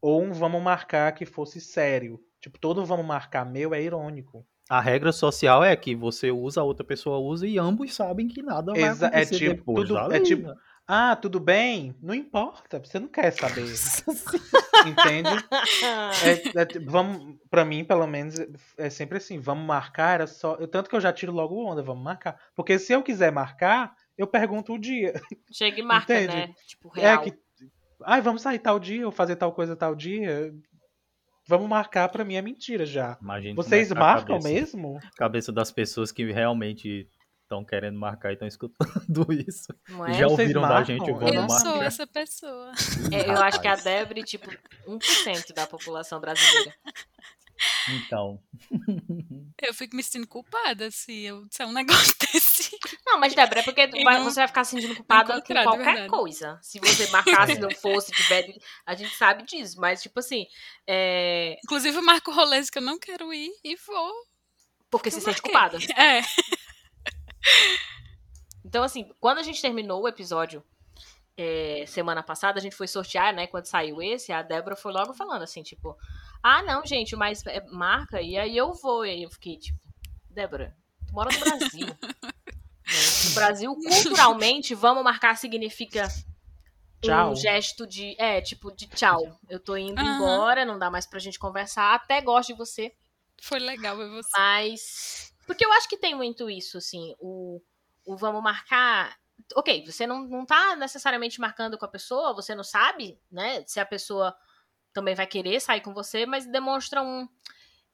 ou 0.00 0.22
um 0.22 0.32
vamos 0.32 0.62
marcar 0.62 1.12
que 1.12 1.26
fosse 1.26 1.60
sério. 1.60 2.20
Tipo, 2.40 2.58
todo 2.58 2.86
vamos 2.86 3.04
marcar 3.04 3.44
meu 3.44 3.74
é 3.74 3.82
irônico. 3.82 4.46
A 4.70 4.80
regra 4.80 5.12
social 5.12 5.64
é 5.64 5.74
que 5.74 5.96
você 5.96 6.30
usa, 6.30 6.60
a 6.60 6.64
outra 6.64 6.84
pessoa 6.84 7.18
usa 7.18 7.46
e 7.46 7.58
ambos 7.58 7.94
sabem 7.94 8.28
que 8.28 8.42
nada 8.42 8.72
vai 8.72 8.82
Exa 8.82 9.06
é 9.06 9.08
acontecer 9.08 9.34
é 9.34 9.38
tipo, 9.38 9.54
depois. 9.56 9.88
Tudo, 9.88 10.12
é 10.12 10.20
tipo, 10.20 10.54
ah, 10.88 11.14
tudo 11.14 11.38
bem? 11.38 11.94
Não 12.00 12.14
importa, 12.14 12.78
você 12.78 12.98
não 12.98 13.08
quer 13.08 13.30
saber. 13.30 13.66
Entende? 14.86 15.28
É, 16.24 16.62
é, 16.62 16.78
vamos, 16.86 17.36
pra 17.50 17.64
mim, 17.64 17.84
pelo 17.84 18.06
menos, 18.06 18.36
é 18.76 18.88
sempre 18.88 19.18
assim, 19.18 19.38
vamos 19.38 19.66
marcar, 19.66 20.14
era 20.14 20.26
só. 20.26 20.54
Eu, 20.54 20.68
tanto 20.68 20.88
que 20.88 20.96
eu 20.96 21.00
já 21.00 21.12
tiro 21.12 21.32
logo 21.32 21.62
onda, 21.62 21.82
vamos 21.82 22.02
marcar. 22.02 22.40
Porque 22.54 22.78
se 22.78 22.92
eu 22.92 23.02
quiser 23.02 23.32
marcar, 23.32 23.94
eu 24.16 24.26
pergunto 24.26 24.72
o 24.72 24.78
dia. 24.78 25.20
Chega 25.52 25.80
e 25.80 25.82
marca, 25.82 26.14
Entende? 26.14 26.36
né? 26.36 26.54
Tipo, 26.66 26.92
é 26.96 27.00
real. 27.00 27.22
É 27.22 27.24
que. 27.24 27.38
Ai, 28.04 28.22
vamos 28.22 28.42
sair 28.42 28.60
tal 28.60 28.78
dia, 28.78 29.04
ou 29.04 29.12
fazer 29.12 29.36
tal 29.36 29.52
coisa 29.52 29.76
tal 29.76 29.94
dia. 29.94 30.54
Vamos 31.46 31.68
marcar, 31.68 32.08
pra 32.08 32.24
mim 32.24 32.34
é 32.34 32.42
mentira 32.42 32.86
já. 32.86 33.18
Imagina 33.20 33.54
Vocês 33.56 33.90
marcam 33.92 34.38
cabeça, 34.38 34.48
mesmo? 34.48 34.98
Cabeça 35.16 35.50
das 35.52 35.72
pessoas 35.72 36.12
que 36.12 36.30
realmente 36.30 37.08
estão 37.48 37.64
querendo 37.64 37.98
marcar 37.98 38.30
e 38.30 38.34
estão 38.34 38.46
escutando 38.46 39.26
isso. 39.48 39.72
É? 40.06 40.12
Já 40.12 40.28
ouviram 40.28 40.60
da 40.62 40.84
gente 40.84 41.10
o 41.10 41.14
vamos 41.14 41.34
Eu 41.34 41.40
marcar. 41.40 41.58
sou 41.60 41.82
essa 41.82 42.06
pessoa. 42.06 42.72
É, 43.10 43.30
eu 43.30 43.42
acho 43.42 43.60
que 43.60 43.66
a 43.66 43.74
Debre, 43.74 44.22
tipo, 44.22 44.48
1% 44.86 45.54
da 45.54 45.66
população 45.66 46.20
brasileira. 46.20 46.74
Então. 47.88 48.40
Eu 49.60 49.74
fico 49.74 49.96
me 49.96 50.04
sentindo 50.04 50.28
culpada 50.28 50.88
se 50.92 51.24
eu 51.24 51.44
disser 51.46 51.66
um 51.66 51.72
negócio 51.72 52.14
desse. 52.32 52.78
Não, 53.04 53.18
mas 53.18 53.34
Débora, 53.34 53.58
é 53.58 53.62
porque 53.64 53.88
não, 53.88 54.22
você 54.22 54.38
vai 54.38 54.46
ficar 54.46 54.62
se 54.62 54.70
sentindo 54.70 54.94
culpada 54.94 55.42
com 55.42 55.52
qualquer 55.52 55.84
verdade. 55.84 56.08
coisa. 56.08 56.60
Se 56.62 56.78
você 56.78 57.08
marcasse, 57.08 57.54
é. 57.54 57.58
não 57.58 57.70
fosse, 57.72 58.12
tiver. 58.12 58.54
A 58.86 58.94
gente 58.94 59.12
sabe 59.16 59.42
disso. 59.42 59.80
Mas, 59.80 60.00
tipo 60.00 60.20
assim. 60.20 60.46
É... 60.86 61.56
Inclusive, 61.64 61.96
eu 61.96 62.02
marco 62.02 62.30
rolês 62.30 62.70
que 62.70 62.78
eu 62.78 62.82
não 62.82 63.00
quero 63.00 63.34
ir 63.34 63.50
e 63.64 63.74
vou. 63.74 64.12
Porque 64.88 65.10
se 65.10 65.20
sente 65.20 65.42
culpada. 65.42 65.76
É. 65.96 66.22
Então, 68.64 68.82
assim, 68.84 69.10
quando 69.18 69.38
a 69.38 69.42
gente 69.42 69.62
terminou 69.62 70.02
o 70.02 70.08
episódio 70.08 70.62
é, 71.38 71.84
semana 71.86 72.22
passada, 72.22 72.58
a 72.58 72.62
gente 72.62 72.76
foi 72.76 72.88
sortear, 72.88 73.32
né? 73.32 73.46
Quando 73.46 73.64
saiu 73.64 74.02
esse, 74.02 74.32
a 74.32 74.42
Débora 74.42 74.76
foi 74.76 74.92
logo 74.92 75.14
falando 75.14 75.42
assim, 75.42 75.62
tipo, 75.62 75.96
ah, 76.42 76.62
não, 76.62 76.84
gente, 76.84 77.16
mas 77.16 77.46
é, 77.46 77.64
marca, 77.70 78.20
e 78.20 78.36
aí 78.36 78.56
eu 78.56 78.74
vou. 78.74 79.06
E 79.06 79.10
aí 79.10 79.22
eu 79.22 79.30
fiquei, 79.30 79.56
tipo, 79.56 79.78
Débora, 80.28 80.76
tu 81.06 81.14
mora 81.14 81.30
no 81.32 81.38
Brasil. 81.38 81.86
no 81.86 83.34
Brasil, 83.34 83.74
culturalmente, 83.74 84.74
vamos 84.74 85.04
marcar 85.04 85.36
significa 85.36 86.08
tchau. 87.00 87.30
um 87.30 87.36
gesto 87.36 87.86
de. 87.86 88.14
É, 88.18 88.40
tipo, 88.40 88.74
de 88.74 88.86
tchau. 88.88 89.38
Eu 89.48 89.60
tô 89.60 89.76
indo 89.76 90.00
uhum. 90.02 90.16
embora, 90.16 90.64
não 90.64 90.78
dá 90.78 90.90
mais 90.90 91.06
pra 91.06 91.18
gente 91.18 91.38
conversar. 91.38 91.94
Até 91.94 92.20
gosto 92.20 92.48
de 92.48 92.58
você. 92.58 92.92
Foi 93.40 93.58
legal 93.58 93.96
ver 93.96 94.10
você. 94.10 94.30
Mas. 94.36 95.34
Porque 95.48 95.64
eu 95.64 95.72
acho 95.72 95.88
que 95.88 95.96
tem 95.96 96.14
muito 96.14 96.50
isso, 96.50 96.76
assim. 96.76 97.16
O, 97.18 97.58
o 98.04 98.16
vamos 98.18 98.42
marcar. 98.42 99.18
Ok, 99.56 99.82
você 99.86 100.06
não, 100.06 100.24
não 100.24 100.44
tá 100.44 100.76
necessariamente 100.76 101.40
marcando 101.40 101.78
com 101.78 101.86
a 101.86 101.88
pessoa, 101.88 102.34
você 102.34 102.54
não 102.54 102.62
sabe, 102.62 103.18
né? 103.32 103.64
Se 103.66 103.80
a 103.80 103.86
pessoa 103.86 104.36
também 104.92 105.14
vai 105.14 105.26
querer 105.26 105.58
sair 105.58 105.80
com 105.80 105.94
você, 105.94 106.26
mas 106.26 106.44
demonstra 106.44 107.00
um. 107.00 107.26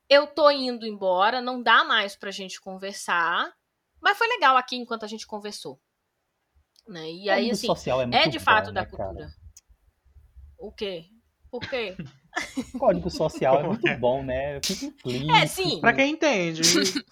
Eu 0.09 0.27
tô 0.27 0.51
indo 0.51 0.85
embora, 0.85 1.41
não 1.41 1.63
dá 1.63 1.85
mais 1.85 2.17
pra 2.17 2.33
gente 2.33 2.61
conversar. 2.61 3.55
Mas 4.01 4.19
foi 4.19 4.27
legal 4.27 4.57
aqui 4.57 4.75
enquanto 4.75 5.05
a 5.05 5.09
gente 5.09 5.25
conversou. 5.25 5.81
Né? 6.89 7.09
E 7.13 7.31
aí, 7.31 7.53
assim, 7.53 7.69
é, 8.13 8.25
é, 8.25 8.29
de 8.29 8.41
fato 8.41 8.67
bom, 8.67 8.73
da 8.73 8.81
né, 8.81 8.87
cultura. 8.87 9.15
Cara? 9.15 9.35
O 10.59 10.73
quê? 10.73 11.09
Por 11.49 11.61
quê? 11.61 11.97
Código 12.79 13.11
social 13.11 13.61
é 13.61 13.63
muito 13.63 13.87
é? 13.87 13.97
bom, 13.97 14.23
né? 14.23 14.61
Fica 14.65 14.87
implícito. 14.87 15.33
É, 15.33 15.47
sim. 15.47 15.81
Pra 15.81 15.93
quem 15.93 16.13
entende. 16.13 16.63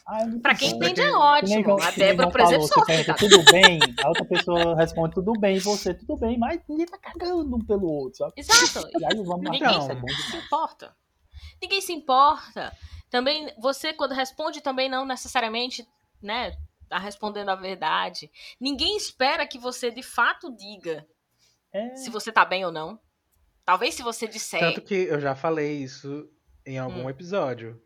Ah, 0.07 0.23
é 0.23 0.39
pra 0.41 0.55
quem 0.55 0.71
bom. 0.71 0.77
entende 0.77 1.01
é 1.01 1.13
ótimo. 1.13 1.81
A 1.81 1.91
Débora, 1.91 2.31
por 2.31 2.41
exemplo, 2.41 2.69
falou, 2.69 2.85
você 2.85 2.93
pergunta, 2.93 3.15
tudo 3.15 3.45
bem? 3.51 3.79
A 4.03 4.09
outra 4.09 4.25
pessoa 4.25 4.77
responde 4.77 5.15
tudo 5.15 5.33
bem, 5.35 5.59
você 5.59 5.95
tudo 5.95 6.17
bem, 6.17 6.39
mas 6.39 6.61
ninguém 6.69 6.87
tá 6.87 6.99
cagando 6.99 7.57
um 7.57 7.65
pelo 7.65 7.87
outro, 7.87 8.19
sabe? 8.19 8.33
Exato. 8.37 8.89
E 8.99 9.05
aí 9.05 9.23
vamos 9.23 9.43
ninguém 9.43 9.63
não. 9.63 9.83
se 9.83 10.37
importa. 10.37 10.97
Ninguém 11.61 11.81
se 11.81 11.93
importa. 11.93 12.73
Também, 13.09 13.53
você 13.59 13.93
quando 13.93 14.13
responde 14.13 14.61
também 14.61 14.89
não 14.89 15.05
necessariamente, 15.05 15.87
né, 16.21 16.57
tá 16.89 16.99
respondendo 16.99 17.51
a 17.51 17.55
verdade. 17.55 18.31
Ninguém 18.61 18.97
espera 18.97 19.47
que 19.47 19.59
você 19.59 19.91
de 19.91 20.03
fato 20.03 20.55
diga 20.55 21.07
é... 21.73 21.95
se 21.95 22.11
você 22.11 22.31
tá 22.31 22.45
bem 22.45 22.65
ou 22.65 22.73
não. 22.73 22.99
Talvez 23.65 23.95
se 23.95 24.03
você 24.03 24.27
disser. 24.27 24.61
Tanto 24.61 24.83
que 24.83 24.95
eu 24.95 25.21
já 25.21 25.35
falei 25.35 25.83
isso 25.83 26.29
em 26.67 26.79
algum 26.79 27.05
hum. 27.05 27.11
episódio. 27.11 27.81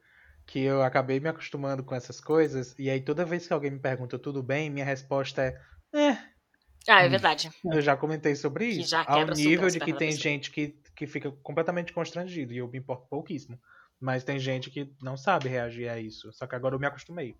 Que 0.46 0.60
eu 0.60 0.82
acabei 0.82 1.18
me 1.18 1.28
acostumando 1.28 1.82
com 1.82 1.94
essas 1.94 2.20
coisas. 2.20 2.74
E 2.78 2.88
aí 2.88 3.00
toda 3.00 3.24
vez 3.24 3.46
que 3.46 3.52
alguém 3.52 3.72
me 3.72 3.80
pergunta 3.80 4.18
tudo 4.18 4.42
bem, 4.42 4.70
minha 4.70 4.84
resposta 4.84 5.42
é. 5.42 5.60
É. 5.92 6.18
Ah, 6.88 7.02
é 7.02 7.08
verdade. 7.08 7.50
Eu 7.64 7.80
já 7.80 7.96
comentei 7.96 8.36
sobre 8.36 8.66
isso. 8.66 8.94
Ao 8.94 9.26
nível 9.26 9.68
de 9.68 9.80
que 9.80 9.92
tem 9.92 10.12
gente 10.12 10.52
que, 10.52 10.78
que 10.94 11.06
fica 11.06 11.32
completamente 11.42 11.92
constrangido. 11.92 12.52
E 12.52 12.58
eu 12.58 12.68
me 12.68 12.78
importo 12.78 13.08
pouquíssimo. 13.08 13.58
Mas 14.00 14.22
tem 14.22 14.38
gente 14.38 14.70
que 14.70 14.94
não 15.02 15.16
sabe 15.16 15.48
reagir 15.48 15.88
a 15.88 15.98
isso. 15.98 16.32
Só 16.32 16.46
que 16.46 16.54
agora 16.54 16.76
eu 16.76 16.78
me 16.78 16.86
acostumei. 16.86 17.34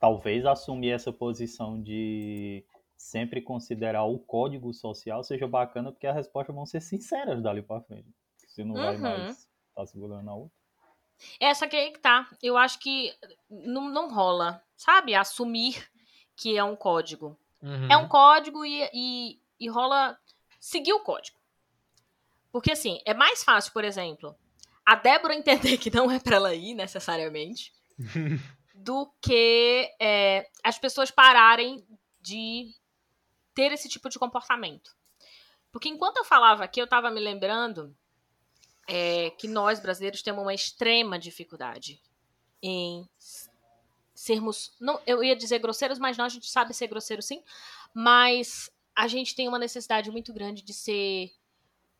Talvez 0.00 0.46
assumir 0.46 0.92
essa 0.92 1.12
posição 1.12 1.80
de 1.80 2.64
sempre 2.96 3.42
considerar 3.42 4.04
o 4.04 4.18
código 4.18 4.72
social 4.72 5.22
seja 5.22 5.46
bacana, 5.46 5.92
porque 5.92 6.06
as 6.06 6.14
respostas 6.14 6.54
vão 6.54 6.66
ser 6.66 6.80
sinceras 6.80 7.42
dali 7.42 7.62
para 7.62 7.82
frente. 7.82 8.08
Você 8.46 8.64
não 8.64 8.74
uhum. 8.74 8.82
vai 8.82 8.96
mais 8.96 9.38
estar 9.38 9.50
tá 9.74 9.86
segurando 9.86 10.30
a 10.30 10.34
outra. 10.34 10.56
Essa 11.40 11.66
que 11.66 11.76
aí 11.76 11.92
que 11.92 11.98
tá. 11.98 12.28
Eu 12.42 12.56
acho 12.56 12.78
que 12.78 13.14
não, 13.48 13.88
não 13.90 14.10
rola, 14.10 14.62
sabe? 14.76 15.14
Assumir 15.14 15.88
que 16.34 16.56
é 16.56 16.64
um 16.64 16.76
código. 16.76 17.38
Uhum. 17.62 17.88
É 17.90 17.96
um 17.96 18.08
código 18.08 18.64
e, 18.64 18.88
e, 18.92 19.40
e 19.58 19.68
rola 19.68 20.18
seguir 20.60 20.92
o 20.92 21.00
código. 21.00 21.38
Porque 22.52 22.72
assim, 22.72 23.00
é 23.04 23.14
mais 23.14 23.42
fácil, 23.44 23.72
por 23.72 23.84
exemplo, 23.84 24.34
a 24.84 24.94
Débora 24.94 25.34
entender 25.36 25.78
que 25.78 25.90
não 25.90 26.10
é 26.10 26.18
para 26.18 26.36
ela 26.36 26.54
ir 26.54 26.74
necessariamente, 26.74 27.72
do 28.74 29.10
que 29.20 29.90
é, 30.00 30.48
as 30.62 30.78
pessoas 30.78 31.10
pararem 31.10 31.86
de 32.20 32.74
ter 33.56 33.72
esse 33.72 33.88
tipo 33.88 34.10
de 34.10 34.18
comportamento. 34.18 34.94
Porque 35.72 35.88
enquanto 35.88 36.18
eu 36.18 36.24
falava 36.24 36.62
aqui, 36.62 36.80
eu 36.80 36.84
estava 36.84 37.10
me 37.10 37.18
lembrando 37.18 37.96
é, 38.86 39.30
que 39.30 39.48
nós 39.48 39.80
brasileiros 39.80 40.22
temos 40.22 40.42
uma 40.42 40.54
extrema 40.54 41.18
dificuldade 41.18 42.00
em 42.62 43.08
sermos. 44.14 44.74
Não, 44.78 45.00
eu 45.06 45.24
ia 45.24 45.34
dizer 45.34 45.58
grosseiros, 45.58 45.98
mas 45.98 46.16
não, 46.16 46.26
a 46.26 46.28
gente 46.28 46.48
sabe 46.48 46.74
ser 46.74 46.86
grosseiro 46.86 47.22
sim. 47.22 47.42
Mas 47.94 48.70
a 48.94 49.08
gente 49.08 49.34
tem 49.34 49.48
uma 49.48 49.58
necessidade 49.58 50.10
muito 50.10 50.32
grande 50.32 50.62
de 50.62 50.74
ser 50.74 51.32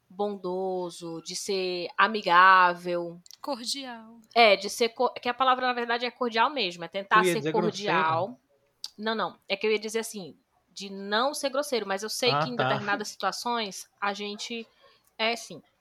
bondoso, 0.08 1.22
de 1.22 1.34
ser 1.34 1.88
amigável. 1.96 3.20
Cordial. 3.40 4.20
É, 4.34 4.56
de 4.56 4.68
ser. 4.68 4.94
Que 5.20 5.28
a 5.28 5.34
palavra, 5.34 5.66
na 5.66 5.72
verdade, 5.72 6.04
é 6.04 6.10
cordial 6.10 6.50
mesmo. 6.50 6.84
É 6.84 6.88
tentar 6.88 7.24
ser 7.24 7.50
cordial. 7.50 8.26
Grosseiro. 8.26 8.46
Não, 8.98 9.14
não. 9.14 9.40
É 9.48 9.56
que 9.56 9.66
eu 9.66 9.72
ia 9.72 9.78
dizer 9.78 10.00
assim, 10.00 10.38
de 10.76 10.90
não 10.90 11.32
ser 11.32 11.48
grosseiro, 11.48 11.88
mas 11.88 12.02
eu 12.02 12.10
sei 12.10 12.30
ah, 12.30 12.40
que 12.40 12.50
em 12.50 12.56
tá. 12.56 12.64
determinadas 12.64 13.08
situações 13.08 13.88
a 13.98 14.12
gente 14.12 14.66
é 15.18 15.34
sim. 15.34 15.62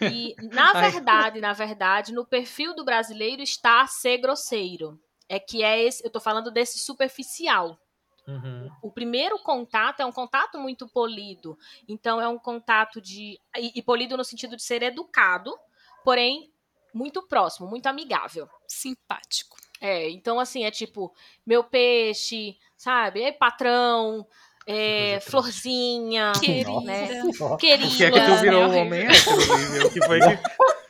E, 0.00 0.36
na 0.52 0.72
verdade, 0.72 1.40
na 1.40 1.52
verdade, 1.52 2.12
no 2.12 2.24
perfil 2.24 2.74
do 2.74 2.84
brasileiro 2.84 3.42
está 3.42 3.86
ser 3.86 4.18
grosseiro. 4.18 4.98
É 5.28 5.38
que 5.38 5.64
é 5.64 5.82
esse. 5.82 6.04
Eu 6.04 6.10
tô 6.10 6.20
falando 6.20 6.50
desse 6.50 6.78
superficial. 6.78 7.78
Uhum. 8.26 8.70
O 8.82 8.90
primeiro 8.90 9.36
contato 9.40 10.00
é 10.00 10.06
um 10.06 10.12
contato 10.12 10.58
muito 10.58 10.88
polido. 10.88 11.58
Então, 11.88 12.20
é 12.20 12.28
um 12.28 12.38
contato 12.38 13.00
de. 13.00 13.38
E, 13.56 13.72
e 13.74 13.82
polido 13.82 14.16
no 14.16 14.24
sentido 14.24 14.56
de 14.56 14.62
ser 14.62 14.82
educado, 14.82 15.56
porém 16.04 16.52
muito 16.94 17.26
próximo, 17.26 17.68
muito 17.68 17.86
amigável. 17.86 18.48
Simpático. 18.68 19.56
É, 19.80 20.10
então 20.10 20.38
assim, 20.38 20.64
é 20.64 20.70
tipo, 20.70 21.12
meu 21.46 21.64
peixe, 21.64 22.56
sabe? 22.80 23.22
É 23.22 23.32
patrão, 23.32 24.26
é, 24.66 25.20
florzinha, 25.20 26.32
querida. 26.40 26.80
Né? 26.80 27.06
querida. 27.06 27.44
O 27.44 27.56
que 27.58 28.04
é 28.04 28.10
que 28.10 28.20
tu 28.20 28.36
virou 28.40 28.62
um 28.62 28.78
homem 28.78 29.06
hétero, 29.06 29.86
O 29.86 29.90
que 29.90 30.04
foi 30.06 30.18
que... 30.20 30.38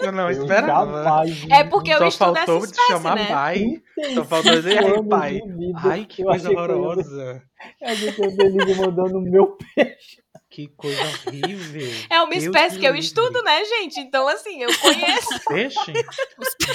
Eu 0.00 0.12
não 0.12 0.30
esperava. 0.30 1.24
É 1.50 1.64
porque 1.64 1.90
eu 1.92 1.98
Só 1.98 2.06
estudo 2.08 2.34
faltou 2.36 2.66
te 2.66 2.86
chamar 2.86 3.16
né? 3.16 3.26
pai. 3.26 3.82
Só 4.14 4.24
faltou 4.24 4.52
dizer 4.52 4.78
aí, 4.78 5.08
pai. 5.08 5.40
Ai, 5.76 6.04
que 6.04 6.22
coisa 6.22 6.50
horrorosa. 6.50 7.42
A 7.82 7.94
gente 7.94 8.22
é 8.22 8.74
mandando 8.76 9.20
meu 9.20 9.56
peixe. 9.74 10.22
Que 10.58 10.66
coisa 10.76 11.00
horrível. 11.28 11.88
É 12.10 12.20
uma 12.20 12.34
espécie 12.34 12.80
que 12.80 12.84
eu 12.84 12.96
estudo, 12.96 13.40
né, 13.44 13.64
gente? 13.64 14.00
Então, 14.00 14.26
assim, 14.26 14.60
eu 14.60 14.68
conheço. 14.80 15.28
Peixe? 15.46 15.92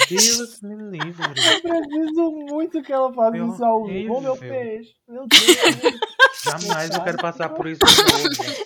Deus 0.08 0.62
me 0.62 0.74
livre. 0.90 1.22
Eu 1.62 1.82
preciso 1.82 2.30
muito 2.30 2.82
que 2.82 2.90
ela 2.90 3.12
faça 3.12 3.32
meu 3.32 3.52
isso 3.52 3.62
ao 3.62 3.84
vivo. 3.84 4.22
meu 4.22 4.38
peixe. 4.38 4.94
Meu 5.06 5.26
Deus. 5.26 6.00
Jamais 6.44 6.94
eu 6.94 7.04
quero 7.04 7.18
passar 7.18 7.50
por 7.50 7.66
isso 7.66 7.80
de 7.84 8.02
novo. 8.04 8.64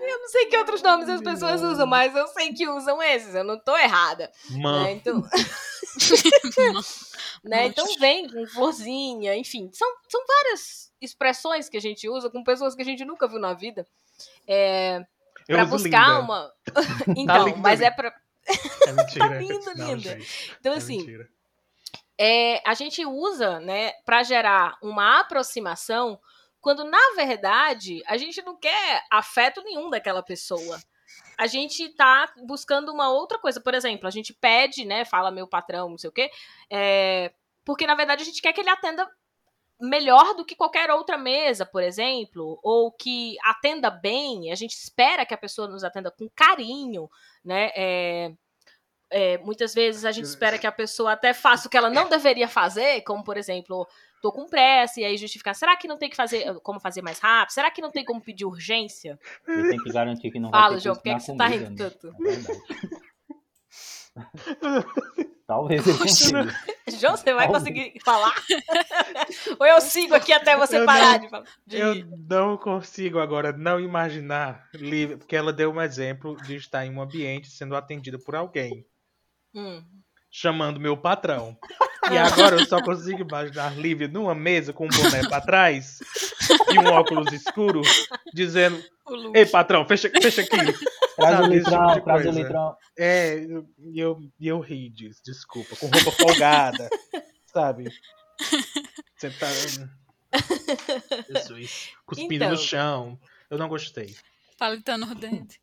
Eu 0.00 0.18
não 0.20 0.28
sei 0.28 0.46
que 0.46 0.56
outros 0.56 0.80
nomes 0.80 1.10
as 1.10 1.20
pessoas 1.20 1.60
usam, 1.60 1.86
mas 1.86 2.16
eu 2.16 2.26
sei 2.28 2.54
que 2.54 2.66
usam 2.66 3.02
esses. 3.02 3.34
Eu 3.34 3.44
não 3.44 3.58
tô 3.58 3.76
errada. 3.76 4.32
Mano. 4.48 4.84
Né? 4.84 4.92
Então... 4.92 5.22
né? 7.42 7.66
Então 7.66 7.86
vem 7.98 8.28
com 8.28 8.46
florzinha, 8.46 9.34
enfim. 9.34 9.70
São, 9.72 9.88
são 10.08 10.24
várias 10.26 10.92
expressões 11.00 11.68
que 11.68 11.76
a 11.76 11.80
gente 11.80 12.08
usa 12.08 12.30
com 12.30 12.44
pessoas 12.44 12.74
que 12.74 12.82
a 12.82 12.84
gente 12.84 13.04
nunca 13.04 13.26
viu 13.26 13.38
na 13.38 13.52
vida. 13.52 13.86
É, 14.46 15.04
para 15.46 15.64
buscar 15.64 16.08
linda. 16.08 16.20
uma. 16.20 16.52
então, 17.16 17.52
tá 17.52 17.56
mas 17.58 17.80
é 17.80 17.90
para. 17.90 18.14
É 18.86 18.92
mentira. 18.92 19.28
tá 19.28 19.34
lindo, 19.38 19.72
linda. 19.74 20.18
Então, 20.60 20.72
é 20.72 20.76
assim. 20.76 21.06
É, 22.18 22.62
a 22.64 22.74
gente 22.74 23.04
usa, 23.04 23.58
né, 23.58 23.92
para 24.04 24.22
gerar 24.22 24.78
uma 24.80 25.20
aproximação, 25.20 26.20
quando 26.60 26.84
na 26.84 27.14
verdade 27.16 28.00
a 28.06 28.16
gente 28.16 28.40
não 28.42 28.56
quer 28.56 29.02
afeto 29.10 29.60
nenhum 29.62 29.90
daquela 29.90 30.22
pessoa. 30.22 30.80
A 31.42 31.46
gente 31.48 31.88
tá 31.88 32.32
buscando 32.46 32.92
uma 32.92 33.10
outra 33.10 33.36
coisa. 33.36 33.60
Por 33.60 33.74
exemplo, 33.74 34.06
a 34.06 34.10
gente 34.10 34.32
pede, 34.32 34.84
né, 34.84 35.04
fala 35.04 35.30
meu 35.30 35.46
patrão, 35.48 35.88
não 35.88 35.98
sei 35.98 36.08
o 36.08 36.12
quê, 36.12 36.30
é, 36.70 37.32
porque 37.64 37.84
na 37.84 37.96
verdade 37.96 38.22
a 38.22 38.24
gente 38.24 38.40
quer 38.40 38.52
que 38.52 38.60
ele 38.60 38.70
atenda 38.70 39.10
melhor 39.80 40.36
do 40.36 40.44
que 40.44 40.54
qualquer 40.54 40.88
outra 40.92 41.18
mesa, 41.18 41.66
por 41.66 41.82
exemplo, 41.82 42.60
ou 42.62 42.92
que 42.92 43.36
atenda 43.42 43.90
bem, 43.90 44.52
a 44.52 44.54
gente 44.54 44.74
espera 44.74 45.26
que 45.26 45.34
a 45.34 45.38
pessoa 45.38 45.66
nos 45.66 45.82
atenda 45.82 46.12
com 46.12 46.30
carinho, 46.32 47.10
né? 47.44 47.72
É, 47.74 48.32
é, 49.10 49.38
muitas 49.38 49.74
vezes 49.74 50.04
a 50.04 50.12
gente 50.12 50.26
espera 50.26 50.58
que 50.58 50.66
a 50.66 50.72
pessoa 50.72 51.12
até 51.12 51.34
faça 51.34 51.66
o 51.66 51.70
que 51.70 51.76
ela 51.76 51.90
não 51.90 52.08
deveria 52.08 52.46
fazer, 52.46 53.02
como 53.02 53.24
por 53.24 53.36
exemplo, 53.36 53.88
tô 54.22 54.32
com 54.32 54.46
pressa, 54.46 55.00
e 55.00 55.04
aí 55.04 55.18
justificar, 55.18 55.54
será 55.54 55.76
que 55.76 55.86
não 55.88 55.98
tem 55.98 56.08
que 56.08 56.16
fazer 56.16 56.54
como 56.60 56.78
fazer 56.80 57.02
mais 57.02 57.18
rápido? 57.18 57.52
Será 57.54 57.70
que 57.70 57.82
não 57.82 57.90
tem 57.90 58.04
como 58.04 58.20
pedir 58.22 58.44
urgência? 58.46 59.18
E 59.46 59.68
tem 59.68 59.78
que 59.82 59.92
garantir 59.92 60.30
que 60.30 60.38
não 60.40 60.50
Fala, 60.50 60.68
vai 60.68 60.74
ter 60.76 60.80
João, 60.84 60.94
por 60.96 61.02
que, 61.02 61.10
é 61.10 61.14
que 61.16 61.20
você 61.20 61.36
tá 61.36 61.46
rindo 61.48 61.70
né? 61.70 61.76
tanto? 61.76 62.08
É. 62.08 62.12
Talvez 65.46 65.86
ele 65.86 65.98
consiga. 65.98 66.46
João, 66.98 67.16
você 67.16 67.34
vai 67.34 67.46
Talvez. 67.50 67.64
conseguir 67.74 68.00
falar? 68.04 68.34
Ou 69.58 69.66
eu 69.66 69.80
sigo 69.80 70.14
aqui 70.14 70.32
até 70.32 70.56
você 70.56 70.78
Eu 70.78 70.86
parar 70.86 71.14
não- 71.14 71.18
de 71.20 71.28
falar? 71.28 71.46
De- 71.66 71.76
Eu 71.78 71.94
não 72.28 72.56
consigo 72.56 73.18
agora 73.18 73.52
não 73.52 73.80
imaginar 73.80 74.68
Lívia, 74.72 75.18
porque 75.18 75.34
ela 75.36 75.52
deu 75.52 75.70
um 75.72 75.80
exemplo 75.80 76.36
de 76.42 76.56
estar 76.56 76.86
em 76.86 76.94
um 76.94 77.02
ambiente 77.02 77.50
sendo 77.50 77.74
atendida 77.76 78.18
por 78.18 78.34
alguém, 78.34 78.86
Hum. 79.54 79.84
Chamando 80.32 80.80
meu 80.80 80.96
patrão. 80.96 81.56
E 82.10 82.16
agora 82.18 82.56
eu 82.58 82.64
só 82.66 82.82
consigo 82.82 83.20
imaginar 83.20 83.78
Lívia 83.78 84.08
numa 84.08 84.34
mesa 84.34 84.72
com 84.72 84.86
um 84.86 84.88
boné 84.88 85.28
pra 85.28 85.40
trás 85.40 86.00
e 86.72 86.78
um 86.78 86.86
óculos 86.86 87.30
escuro, 87.32 87.82
dizendo. 88.34 88.82
Ei, 89.34 89.46
patrão, 89.46 89.86
fecha, 89.86 90.10
fecha 90.10 90.40
aqui. 90.40 90.56
Traz 91.16 91.38
o 91.38 91.42
tipo 91.42 91.54
litrão, 91.54 91.86
de 91.94 92.00
traz 92.00 92.26
o 92.26 92.30
litrão. 92.30 92.76
É, 92.98 93.46
e 93.78 94.00
eu, 94.00 94.18
e 94.40 94.48
eu 94.48 94.58
ri 94.58 94.88
disso, 94.88 95.20
desculpa, 95.24 95.76
com 95.76 95.86
roupa 95.86 96.10
folgada, 96.10 96.88
sabe? 97.46 97.84
Você 99.16 99.30
tá. 99.30 99.46
Jesus. 101.28 101.90
Cuspindo 102.06 102.34
Então. 102.34 102.50
no 102.50 102.56
chão. 102.56 103.20
Eu 103.50 103.58
não 103.58 103.68
gostei. 103.68 104.16
Palitando 104.58 105.06
o 105.06 105.14
dente. 105.14 105.60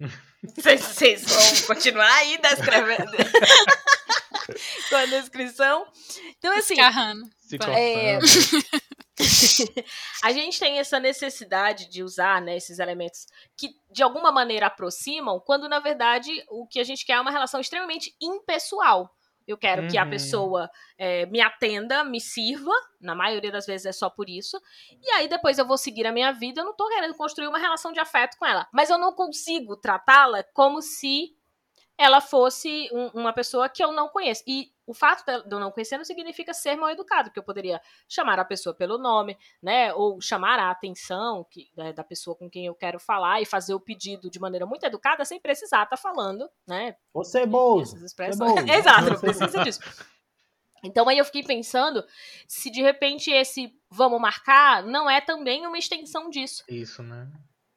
Vocês 0.56 1.24
vão 1.24 1.66
continuar 1.74 2.12
aí 2.12 2.38
descrevendo. 2.38 3.12
Com 4.90 4.96
a 4.96 5.06
descrição. 5.06 5.86
Então, 6.38 6.52
assim, 6.52 6.74
É. 7.72 8.18
a 10.22 10.32
gente 10.32 10.58
tem 10.58 10.78
essa 10.78 10.98
necessidade 10.98 11.88
de 11.88 12.02
usar 12.02 12.42
né, 12.42 12.56
esses 12.56 12.78
elementos 12.78 13.26
que 13.56 13.70
de 13.90 14.02
alguma 14.02 14.32
maneira 14.32 14.66
aproximam, 14.66 15.40
quando 15.40 15.68
na 15.68 15.78
verdade 15.78 16.30
o 16.50 16.66
que 16.66 16.80
a 16.80 16.84
gente 16.84 17.06
quer 17.06 17.14
é 17.14 17.20
uma 17.20 17.30
relação 17.30 17.60
extremamente 17.60 18.14
impessoal. 18.20 19.10
Eu 19.46 19.58
quero 19.58 19.86
que 19.88 19.98
a 19.98 20.04
Uhum. 20.04 20.10
pessoa 20.10 20.70
é, 20.98 21.26
me 21.26 21.40
atenda, 21.40 22.02
me 22.04 22.20
sirva, 22.20 22.72
na 23.00 23.14
maioria 23.14 23.50
das 23.52 23.66
vezes 23.66 23.86
é 23.86 23.92
só 23.92 24.08
por 24.08 24.28
isso, 24.28 24.60
e 25.02 25.10
aí 25.12 25.28
depois 25.28 25.58
eu 25.58 25.66
vou 25.66 25.76
seguir 25.76 26.06
a 26.06 26.12
minha 26.12 26.32
vida. 26.32 26.60
Eu 26.60 26.64
não 26.64 26.74
tô 26.74 26.88
querendo 26.88 27.14
construir 27.14 27.48
uma 27.48 27.58
relação 27.58 27.92
de 27.92 28.00
afeto 28.00 28.36
com 28.38 28.46
ela, 28.46 28.66
mas 28.72 28.90
eu 28.90 28.98
não 28.98 29.12
consigo 29.12 29.76
tratá-la 29.76 30.42
como 30.54 30.80
se 30.80 31.34
ela 31.96 32.20
fosse 32.20 32.88
um- 32.92 33.08
uma 33.20 33.32
pessoa 33.32 33.68
que 33.68 33.82
eu 33.82 33.92
não 33.92 34.08
conheço. 34.08 34.42
E 34.46 34.72
o 34.86 34.92
fato 34.92 35.24
de 35.24 35.54
eu 35.54 35.60
não 35.60 35.70
conhecer 35.70 35.96
não 35.96 36.04
significa 36.04 36.52
ser 36.52 36.76
mal 36.76 36.90
educado, 36.90 37.28
porque 37.30 37.38
eu 37.38 37.44
poderia 37.44 37.80
chamar 38.08 38.38
a 38.38 38.44
pessoa 38.44 38.74
pelo 38.74 38.98
nome, 38.98 39.38
né? 39.62 39.94
Ou 39.94 40.20
chamar 40.20 40.58
a 40.58 40.70
atenção 40.70 41.46
que, 41.48 41.70
da, 41.74 41.92
da 41.92 42.04
pessoa 42.04 42.36
com 42.36 42.50
quem 42.50 42.66
eu 42.66 42.74
quero 42.74 42.98
falar 42.98 43.40
e 43.40 43.46
fazer 43.46 43.74
o 43.74 43.80
pedido 43.80 44.28
de 44.28 44.40
maneira 44.40 44.66
muito 44.66 44.84
educada, 44.84 45.24
sem 45.24 45.40
precisar 45.40 45.84
estar 45.84 45.96
falando, 45.96 46.48
né? 46.66 46.96
Você 47.14 47.40
é 47.40 47.46
bolso. 47.46 47.96
É. 47.96 48.00
Exato, 48.78 49.04
não 49.06 49.14
é 49.14 49.18
precisa 49.20 49.62
disso. 49.64 49.80
Então 50.82 51.08
aí 51.08 51.16
eu 51.16 51.24
fiquei 51.24 51.42
pensando 51.42 52.04
se 52.46 52.70
de 52.70 52.82
repente 52.82 53.30
esse 53.30 53.72
vamos 53.88 54.20
marcar 54.20 54.82
não 54.84 55.08
é 55.08 55.20
também 55.20 55.66
uma 55.66 55.78
extensão 55.78 56.28
disso. 56.28 56.62
Isso, 56.68 57.02
né? 57.02 57.26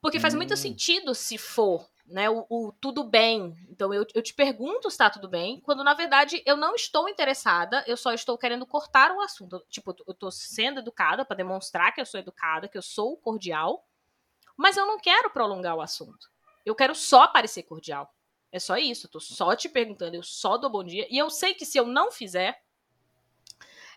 Porque 0.01 0.19
faz 0.19 0.33
muito 0.35 0.53
Hum. 0.55 0.57
sentido 0.57 1.15
se 1.15 1.37
for, 1.37 1.87
né? 2.07 2.29
O, 2.29 2.45
o 2.49 2.71
tudo 2.71 3.03
bem. 3.03 3.55
Então 3.69 3.93
eu, 3.93 4.05
eu 4.13 4.21
te 4.21 4.33
pergunto 4.33 4.89
se 4.89 4.97
tá 4.97 5.09
tudo 5.09 5.27
bem, 5.27 5.59
quando 5.59 5.83
na 5.83 5.93
verdade 5.93 6.41
eu 6.45 6.55
não 6.55 6.73
estou 6.73 7.09
interessada, 7.09 7.83
eu 7.85 7.97
só 7.97 8.13
estou 8.13 8.37
querendo 8.37 8.65
cortar 8.65 9.11
o 9.11 9.21
assunto. 9.21 9.63
Tipo, 9.69 9.95
eu 10.07 10.13
tô 10.13 10.31
sendo 10.31 10.79
educada 10.79 11.25
para 11.25 11.37
demonstrar 11.37 11.93
que 11.93 11.99
eu 11.99 12.05
sou 12.05 12.19
educada, 12.19 12.67
que 12.67 12.77
eu 12.77 12.81
sou 12.81 13.17
cordial, 13.17 13.85
mas 14.55 14.77
eu 14.77 14.85
não 14.85 14.97
quero 14.97 15.29
prolongar 15.29 15.75
o 15.75 15.81
assunto. 15.81 16.31
Eu 16.65 16.73
quero 16.73 16.95
só 16.95 17.27
parecer 17.27 17.63
cordial. 17.63 18.13
É 18.51 18.59
só 18.59 18.77
isso, 18.77 19.07
eu 19.07 19.11
tô 19.11 19.19
só 19.19 19.55
te 19.55 19.67
perguntando, 19.67 20.15
eu 20.15 20.23
só 20.23 20.57
dou 20.57 20.69
bom 20.69 20.83
dia. 20.83 21.05
E 21.09 21.17
eu 21.17 21.29
sei 21.29 21.53
que 21.53 21.65
se 21.65 21.77
eu 21.77 21.85
não 21.85 22.09
fizer, 22.11 22.63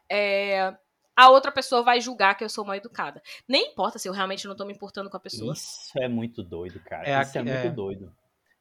é, 0.08 0.76
a 1.16 1.30
outra 1.30 1.52
pessoa 1.52 1.82
vai 1.82 2.00
julgar 2.00 2.34
que 2.36 2.44
eu 2.44 2.48
sou 2.48 2.64
mal 2.64 2.76
educada. 2.76 3.22
Nem 3.48 3.72
importa 3.72 3.98
se 3.98 4.08
eu 4.08 4.12
realmente 4.12 4.46
não 4.46 4.56
tô 4.56 4.64
me 4.64 4.72
importando 4.72 5.10
com 5.10 5.16
a 5.16 5.20
pessoa. 5.20 5.52
Isso 5.52 5.90
é 5.98 6.08
muito 6.08 6.42
doido, 6.42 6.80
cara. 6.80 7.02
É 7.08 7.20
Isso 7.22 7.36
é 7.36 7.40
aqui- 7.40 7.50
muito 7.50 7.66
é. 7.66 7.70
doido. 7.70 8.12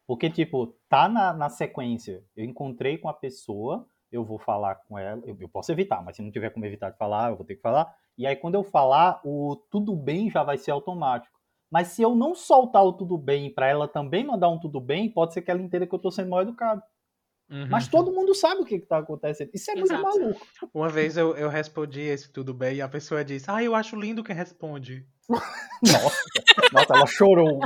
Porque, 0.05 0.29
tipo, 0.29 0.75
tá 0.89 1.07
na, 1.07 1.31
na 1.33 1.49
sequência. 1.49 2.23
Eu 2.35 2.43
encontrei 2.43 2.97
com 2.97 3.07
a 3.07 3.13
pessoa, 3.13 3.87
eu 4.11 4.23
vou 4.25 4.39
falar 4.39 4.75
com 4.75 4.97
ela. 4.97 5.21
Eu, 5.25 5.37
eu 5.39 5.47
posso 5.47 5.71
evitar, 5.71 6.03
mas 6.03 6.15
se 6.15 6.21
não 6.21 6.31
tiver 6.31 6.49
como 6.49 6.65
evitar 6.65 6.89
de 6.89 6.97
falar, 6.97 7.29
eu 7.29 7.35
vou 7.35 7.45
ter 7.45 7.55
que 7.55 7.61
falar. 7.61 7.93
E 8.17 8.25
aí, 8.25 8.35
quando 8.35 8.55
eu 8.55 8.63
falar, 8.63 9.21
o 9.23 9.55
tudo 9.69 9.95
bem 9.95 10.29
já 10.29 10.43
vai 10.43 10.57
ser 10.57 10.71
automático. 10.71 11.37
Mas 11.71 11.89
se 11.89 12.01
eu 12.01 12.15
não 12.15 12.33
soltar 12.33 12.83
o 12.83 12.91
tudo 12.91 13.15
bem 13.17 13.53
pra 13.53 13.67
ela 13.67 13.87
também 13.87 14.25
mandar 14.25 14.49
um 14.49 14.59
tudo 14.59 14.81
bem, 14.81 15.07
pode 15.11 15.33
ser 15.35 15.43
que 15.43 15.51
ela 15.51 15.61
entenda 15.61 15.85
que 15.85 15.93
eu 15.93 15.99
tô 15.99 16.09
sendo 16.09 16.29
mal 16.31 16.41
educado. 16.41 16.81
Uhum. 17.49 17.67
Mas 17.69 17.87
todo 17.87 18.11
mundo 18.11 18.35
sabe 18.35 18.61
o 18.61 18.65
que, 18.65 18.79
que 18.79 18.85
tá 18.85 18.99
acontecendo. 18.99 19.49
Isso 19.53 19.71
é 19.71 19.73
muito 19.75 19.91
Exato. 19.91 20.03
maluco. 20.19 20.47
Uma 20.73 20.87
vez 20.87 21.17
eu, 21.17 21.35
eu 21.35 21.49
respondi 21.49 22.01
esse 22.01 22.31
tudo 22.31 22.53
bem 22.53 22.75
e 22.75 22.81
a 22.81 22.87
pessoa 22.87 23.25
disse: 23.25 23.49
Ah, 23.49 23.63
eu 23.63 23.73
acho 23.73 23.95
lindo 23.95 24.23
quem 24.23 24.35
responde. 24.35 25.05
Nossa, 25.29 26.17
nossa 26.73 26.93
ela 26.93 27.05
chorou. 27.07 27.59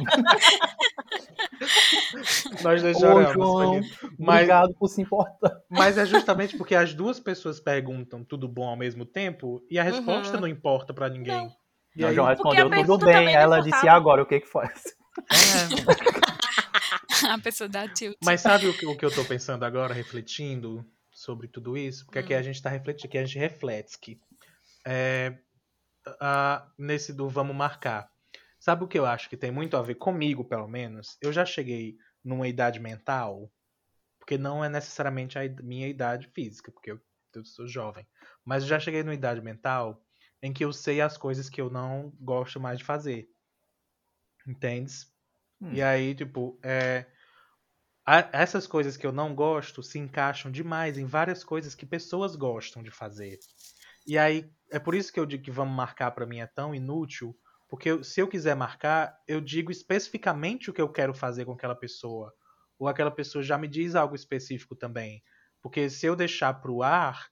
Nós 2.61 2.81
dois 2.81 2.97
choramos. 2.97 3.33
João. 3.33 3.81
Mas, 4.19 4.35
obrigado 4.43 4.73
por 4.75 4.87
se 4.87 5.01
importar. 5.01 5.51
mas 5.69 5.97
é 5.97 6.05
justamente 6.05 6.57
porque 6.57 6.75
as 6.75 6.93
duas 6.93 7.19
pessoas 7.19 7.59
perguntam 7.59 8.23
tudo 8.23 8.47
bom 8.47 8.67
ao 8.67 8.77
mesmo 8.77 9.05
tempo 9.05 9.61
e 9.69 9.79
a 9.79 9.83
resposta 9.83 10.35
Uhum. 10.35 10.41
não 10.41 10.47
importa 10.47 10.93
pra 10.93 11.09
ninguém. 11.09 11.33
Não. 11.35 11.51
E 11.95 12.01
Não, 12.01 12.09
aí, 12.09 12.15
João 12.15 12.27
respondeu 12.27 12.69
tudo 12.85 13.05
bem. 13.05 13.33
Ela 13.33 13.59
disse, 13.61 13.85
e 13.85 13.89
agora, 13.89 14.23
o 14.23 14.25
que 14.25 14.39
que 14.39 14.47
faz? 14.47 14.83
é. 15.31 16.32
A 17.29 17.39
pessoa 17.39 17.67
dá 17.67 17.87
tilt. 17.87 18.17
Mas 18.23 18.41
sabe 18.41 18.67
o 18.67 18.73
que, 18.75 18.85
o 18.85 18.95
que 18.95 19.05
eu 19.05 19.13
tô 19.13 19.23
pensando 19.25 19.63
agora, 19.63 19.93
refletindo 19.93 20.85
sobre 21.11 21.47
tudo 21.47 21.77
isso? 21.77 22.05
Porque 22.05 22.19
aqui 22.19 22.33
Hum. 22.33 22.37
a 22.37 22.41
gente 22.41 22.61
tá 22.61 22.69
refletindo, 22.69 23.07
aqui 23.07 23.17
a 23.17 23.25
gente 23.25 23.37
reflete 23.39 23.97
que 23.99 24.19
é, 24.85 25.37
a- 26.19 26.71
nesse 26.77 27.13
do 27.13 27.29
vamos 27.29 27.55
marcar. 27.55 28.09
Sabe 28.59 28.83
o 28.83 28.87
que 28.87 28.97
eu 28.97 29.05
acho 29.05 29.29
que 29.29 29.37
tem 29.37 29.51
muito 29.51 29.75
a 29.75 29.81
ver 29.81 29.95
comigo, 29.95 30.43
pelo 30.45 30.67
menos? 30.67 31.17
Eu 31.21 31.33
já 31.33 31.45
cheguei 31.45 31.97
numa 32.23 32.47
idade 32.47 32.79
mental, 32.79 33.51
porque 34.19 34.37
não 34.37 34.63
é 34.63 34.69
necessariamente 34.69 35.37
a 35.37 35.41
minha 35.61 35.87
idade 35.87 36.29
física, 36.33 36.71
porque 36.71 36.91
eu, 36.91 37.01
eu 37.35 37.43
sou 37.43 37.67
jovem. 37.67 38.07
Mas 38.45 38.63
eu 38.63 38.69
já 38.69 38.79
cheguei 38.79 39.03
numa 39.03 39.13
idade 39.13 39.41
mental 39.41 40.01
em 40.41 40.53
que 40.53 40.63
eu 40.63 40.71
sei 40.73 41.01
as 41.01 41.17
coisas 41.17 41.49
que 41.49 41.59
eu 41.59 41.69
não 41.69 42.11
gosto 42.21 42.59
mais 42.59 42.79
de 42.79 42.85
fazer. 42.85 43.29
Entendes? 44.47 45.12
Hum. 45.63 45.73
E 45.73 45.81
aí, 45.81 46.13
tipo, 46.13 46.59
é, 46.63 47.05
a- 48.05 48.29
essas 48.33 48.67
coisas 48.67 48.97
que 48.97 49.05
eu 49.05 49.11
não 49.11 49.33
gosto 49.33 49.81
se 49.81 49.97
encaixam 49.97 50.51
demais 50.51 50.97
em 50.97 51.05
várias 51.05 51.43
coisas 51.43 51.73
que 51.73 51.85
pessoas 51.85 52.35
gostam 52.35 52.83
de 52.83 52.91
fazer. 52.91 53.39
E 54.05 54.17
aí, 54.17 54.49
é 54.71 54.79
por 54.79 54.95
isso 54.95 55.11
que 55.13 55.19
eu 55.19 55.25
digo 55.25 55.43
que 55.43 55.51
vamos 55.51 55.75
marcar 55.75 56.11
pra 56.11 56.25
mim 56.25 56.39
é 56.39 56.47
tão 56.47 56.75
inútil, 56.75 57.35
porque 57.69 57.89
eu- 57.89 58.03
se 58.03 58.19
eu 58.21 58.27
quiser 58.27 58.55
marcar, 58.55 59.17
eu 59.27 59.39
digo 59.41 59.71
especificamente 59.71 60.69
o 60.69 60.73
que 60.73 60.81
eu 60.81 60.89
quero 60.89 61.13
fazer 61.13 61.45
com 61.45 61.53
aquela 61.53 61.75
pessoa. 61.75 62.33
Ou 62.77 62.87
aquela 62.87 63.11
pessoa 63.11 63.43
já 63.43 63.57
me 63.57 63.67
diz 63.67 63.95
algo 63.95 64.15
específico 64.15 64.75
também. 64.75 65.23
Porque 65.61 65.89
se 65.89 66.05
eu 66.05 66.15
deixar 66.15 66.53
pro 66.55 66.83
ar, 66.83 67.29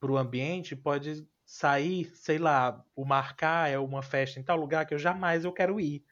pro 0.00 0.16
ambiente, 0.16 0.76
pode 0.76 1.26
sair, 1.44 2.12
sei 2.14 2.38
lá, 2.38 2.82
o 2.96 3.04
marcar 3.04 3.70
é 3.70 3.78
uma 3.78 4.02
festa 4.02 4.40
em 4.40 4.42
tal 4.44 4.56
lugar 4.58 4.86
que 4.86 4.94
eu 4.94 4.98
jamais 4.98 5.44
eu 5.44 5.52
quero 5.52 5.80
ir. 5.80 6.04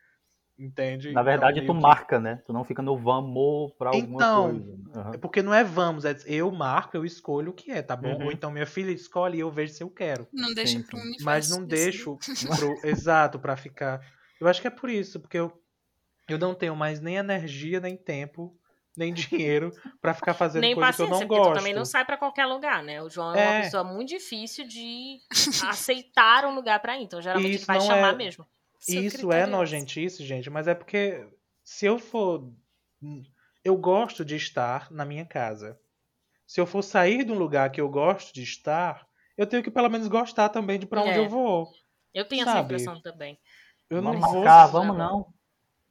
Entende? 0.59 1.12
Na 1.12 1.23
verdade, 1.23 1.61
Então, 1.61 1.75
tu 1.75 1.79
que- 1.79 1.83
marca, 1.83 2.21
né? 2.21 2.41
Tu 2.47 2.53
não 2.53 2.62
fica 2.62 2.83
no 2.83 2.97
vamos 2.97 3.73
pra 3.79 3.88
alguma 3.91 4.15
Então, 4.15 4.51
coisa. 4.51 4.79
Aham. 4.95 5.11
É 5.15 5.19
porque 5.19 5.43
não 5.43 5.53
é 5.53 5.65
vamos, 5.65 6.05
é 6.05 6.15
eu 6.27 6.51
marco, 6.53 6.97
eu 6.97 7.05
escolho 7.05 7.51
o 7.51 7.55
que 7.55 7.71
é, 7.73 7.83
tá 7.83 7.97
bom? 7.97 8.15
Uhum. 8.17 8.27
Ou 8.27 8.33
então 8.33 8.51
minha 8.51 8.67
filha 8.67 8.91
escolhe 8.93 9.38
e 9.38 9.41
eu 9.41 9.51
vejo 9.51 9.73
se 9.73 9.83
eu 9.83 9.91
quero. 9.91 10.29
Não 10.33 10.53
deixa 10.55 10.79
Sim, 10.79 10.83
pro 10.83 10.99
universo. 10.99 11.25
Mas 11.25 11.51
não 11.51 11.65
deixo 11.65 12.17
pro, 12.61 12.75
exato 12.87 13.38
pra 13.38 13.57
ficar. 13.57 14.01
Eu 14.41 14.47
acho 14.47 14.61
que 14.61 14.67
é 14.67 14.71
por 14.71 14.91
isso, 14.91 15.19
porque 15.21 15.38
eu, 15.38 15.53
eu 16.29 16.38
não 16.38 16.55
tenho 16.55 16.77
mais 16.77 17.01
nem 17.01 17.17
energia, 17.17 17.81
nem 17.81 17.97
tempo, 17.97 18.55
nem 18.97 19.12
dinheiro 19.15 19.73
pra 20.01 20.12
ficar 20.15 20.35
fazendo 20.35 20.61
Nem 20.61 20.75
coisa 20.75 20.93
que 20.93 21.03
eu 21.03 21.07
paciência, 21.09 21.21
não 21.25 21.29
porque 21.29 21.41
gosto. 21.43 21.55
tu 21.55 21.59
também 21.59 21.75
não 21.75 21.85
sai 21.87 22.05
pra 22.05 22.19
qualquer 22.19 22.45
lugar, 22.47 22.83
né? 22.85 23.03
O 23.03 23.09
João 23.09 23.35
é, 23.35 23.41
É. 23.43 23.51
uma 23.51 23.61
pessoa 23.62 23.83
muito 23.85 24.11
difícil 24.11 24.69
de 24.69 25.19
aceitar 25.67 26.45
um 26.45 26.55
lugar 26.55 26.79
pra 26.81 26.99
ir. 26.99 27.03
Então, 27.05 27.21
geralmente, 27.23 27.57
ele 27.57 27.65
vai 27.65 27.81
chamar 27.81 28.12
é- 28.12 28.17
mesmo. 28.17 28.47
Seu 28.83 29.01
E 29.01 29.07
isso 29.07 29.16
é 29.33 29.47
criterioso. 29.47 29.51
nojentice, 29.51 30.25
gente, 30.25 30.51
mas 30.51 30.66
é 30.66 30.75
porque 30.75 31.27
se 31.62 31.87
eu 31.87 31.99
for. 31.99 32.53
Eu 33.64 33.77
gosto 33.77 34.25
de 34.25 34.35
estar 34.37 34.90
na 34.90 35.05
minha 35.05 35.25
casa. 35.25 35.79
Se 36.47 36.61
eu 36.61 36.66
for 36.66 36.83
sair 36.83 37.25
de 37.25 37.33
um 37.33 37.38
lugar 37.38 37.71
que 37.71 37.81
eu 37.81 37.88
gosto 37.88 38.35
de 38.35 38.42
estar, 38.42 39.07
eu 39.38 39.47
tenho 39.47 39.62
que 39.62 39.71
pelo 39.71 39.88
menos 39.88 40.09
gostar 40.09 40.49
também 40.49 40.79
de 40.79 40.87
pra 40.87 41.01
onde 41.01 41.11
É. 41.18 41.18
eu 41.18 41.29
vou. 41.29 41.68
Eu 42.12 42.27
tenho 42.27 42.42
essa 42.42 42.53
Sabe? 42.53 42.64
impressão 42.75 43.01
também. 43.01 43.38
Eu 43.88 44.03
vamos 44.03 44.21
não 44.21 44.29
vou. 44.29 44.42
marcar, 44.42 44.66
vamos 44.66 44.97
não. 44.99 45.33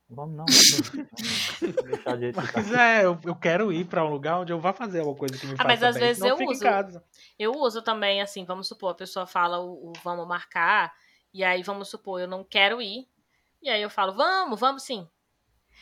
Vamos 0.09 0.35
não. 0.35 0.45
Deixar 1.87 2.19
gente 2.19 2.35
Mas 2.35 2.71
é, 2.73 3.05
eu, 3.05 3.17
eu 3.23 3.35
quero 3.35 3.71
ir 3.71 3.85
pra 3.85 4.03
um 4.05 4.09
lugar 4.09 4.39
onde 4.41 4.51
eu 4.51 4.59
vá 4.59 4.73
fazer 4.73 4.99
alguma 4.99 5.17
coisa 5.17 5.37
que 5.37 5.45
me 5.47 5.53
Ah, 5.53 5.57
faça 5.57 5.67
mas 5.67 5.83
às 5.83 5.93
bem, 5.95 6.03
vezes 6.03 6.23
eu 6.23 6.35
uso. 6.35 6.63
casa. 6.63 7.03
Eu 7.39 7.51
uso 7.53 7.81
também, 7.81 8.21
assim, 8.21 8.43
vamos 8.43 8.67
supor, 8.67 8.91
a 8.91 8.95
pessoa 8.95 9.25
fala 9.25 9.59
o, 9.59 9.89
o 9.91 9.93
vamos 10.03 10.27
marcar, 10.27 10.91
e 11.33 11.43
aí 11.43 11.63
vamos 11.63 11.89
supor, 11.89 12.19
eu 12.21 12.27
não 12.27 12.43
quero 12.43 12.81
ir, 12.81 13.07
e 13.61 13.69
aí 13.69 13.81
eu 13.81 13.89
falo, 13.89 14.13
vamos, 14.13 14.59
vamos 14.59 14.83
sim. 14.83 15.07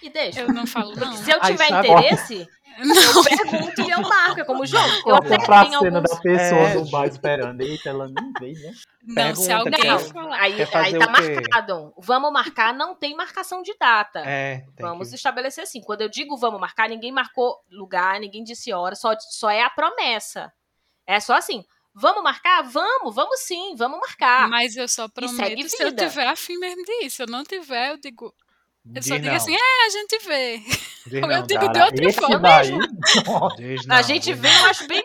E 0.02 0.10
deixa. 0.10 0.42
Eu 0.42 0.54
não 0.54 0.66
falo, 0.66 0.96
não. 0.96 1.12
Se 1.14 1.30
eu 1.30 1.42
tiver 1.42 1.68
interesse, 1.72 2.48
Não. 2.80 2.96
eu 2.96 3.24
pergunto 3.24 3.82
e 3.82 3.90
eu 3.90 4.02
marco, 4.02 4.40
é 4.40 4.46
como 4.46 4.66
jogo. 4.66 4.88
Eu 5.06 5.18
pra 5.46 5.66
tenho 5.66 5.80
cena 5.80 5.98
alguns... 5.98 6.12
da 6.16 6.22
pessoa 6.22 6.62
É, 6.62 6.74
no 6.76 6.90
bar 6.90 7.06
esperando. 7.08 7.60
Eita, 7.60 7.90
ela 7.90 8.08
nem 8.08 8.32
veio, 8.40 8.58
né? 8.62 8.74
Não, 9.04 9.36
se 9.36 9.52
alguém 9.52 9.74
quer- 9.74 9.88
Não, 9.88 10.00
falar. 10.00 10.40
aí, 10.40 10.56
Quer 10.56 10.78
aí 10.78 10.98
tá 10.98 11.10
marcado. 11.10 11.94
Vamos 11.98 12.32
marcar, 12.32 12.74
não 12.74 12.96
tem 12.96 13.14
marcação 13.14 13.62
de 13.62 13.76
data. 13.78 14.20
É, 14.26 14.64
Vamos 14.80 15.10
que... 15.10 15.16
estabelecer 15.16 15.66
assim. 15.66 15.82
Quando 15.82 16.02
eu 16.02 16.08
digo 16.10 16.38
vamos 16.38 16.62
marcar, 16.62 16.88
ninguém 16.88 17.12
marcou 17.12 17.58
lugar, 17.70 18.22
ninguém 18.22 18.44
disse 18.44 18.72
hora, 18.72 18.96
só, 18.96 19.12
só 19.20 19.50
é 19.50 19.62
a 19.64 19.70
promessa. 19.70 20.54
É 21.06 21.20
só 21.20 21.34
assim. 21.34 21.66
Vamos 21.94 22.24
marcar? 22.24 22.62
Vamos, 22.64 23.14
vamos 23.14 23.40
sim, 23.42 23.76
vamos 23.76 24.00
marcar. 24.00 24.48
Mas 24.48 24.76
eu 24.76 24.88
só 24.88 25.08
prometo 25.08 25.70
se 25.70 25.84
eu 25.84 25.96
tiver 25.96 26.28
afim 26.28 26.58
mesmo 26.58 26.84
disso. 26.84 27.18
Se 27.18 27.24
eu 27.24 27.28
não 27.28 27.44
tiver, 27.44 27.92
eu 27.92 27.98
digo. 27.98 28.34
Eu 28.96 29.04
só 29.04 29.16
digo 29.16 29.28
não, 29.28 29.36
assim, 29.36 29.54
é, 29.54 29.86
a 29.86 29.90
gente 29.90 30.18
vê. 30.26 30.58
diz 30.58 31.14
eu 31.14 31.28
não, 31.28 31.46
digo 31.46 31.68
Dara, 31.68 31.74
de 31.74 31.82
outra 31.82 32.10
esse 32.10 32.20
forma 32.20 32.40
daí, 32.40 32.72
a 33.90 33.96
não, 33.98 34.04
gente 34.04 34.24
diz 34.24 34.40
vê, 34.40 34.50
não. 34.50 34.60
eu 34.60 34.66
acho 34.66 34.88
bem. 34.88 35.04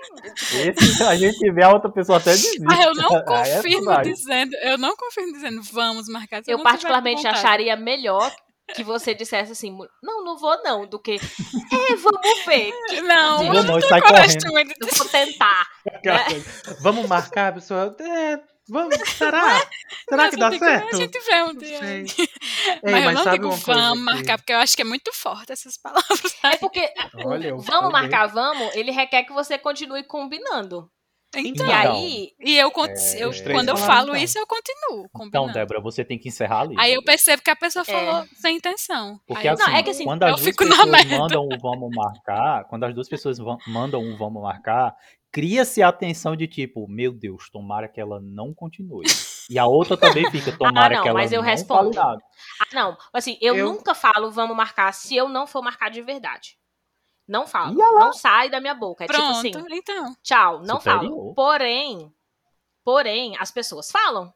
esse 0.54 1.02
a 1.02 1.16
gente 1.16 1.52
vê 1.52 1.62
a 1.62 1.72
outra 1.72 1.90
pessoa 1.90 2.18
até 2.18 2.30
desiste. 2.30 2.62
Ah, 2.70 2.84
eu 2.84 2.94
não 2.94 3.10
Ah, 3.16 3.22
confirmo 3.24 3.84
vai. 3.86 4.04
dizendo, 4.04 4.54
eu 4.62 4.78
não 4.78 4.96
confirmo 4.96 5.32
dizendo, 5.32 5.60
vamos 5.64 6.08
marcar. 6.08 6.40
Eu, 6.46 6.62
particularmente, 6.62 7.26
acharia 7.26 7.76
melhor 7.76 8.34
que 8.72 8.82
você 8.82 9.14
dissesse 9.14 9.52
assim: 9.52 9.76
não, 10.02 10.24
não 10.24 10.38
vou 10.38 10.62
não, 10.62 10.86
do 10.86 10.98
que. 10.98 11.12
É, 11.12 11.96
vamos 11.96 12.44
ver. 12.46 12.72
que 12.88 13.00
Não, 13.02 13.44
eu 13.44 13.54
não, 13.54 13.62
não 13.62 13.80
tenho 13.80 14.02
coragem 14.02 14.40
correndo. 14.40 14.74
Eu 14.80 14.88
vou 14.88 15.08
tentar. 15.08 15.68
Né? 16.04 16.44
Vamos 16.80 17.06
marcar, 17.06 17.52
pessoal? 17.52 17.94
É, 18.00 18.40
vamos, 18.68 18.96
será? 19.10 19.60
Será 20.08 20.22
Mas 20.22 20.30
que 20.30 20.36
dá 20.36 20.50
digo, 20.50 20.64
certo? 20.64 20.94
A 20.94 20.96
gente 20.96 21.20
vê 21.20 21.42
um 21.42 21.46
Não 21.46 21.54
dia. 21.54 21.78
sei. 21.78 22.04
Mas, 22.82 22.94
Ei, 22.94 23.06
eu 23.06 23.12
não 23.12 23.30
digo 23.30 23.50
vamos 23.50 24.04
marcar, 24.04 24.38
porque 24.38 24.52
eu 24.52 24.58
acho 24.58 24.74
que 24.74 24.82
é 24.82 24.86
muito 24.86 25.12
forte 25.12 25.52
essas 25.52 25.76
palavras. 25.82 26.36
É 26.42 26.56
porque 26.56 26.92
Olha, 27.24 27.54
vamos 27.56 27.92
marcar, 27.92 28.26
vamos, 28.26 28.74
ele 28.74 28.90
requer 28.90 29.24
que 29.24 29.32
você 29.32 29.58
continue 29.58 30.04
combinando. 30.04 30.90
Então, 31.40 31.66
E 31.66 31.72
aí, 31.72 32.32
e 32.40 32.56
eu, 32.56 32.68
É, 32.68 33.22
eu 33.22 33.32
quando 33.52 33.68
eu 33.70 33.76
falo 33.76 34.10
então. 34.10 34.16
isso, 34.22 34.38
eu 34.38 34.46
continuo 34.46 35.06
Então, 35.06 35.10
combinando. 35.12 35.52
Débora, 35.52 35.80
você 35.80 36.04
tem 36.04 36.18
que 36.18 36.28
encerrar 36.28 36.60
ali. 36.62 36.74
Aí 36.78 36.94
eu 36.94 37.02
percebo 37.02 37.42
que 37.42 37.50
a 37.50 37.56
pessoa 37.56 37.84
É. 37.86 37.92
falou 37.92 38.26
sem 38.34 38.56
intenção. 38.56 39.18
Porque 39.26 39.46
Aí 39.46 39.54
assim, 39.54 39.62
Não, 39.62 39.76
é 39.76 39.82
que 39.82 39.90
assim, 39.90 40.04
quando 40.04 40.22
eu 40.22 40.28
as 40.28 40.34
duas 40.36 40.44
fico 40.44 40.64
na 40.64 40.70
pessoas 40.76 40.90
merda. 40.90 41.18
mandam 41.18 41.46
o 41.46 41.58
vamos 41.58 41.90
marcar, 41.94 42.64
quando 42.64 42.84
as 42.84 42.94
duas 42.94 43.08
pessoas 43.08 43.38
mandam 43.66 44.00
um 44.00 44.16
vamos 44.16 44.42
marcar, 44.42 44.94
cria-se 45.32 45.82
a 45.82 45.90
tensão 45.90 46.36
de 46.36 46.46
tipo, 46.46 46.86
meu 46.88 47.12
Deus, 47.12 47.50
tomara 47.50 47.88
que 47.88 48.00
ela 48.00 48.20
não 48.22 48.54
continue. 48.54 49.04
E 49.50 49.58
a 49.58 49.66
outra 49.66 49.96
também 49.96 50.30
fica, 50.30 50.52
tomara 50.58 50.94
não, 50.96 51.02
que 51.02 51.08
ela 51.08 51.18
mas 51.18 51.32
eu 51.32 51.42
não 51.42 51.48
respondo. 51.48 51.92
fale 51.92 52.08
nada. 52.08 52.22
Ah, 52.60 52.66
não, 52.74 52.96
assim, 53.12 53.36
eu, 53.40 53.56
Eu- 53.56 53.66
nunca 53.66 53.94
falo 53.94 54.30
vamos 54.30 54.56
marcar 54.56 54.92
se 54.92 55.14
eu 55.16 55.28
não 55.28 55.46
for 55.46 55.62
marcar 55.62 55.90
de 55.90 56.00
verdade. 56.02 56.56
Não 57.26 57.46
falo. 57.46 57.74
Não 57.74 58.12
sai 58.12 58.50
da 58.50 58.60
minha 58.60 58.74
boca. 58.74 59.04
É 59.04 59.06
tipo 59.06 59.18
Pronto, 59.18 59.38
assim, 59.38 59.50
então. 59.70 60.16
tchau, 60.22 60.60
não 60.62 60.76
Superior. 60.78 61.02
falo. 61.02 61.34
Porém, 61.34 62.12
porém, 62.84 63.36
as 63.38 63.50
pessoas 63.50 63.90
falam. 63.90 64.32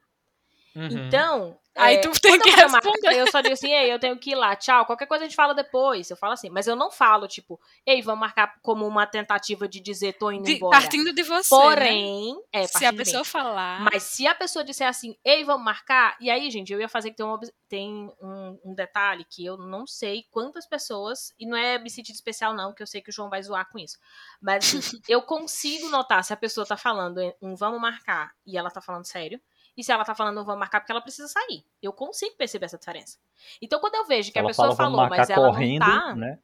Uhum. 0.78 1.06
Então. 1.06 1.58
Aí 1.74 1.94
é, 1.96 2.00
tu 2.00 2.10
tem 2.20 2.40
que 2.40 2.48
eu 2.48 2.54
responder. 2.56 3.20
Eu 3.20 3.30
só 3.30 3.40
digo 3.40 3.52
assim, 3.52 3.72
ei, 3.72 3.92
eu 3.92 4.00
tenho 4.00 4.18
que 4.18 4.32
ir 4.32 4.34
lá, 4.34 4.56
tchau. 4.56 4.84
Qualquer 4.84 5.06
coisa 5.06 5.22
a 5.24 5.28
gente 5.28 5.36
fala 5.36 5.54
depois. 5.54 6.10
Eu 6.10 6.16
falo 6.16 6.32
assim, 6.32 6.50
mas 6.50 6.66
eu 6.66 6.74
não 6.74 6.90
falo, 6.90 7.28
tipo, 7.28 7.60
ei, 7.86 8.02
vamos 8.02 8.18
marcar 8.18 8.54
como 8.62 8.84
uma 8.84 9.06
tentativa 9.06 9.68
de 9.68 9.78
dizer 9.78 10.14
tô 10.14 10.32
indo 10.32 10.44
De- 10.44 10.56
embora. 10.56 10.76
partindo 10.76 11.12
de 11.12 11.22
você. 11.22 11.54
né? 11.54 11.62
Porém, 11.62 12.36
é, 12.52 12.66
se 12.66 12.84
a 12.84 12.92
pessoa 12.92 13.24
falar. 13.24 13.80
Mas 13.82 14.02
se 14.02 14.26
a 14.26 14.34
pessoa 14.34 14.64
disser 14.64 14.88
assim, 14.88 15.16
ei, 15.24 15.44
vamos 15.44 15.64
marcar, 15.64 16.16
e 16.20 16.28
aí, 16.28 16.50
gente, 16.50 16.72
eu 16.72 16.80
ia 16.80 16.88
fazer 16.88 17.10
que 17.10 17.16
tem, 17.16 17.26
um, 17.26 17.38
tem 17.68 18.12
um, 18.20 18.58
um 18.64 18.74
detalhe 18.74 19.24
que 19.24 19.44
eu 19.46 19.56
não 19.56 19.86
sei 19.86 20.24
quantas 20.32 20.66
pessoas, 20.66 21.32
e 21.38 21.46
não 21.46 21.56
é 21.56 21.78
me 21.78 21.90
sentir 21.90 22.10
especial, 22.10 22.52
não, 22.54 22.74
que 22.74 22.82
eu 22.82 22.88
sei 22.88 23.00
que 23.00 23.10
o 23.10 23.12
João 23.12 23.30
vai 23.30 23.40
zoar 23.40 23.68
com 23.70 23.78
isso. 23.78 23.98
Mas 24.42 24.64
assim, 24.74 24.80
eu 25.08 25.22
consigo 25.22 25.88
notar 25.90 26.24
se 26.24 26.32
a 26.32 26.36
pessoa 26.36 26.66
tá 26.66 26.76
falando 26.76 27.20
um 27.40 27.54
vamos 27.54 27.80
marcar 27.80 28.32
e 28.44 28.58
ela 28.58 28.68
tá 28.70 28.80
falando 28.80 29.04
sério. 29.04 29.40
E 29.78 29.84
se 29.84 29.92
ela 29.92 30.04
tá 30.04 30.12
falando 30.12 30.40
um 30.40 30.44
vamos 30.44 30.58
marcar 30.58 30.80
porque 30.80 30.90
ela 30.90 31.00
precisa 31.00 31.28
sair. 31.28 31.64
Eu 31.80 31.92
consigo 31.92 32.36
perceber 32.36 32.66
essa 32.66 32.76
diferença. 32.76 33.16
Então, 33.62 33.78
quando 33.78 33.94
eu 33.94 34.04
vejo 34.06 34.32
que 34.32 34.38
a 34.38 34.40
ela 34.40 34.48
pessoa 34.48 34.74
fala, 34.74 34.90
falou, 34.90 35.08
mas 35.08 35.30
ela 35.30 35.46
correndo, 35.46 35.86
não 35.86 36.00
tá. 36.00 36.14
né? 36.16 36.38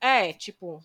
É, 0.00 0.32
tipo. 0.32 0.82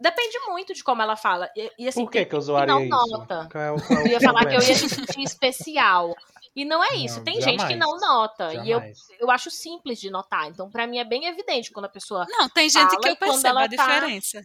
Depende 0.00 0.36
muito 0.48 0.74
de 0.74 0.82
como 0.82 1.00
ela 1.00 1.14
fala. 1.14 1.48
E, 1.56 1.70
e, 1.78 1.86
assim, 1.86 2.04
Por 2.04 2.10
que 2.10 2.18
tem 2.18 2.28
que 2.28 2.34
eu 2.34 2.40
zoaria 2.40 2.74
não 2.74 2.80
isso? 2.82 2.90
nota. 2.90 3.48
Qual 3.52 3.62
é 3.62 3.70
o, 3.70 3.76
qual 3.76 3.98
é 4.00 4.02
o 4.02 4.06
eu 4.06 4.10
ia 4.12 4.20
falar 4.20 4.46
que 4.46 4.56
eu 4.56 4.62
ia 4.62 4.74
sentir 4.74 5.22
especial. 5.22 6.16
E 6.56 6.64
não 6.64 6.82
é 6.82 6.96
isso. 6.96 7.18
Não, 7.18 7.24
Tem 7.24 7.40
gente 7.40 7.64
que 7.64 7.76
não 7.76 7.98
jamais. 7.98 8.02
nota. 8.02 8.54
E 8.54 8.70
eu, 8.70 8.80
Jamais. 8.80 8.98
eu 9.20 9.30
acho 9.30 9.50
simples 9.50 10.00
de 10.00 10.10
notar. 10.10 10.48
Então, 10.48 10.68
pra 10.68 10.88
mim, 10.88 10.98
é 10.98 11.04
bem 11.04 11.26
evidente 11.26 11.70
quando 11.70 11.84
a 11.84 11.88
pessoa. 11.88 12.26
Não, 12.28 12.48
tem 12.48 12.68
gente 12.68 12.96
que 12.98 13.08
eu 13.08 13.16
percebo 13.16 13.46
ela 13.46 13.64
a 13.64 13.68
tá- 13.68 13.76
diferença. 13.76 14.42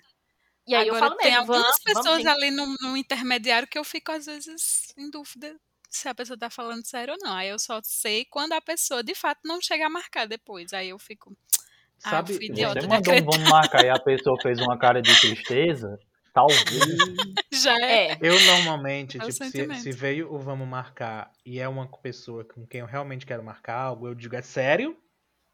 E 0.68 0.76
aí 0.76 0.88
Agora, 0.90 1.06
eu 1.06 1.10
falo 1.10 1.16
tem 1.18 1.28
mesmo. 1.32 1.40
algumas 1.42 1.62
vamos, 1.64 1.80
pessoas 1.80 2.24
vamos 2.24 2.28
ali 2.28 2.52
no, 2.52 2.76
no 2.82 2.98
intermediário 2.98 3.68
que 3.68 3.80
eu 3.80 3.84
fico, 3.84 4.12
às 4.12 4.28
vezes, 4.28 4.94
em 4.96 5.10
dúvida 5.10 5.56
se 5.90 6.08
a 6.08 6.16
pessoa 6.16 6.38
tá 6.38 6.50
falando 6.50 6.86
sério 6.86 7.14
ou 7.14 7.20
não. 7.22 7.36
Aí 7.36 7.50
eu 7.50 7.60
só 7.60 7.80
sei 7.84 8.26
quando 8.26 8.54
a 8.54 8.62
pessoa, 8.62 9.04
de 9.04 9.16
fato, 9.16 9.42
não 9.46 9.62
chega 9.62 9.86
a 9.88 9.90
marcar 9.90 10.28
depois. 10.28 10.74
Aí 10.74 10.90
eu 10.90 11.00
fico. 11.00 11.36
Ah, 12.02 12.12
Sabe, 12.12 12.36
eu 12.36 12.42
idiota 12.44 12.80
Você 12.80 12.88
de 12.88 12.88
mandou 12.88 13.14
um 13.14 13.26
vamos 13.26 13.50
marcar 13.50 13.84
e 13.84 13.90
a 13.90 14.00
pessoa 14.00 14.42
fez 14.42 14.58
uma 14.62 14.80
cara 14.80 15.02
de 15.02 15.20
tristeza, 15.20 16.00
talvez. 16.34 16.64
Já 17.52 17.76
é. 17.82 18.14
É. 18.14 18.20
Eu 18.22 18.40
normalmente, 18.40 19.18
É 19.18 19.22
tipo, 19.22 19.32
se, 19.44 19.76
se 19.76 19.92
veio 19.92 20.34
o 20.34 20.40
vamos 20.40 20.66
marcar 20.66 21.30
e 21.46 21.60
é 21.60 21.68
uma 21.68 21.88
pessoa 22.02 22.46
com 22.46 22.66
quem 22.66 22.80
eu 22.80 22.86
realmente 22.86 23.26
quero 23.26 23.44
marcar 23.44 23.76
algo, 23.82 24.08
eu 24.08 24.16
digo, 24.16 24.34
é 24.34 24.42
sério? 24.42 24.96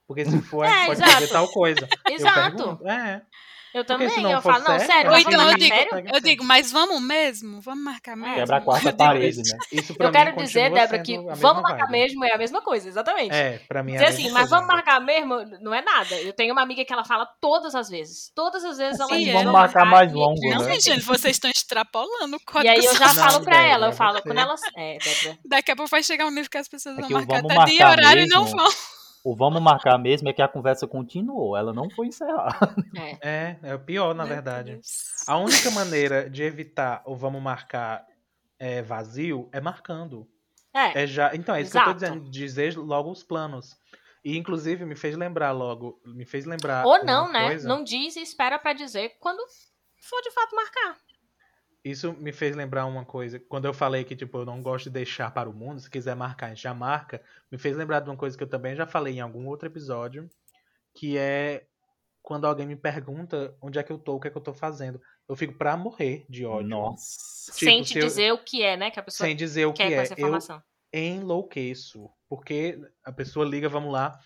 Porque 0.08 0.24
se 0.26 0.40
for, 0.44 0.66
É, 0.68 0.86
pode 0.86 1.00
exato. 1.02 1.14
fazer 1.14 1.28
tal 1.30 1.48
coisa. 1.50 1.88
Eu 2.06 2.14
Exato. 2.14 2.58
pergunto, 2.58 2.88
é. 2.88 3.22
Eu 3.76 3.84
também. 3.84 4.10
se 4.10 4.22
não 4.22 4.32
Eu 4.32 4.42
falo, 4.42 4.64
não, 4.64 4.80
sério, 4.80 5.12
Ou 5.12 5.18
então 5.18 5.50
eu 5.52 5.58
digo, 5.58 5.76
sério? 5.76 6.10
eu 6.14 6.20
digo, 6.22 6.44
mas 6.46 6.72
vamos 6.72 7.02
mesmo? 7.02 7.60
Vamos 7.60 7.84
marcar 7.84 8.16
mesmo? 8.16 8.36
Quebra 8.36 8.58
a 8.58 8.62
quarta 8.62 8.94
parede, 8.96 9.42
isso. 9.42 9.52
né? 9.54 9.60
Isso 9.72 9.94
pra 9.96 10.06
Eu 10.08 10.12
mim 10.12 10.18
quero 10.18 10.38
dizer, 10.38 10.72
Débora, 10.72 11.00
que 11.04 11.18
vamos 11.36 11.62
marcar 11.62 11.86
vibe. 11.88 11.92
mesmo 11.92 12.24
é 12.26 12.32
a 12.34 12.38
mesma 12.38 12.62
coisa, 12.62 12.88
exatamente. 12.88 13.34
É, 13.36 13.60
pra 13.68 13.84
mim 13.84 13.92
é 13.92 13.96
Dizer 13.96 14.06
a 14.06 14.10
assim, 14.10 14.24
mas 14.32 14.50
coisa, 14.50 14.56
vamos 14.56 14.68
né? 14.70 14.74
marcar 14.76 15.00
mesmo, 15.02 15.36
não 15.62 15.74
é 15.74 15.82
nada. 15.82 16.16
Eu 16.22 16.32
tenho 16.34 16.54
uma 16.54 16.62
amiga 16.62 16.86
que 16.86 16.94
ela 16.94 17.04
fala 17.04 17.28
todas 17.42 17.76
as 17.76 17.90
vezes. 17.90 18.32
Todas 18.34 18.64
as 18.64 18.78
vezes 18.78 19.00
ela 19.00 19.10
Sim, 19.10 19.18
diz, 19.26 19.28
vamos 19.34 19.44
"Vamos 19.46 19.60
marcar 19.60 19.86
mais 19.86 20.14
longo, 20.14 20.40
Não, 20.50 20.64
né? 20.66 20.80
gente, 20.80 21.02
vocês 21.02 21.36
estão 21.36 21.52
extrapolando 21.52 22.38
o 22.38 22.40
código 22.46 22.66
E 22.66 22.70
aí 22.70 22.86
eu 22.86 22.96
já 22.96 23.10
falo 23.10 23.44
pra 23.44 23.62
ela, 23.62 23.88
eu 23.88 23.92
falo, 23.94 24.14
você- 24.14 24.22
quando 24.22 24.40
ela. 24.40 24.56
É, 24.78 24.98
Débora. 24.98 25.38
Daqui 25.46 25.72
a 25.72 25.76
pouco 25.76 25.92
vai 25.92 26.02
chegar 26.02 26.26
um 26.26 26.32
nível 26.32 26.50
que 26.50 26.58
as 26.58 26.68
pessoas 26.70 26.98
É 26.98 27.02
vão 27.02 27.10
marcar 27.10 27.40
até 27.40 27.66
dia 27.66 27.82
e 27.82 27.86
horário 27.92 28.24
e 28.24 28.28
não 28.28 28.46
vão. 28.46 28.68
O 29.26 29.36
vamos 29.36 29.60
marcar 29.60 29.98
mesmo 29.98 30.30
é 30.30 30.34
que 30.34 30.42
a 30.44 30.48
conversa 30.48 30.86
continuou, 30.86 31.58
ela 31.58 31.74
não 31.74 31.90
foi 31.90 32.06
encerrada. 32.06 32.76
É. 32.96 33.28
É, 33.28 33.60
é 33.64 33.74
o 33.74 33.80
pior, 33.80 34.14
na 34.14 34.24
verdade. 34.24 34.80
A 35.28 35.36
única 35.40 35.72
maneira 35.72 36.30
de 36.30 36.44
evitar 36.44 37.02
o 37.08 37.16
vamos 37.16 37.42
marcar 37.42 38.06
é, 38.60 38.84
vazio 38.84 39.50
é 39.52 39.60
marcando. 39.60 40.28
É. 40.72 41.02
É 41.02 41.08
já, 41.08 41.36
então, 41.36 41.56
é 41.56 41.62
isso 41.62 41.72
que 41.72 41.78
eu 41.78 41.84
tô 41.86 41.90
Exato. 41.90 42.00
dizendo, 42.00 42.30
dizer 42.30 42.78
logo 42.78 43.10
os 43.10 43.24
planos. 43.24 43.76
E 44.24 44.38
inclusive 44.38 44.86
me 44.86 44.96
fez 44.96 45.18
lembrar 45.18 45.54
logo, 45.54 46.00
me 46.06 46.24
fez 46.24 46.46
lembrar 46.46 46.86
Ou 46.86 47.04
não, 47.04 47.32
né? 47.32 47.48
coisa. 47.48 47.68
Não 47.68 47.84
diz 47.84 48.16
e 48.16 48.22
espera 48.22 48.60
pra 48.60 48.74
dizer 48.74 49.18
quando 49.20 49.44
for 50.02 50.22
de 50.22 50.30
fato 50.30 50.56
marcar. 50.56 50.98
Isso 51.86 52.14
me 52.14 52.34
fez 52.34 52.56
lembrar 52.56 52.88
uma 52.88 53.06
coisa. 53.06 53.40
Quando 53.40 53.66
eu 53.66 53.74
falei 53.74 54.04
que, 54.04 54.16
tipo, 54.16 54.40
eu 54.40 54.46
não 54.46 54.60
gosto 54.60 54.86
de 54.86 54.90
deixar 54.90 55.30
para 55.32 55.48
o 55.48 55.54
mundo, 55.54 55.80
se 55.80 55.88
quiser 55.88 56.16
marcar, 56.16 56.48
a 56.48 56.50
gente 56.50 56.64
já 56.64 56.74
marca. 56.74 57.22
Me 57.52 57.60
fez 57.60 57.78
lembrar 57.78 58.00
de 58.00 58.10
uma 58.10 58.18
coisa 58.18 58.36
que 58.36 58.44
eu 58.44 58.50
também 58.50 58.76
já 58.76 58.88
falei 58.88 59.14
em 59.18 59.20
algum 59.22 59.46
outro 59.46 59.68
episódio, 59.68 60.28
que 60.96 61.16
é 61.16 61.68
quando 62.24 62.48
alguém 62.48 62.66
me 62.66 62.76
pergunta 62.76 63.56
onde 63.62 63.78
é 63.78 63.84
que 63.84 63.92
eu 63.92 64.00
tô, 64.00 64.16
o 64.16 64.20
que 64.20 64.28
é 64.28 64.32
que 64.32 64.38
eu 64.38 64.42
tô 64.42 64.52
fazendo. 64.52 65.00
Eu 65.30 65.36
fico 65.36 65.54
pra 65.54 65.78
morrer 65.78 66.26
de 66.28 66.44
ódio. 66.44 66.70
Nossa. 66.70 67.52
Tipo, 67.54 67.66
sem 67.66 67.84
te 67.84 67.94
se 67.94 68.00
eu- 68.00 68.04
dizer 68.08 68.32
o 68.34 68.40
que 68.44 68.64
é, 68.64 68.76
né? 68.76 68.90
Que 68.90 69.00
a 69.00 69.04
pessoa 69.04 69.28
Sem 69.28 69.36
dizer 69.36 69.68
o 69.68 69.74
que 69.74 69.84
é. 69.84 69.94
essa 69.94 70.16
Eu 70.20 71.04
enlouqueço. 71.04 72.10
Porque 72.28 72.80
a 73.04 73.12
pessoa 73.12 73.46
liga, 73.46 73.70
vamos 73.70 73.94
lá. 73.94 74.20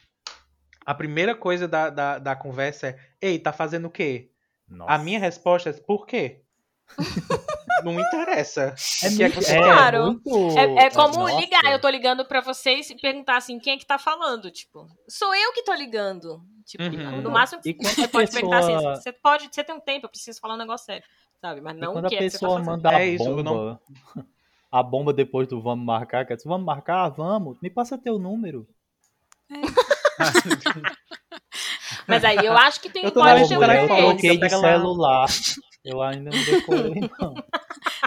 A 0.85 0.95
primeira 0.95 1.35
coisa 1.35 1.67
da, 1.67 1.89
da, 1.89 2.19
da 2.19 2.35
conversa 2.37 2.87
é: 2.87 2.99
Ei, 3.21 3.37
tá 3.37 3.51
fazendo 3.51 3.89
o 3.89 3.91
quê? 3.91 4.31
Nossa. 4.65 4.93
A 4.93 4.97
minha 4.97 5.19
resposta 5.19 5.69
é: 5.69 5.73
Por 5.73 6.05
quê? 6.05 6.41
não 7.83 7.99
interessa. 7.99 8.73
é, 9.03 9.09
que 9.15 9.23
é 9.23 9.29
que 9.29 9.39
é 9.45 9.57
Claro. 9.57 10.05
muito- 10.05 10.57
É, 10.57 10.85
é 10.85 10.89
como 10.89 11.19
Nossa. 11.19 11.35
ligar, 11.39 11.63
eu 11.71 11.79
tô 11.79 11.89
ligando 11.89 12.25
pra 12.25 12.41
vocês 12.41 12.89
e 12.89 12.95
perguntar 12.95 13.37
assim, 13.37 13.59
quem 13.59 13.73
é 13.73 13.77
que 13.77 13.85
tá 13.85 13.97
falando? 13.97 14.49
Tipo, 14.51 14.87
sou 15.07 15.33
eu 15.35 15.53
que 15.53 15.63
tô 15.63 15.73
ligando. 15.73 16.41
Tipo, 16.65 16.83
Uhum. 16.83 17.21
no 17.21 17.31
máximo 17.31 17.61
E 17.65 17.73
quando 17.73 17.93
você 17.95 18.07
pode 18.07 18.31
perguntar 18.31 18.59
assim, 18.59 18.73
pessoa- 18.75 18.95
você 18.95 19.11
pode, 19.11 19.49
você 19.51 19.63
tem 19.63 19.75
um 19.75 19.79
tempo, 19.79 20.05
eu 20.05 20.09
preciso 20.09 20.39
falar 20.39 20.53
um 20.53 20.57
negócio 20.57 20.85
sério, 20.85 21.03
sabe? 21.41 21.61
Mas 21.61 21.75
E 21.75 21.79
não 21.79 21.93
quando 21.93 22.03
o 22.03 22.07
a 22.07 22.09
que 22.09 22.15
é 22.15 22.19
que 22.19 22.29
você 22.29 22.37
tá 22.39 22.45
pessoa 22.47 22.63
manda 22.63 22.89
a 22.89 23.01
É 23.01 23.07
isso, 23.07 23.23
eu 23.23 23.35
bomba, 23.37 23.43
não- 23.43 23.79
a 24.71 24.83
bomba 24.83 25.11
depois 25.11 25.47
do 25.47 25.59
vamos 25.61 25.83
marcar, 25.85 26.25
que 26.27 26.33
é, 26.33 26.37
vamos 26.45 26.65
marcar, 26.65 27.09
vamos, 27.09 27.57
me 27.61 27.69
passa 27.71 27.97
teu 27.97 28.19
número. 28.19 28.67
Mas 32.07 32.23
aí 32.23 32.37
eu 32.45 32.53
acho 32.57 32.79
que 32.81 32.89
tem 32.89 33.03
Eu 33.03 33.11
tô 33.11 33.19
pode 33.21 33.47
ter 33.47 33.57
um 33.57 33.61
eu 33.63 33.67
telefone, 33.67 33.85
interesse. 33.85 34.09
troquei 34.21 34.37
de 34.37 34.49
celular. 34.49 35.27
Eu 35.83 36.01
ainda 36.01 36.29
não 36.31 36.43
decorei, 36.43 37.01
não. 37.19 37.33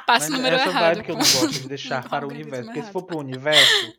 Passa 0.06 0.28
Mas 0.28 0.28
o 0.28 0.32
número 0.32 0.56
essa 0.56 0.68
errado. 0.68 0.94
vibe 0.94 1.04
que 1.04 1.11
eu 1.11 1.14
não 1.16 1.22
gosto 1.22 1.48
de 1.50 1.68
deixar 1.68 2.02
Não, 2.02 2.11
para 2.11 2.26
o 2.26 2.30
universo. 2.30 2.64
Porque 2.64 2.78
se 2.80 2.85
errado. 2.85 2.92
for 2.92 3.02
pro 3.04 3.18
universo, 3.18 3.94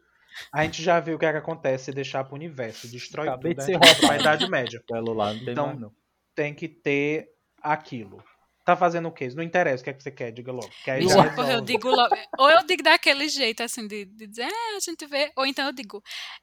a 0.53 0.63
gente 0.63 0.83
já 0.83 0.99
viu 0.99 1.15
o 1.15 1.19
que, 1.19 1.25
é 1.25 1.31
que 1.31 1.38
acontece 1.38 1.86
se 1.86 1.91
deixar 1.91 2.23
pro 2.23 2.36
universo. 2.36 2.88
Destrói 2.88 3.27
Acabei 3.27 3.55
tudo. 3.55 3.65
de 3.65 3.71
né? 3.71 3.79
ser 3.79 3.86
roubado. 3.88 4.07
Pra 4.07 4.17
Idade 4.19 4.49
Média. 4.49 4.81
Celular 4.88 5.33
não 5.33 5.39
tem 5.43 5.51
Então, 5.51 5.67
mais, 5.67 5.79
não. 5.79 5.91
Tem 6.36 6.53
que 6.53 6.67
ter 6.67 7.27
aquilo. 7.62 8.23
Tá 8.65 8.77
fazendo 8.77 9.09
o 9.09 9.12
quê? 9.12 9.27
Não 9.36 9.43
interessa 9.43 9.81
o 9.81 9.83
que 9.83 9.89
é 9.89 9.93
que 9.93 10.01
você 10.01 10.09
quer, 10.12 10.31
diga 10.31 10.51
logo. 10.51 10.69
Que 10.86 10.89
aí 10.91 11.05
já 11.07 11.25
eu 11.51 11.59
digo 11.59 11.89
logo. 11.89 12.15
Ou 12.39 12.49
eu 12.49 12.65
digo 12.65 12.81
daquele 12.81 13.27
jeito, 13.27 13.62
assim, 13.62 13.86
de, 13.88 14.05
de 14.05 14.25
dizer, 14.27 14.43
é, 14.43 14.75
a 14.77 14.79
gente 14.79 15.05
vê. 15.05 15.31
Ou 15.36 15.45
então 15.45 15.65
eu 15.65 15.73
digo, 15.73 16.01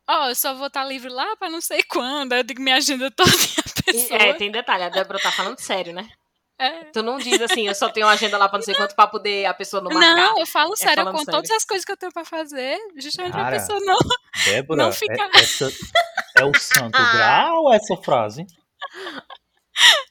ó, 0.08 0.28
eu 0.28 0.34
só 0.34 0.52
vou 0.54 0.66
estar 0.66 0.84
livre 0.84 1.08
lá 1.10 1.34
pra 1.36 1.48
não 1.48 1.62
sei 1.62 1.82
quando. 1.82 2.32
Aí 2.34 2.40
eu 2.40 2.44
digo 2.44 2.60
minha 2.60 2.76
agenda 2.76 3.10
toda 3.10 3.30
e 3.30 3.32
a 3.32 3.90
E- 3.90 3.92
pessoa. 3.92 4.18
É, 4.20 4.34
tem 4.34 4.50
detalhe, 4.50 4.82
a 4.84 4.88
Débora 4.90 5.18
tá 5.18 5.32
falando 5.32 5.58
sério, 5.60 5.94
né? 5.94 6.10
É. 6.60 6.84
Tu 6.92 7.02
não 7.02 7.16
diz 7.16 7.40
assim, 7.40 7.66
eu 7.66 7.74
só 7.74 7.88
tenho 7.88 8.06
uma 8.06 8.12
agenda 8.12 8.36
lá 8.36 8.48
pra 8.48 8.58
não 8.58 8.64
sei 8.64 8.74
quanto 8.74 8.94
pra 8.94 9.06
poder 9.06 9.46
a 9.46 9.54
pessoa 9.54 9.82
não 9.82 9.90
marcar. 9.90 10.14
Não, 10.14 10.38
eu 10.38 10.46
falo 10.46 10.76
sério, 10.76 11.00
eu 11.02 11.06
conto 11.06 11.24
sério. 11.24 11.32
todas 11.32 11.50
as 11.50 11.64
coisas 11.64 11.84
que 11.86 11.92
eu 11.92 11.96
tenho 11.96 12.12
pra 12.12 12.24
fazer, 12.24 12.76
justamente 12.98 13.32
pra 13.32 13.44
Cara, 13.44 13.56
pessoa 13.58 13.80
não. 13.80 13.98
Débora, 14.44 14.82
Não 14.84 14.92
fica- 14.92 15.30
é, 15.34 15.40
essa, 15.40 15.72
é 16.36 16.44
o 16.44 16.52
santo 16.58 16.90
grau 16.98 17.72
essa 17.72 17.96
frase? 17.96 18.46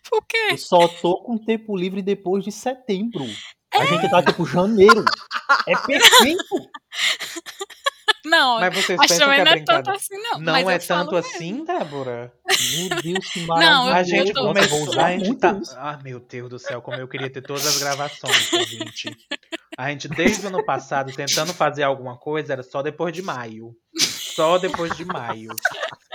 Por 0.10 0.26
quê? 0.28 0.48
Eu 0.52 0.58
só 0.58 0.88
tô 0.88 1.22
com 1.22 1.38
tempo 1.38 1.78
livre 1.78 2.02
depois 2.02 2.44
de 2.44 2.52
setembro. 2.52 3.24
A 3.72 3.86
gente 3.86 4.10
tá 4.10 4.24
tipo 4.24 4.44
janeiro. 4.48 5.06
É 5.68 5.78
perfeito. 5.78 6.44
Não, 8.26 8.60
Mas 8.60 8.76
vocês 8.76 9.00
também 9.00 9.18
que 9.18 9.24
é 9.24 9.28
não 9.28 9.34
é 9.34 9.36
tanto 9.46 9.56
brincadeira. 9.66 9.92
assim, 9.98 10.18
não. 10.18 10.40
Não 10.40 10.54
mas 10.54 10.68
é 10.68 10.88
tanto 10.88 11.16
mesmo. 11.16 11.18
assim, 11.36 11.64
Débora? 11.66 12.34
Meu 12.78 13.02
Deus, 13.02 13.30
que 13.30 13.40
Não, 13.48 13.56
maravilhoso. 13.56 13.90
eu- 13.90 13.94
A 13.96 14.04
gente 14.04 14.34
tô- 14.34 14.48
começou. 14.48 14.82
usar 14.90 15.06
A 15.06 15.12
gente 15.18 15.36
tá. 15.38 15.60
Ah, 15.78 16.00
meu 16.04 16.20
Deus 16.20 16.50
do 16.50 16.60
céu, 16.60 16.82
como 16.82 16.98
eu 16.98 17.08
queria 17.08 17.30
ter 17.30 17.42
todas 17.42 17.66
as 17.66 17.78
gravações, 17.78 18.54
ouvinte. 18.54 19.16
A 19.78 19.90
gente, 19.90 20.08
desde 20.10 20.46
o 20.46 20.50
ano 20.50 20.66
passado, 20.66 21.14
tentando 21.14 21.54
fazer 21.54 21.84
alguma 21.84 22.18
coisa, 22.18 22.52
era 22.54 22.64
só 22.64 22.82
depois 22.82 23.14
de 23.14 23.22
maio. 23.22 23.72
Só 23.98 24.58
depois 24.58 24.96
de 24.98 25.06
maio. 25.06 25.52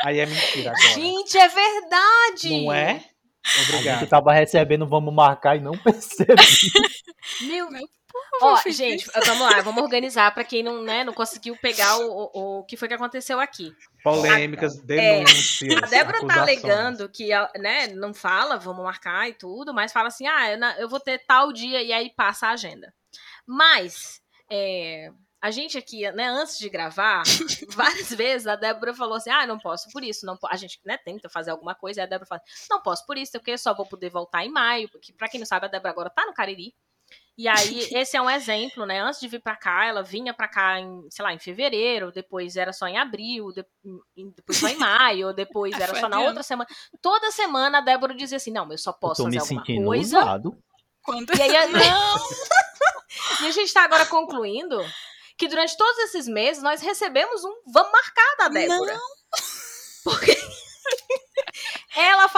Aí 0.04 0.20
é 0.20 0.26
mentira 0.26 0.70
agora. 0.72 0.88
Gente, 0.94 1.38
é 1.38 1.48
verdade! 1.48 2.64
Não 2.64 2.72
é? 2.72 3.02
A 3.46 3.62
Obrigado. 3.62 4.00
gente 4.00 4.08
tava 4.08 4.32
recebendo, 4.32 4.86
vamos 4.86 5.12
marcar 5.14 5.56
e 5.56 5.60
não 5.60 5.72
percebi. 5.76 6.34
Meu 7.42 7.70
Meu 7.70 7.86
Ó, 8.40 8.60
gente, 8.66 9.08
vamos 9.26 9.40
lá, 9.40 9.60
vamos 9.60 9.82
organizar 9.82 10.32
pra 10.34 10.44
quem 10.44 10.62
não, 10.62 10.82
né, 10.82 11.04
não 11.04 11.12
conseguiu 11.12 11.56
pegar 11.56 11.98
o, 11.98 12.30
o, 12.32 12.58
o 12.58 12.64
que 12.64 12.76
foi 12.76 12.88
que 12.88 12.94
aconteceu 12.94 13.40
aqui. 13.40 13.72
Polêmicas, 14.02 14.76
denúncias. 14.78 15.82
A 15.82 15.86
Débora 15.86 16.20
tá 16.20 16.26
acusações. 16.26 16.38
alegando 16.38 17.08
que, 17.08 17.28
né, 17.58 17.88
não 17.88 18.12
fala, 18.12 18.58
vamos 18.58 18.84
marcar 18.84 19.28
e 19.28 19.34
tudo, 19.34 19.72
mas 19.72 19.92
fala 19.92 20.08
assim, 20.08 20.26
ah, 20.26 20.50
eu, 20.50 20.58
eu 20.82 20.88
vou 20.88 21.00
ter 21.00 21.24
tal 21.26 21.52
dia 21.52 21.82
e 21.82 21.92
aí 21.92 22.10
passa 22.10 22.48
a 22.48 22.50
agenda. 22.50 22.92
Mas, 23.46 24.20
é, 24.50 25.10
a 25.44 25.50
gente 25.50 25.76
aqui, 25.76 26.10
né, 26.12 26.26
antes 26.26 26.58
de 26.58 26.70
gravar, 26.70 27.22
várias 27.76 28.08
vezes 28.10 28.46
a 28.46 28.56
Débora 28.56 28.94
falou 28.94 29.16
assim, 29.16 29.30
ah, 29.30 29.46
não 29.46 29.58
posso 29.58 29.90
por 29.90 30.02
isso, 30.02 30.24
não 30.24 30.38
po-" 30.38 30.48
a 30.50 30.56
gente, 30.56 30.80
né, 30.84 30.96
tenta 30.96 31.28
fazer 31.28 31.50
alguma 31.50 31.74
coisa, 31.74 32.00
e 32.00 32.02
a 32.02 32.06
Débora 32.06 32.26
fala, 32.26 32.40
não 32.70 32.80
posso 32.80 33.04
por 33.06 33.18
isso, 33.18 33.32
porque 33.32 33.50
eu 33.50 33.58
só 33.58 33.74
vou 33.74 33.86
poder 33.86 34.08
voltar 34.08 34.44
em 34.44 34.50
maio, 34.50 34.88
porque 34.88 35.12
pra 35.12 35.28
quem 35.28 35.38
não 35.38 35.46
sabe, 35.46 35.66
a 35.66 35.68
Débora 35.68 35.90
agora 35.90 36.10
tá 36.10 36.24
no 36.24 36.32
Cariri, 36.32 36.74
e 37.36 37.48
aí, 37.48 37.88
esse 37.92 38.16
é 38.16 38.22
um 38.22 38.30
exemplo, 38.30 38.86
né? 38.86 39.00
Antes 39.00 39.18
de 39.20 39.26
vir 39.28 39.40
pra 39.42 39.56
cá, 39.56 39.84
ela 39.86 40.02
vinha 40.02 40.32
pra 40.32 40.46
cá 40.48 40.78
em, 40.78 41.08
sei 41.10 41.24
lá, 41.24 41.32
em 41.32 41.38
fevereiro, 41.38 42.12
depois 42.12 42.56
era 42.56 42.72
só 42.72 42.86
em 42.86 42.96
abril, 42.98 43.50
de- 43.52 43.66
em- 44.16 44.30
depois 44.36 44.58
só 44.58 44.68
em 44.68 44.76
maio, 44.76 45.32
depois 45.32 45.72
era 45.80 45.94
só 45.98 46.08
na 46.08 46.20
outra 46.20 46.42
semana. 46.42 46.68
Toda 47.02 47.30
semana 47.32 47.78
a 47.78 47.80
Débora 47.80 48.14
dizia 48.14 48.36
assim: 48.36 48.52
não, 48.52 48.70
eu 48.70 48.78
só 48.78 48.90
Eu 48.90 48.94
posso 48.94 49.24
me 49.26 49.38
fazer 49.38 49.54
alguma 49.54 49.60
sentindo 49.66 49.84
coisa. 49.86 50.18
usado. 50.20 50.58
Quando... 51.02 51.36
E 51.36 51.42
aí, 51.42 51.56
a- 51.56 51.68
não! 51.68 52.16
e 53.42 53.46
a 53.46 53.50
gente 53.50 53.72
tá 53.74 53.84
agora 53.84 54.06
concluindo 54.06 54.80
que 55.36 55.48
durante 55.48 55.76
todos 55.76 55.98
esses 56.04 56.26
meses 56.28 56.62
nós 56.62 56.80
recebemos 56.80 57.44
um 57.44 57.52
vamos 57.72 57.90
marcar 57.92 58.36
da 58.38 58.48
Débora. 58.48 58.98
Porque 60.04 60.30
ela 60.30 60.38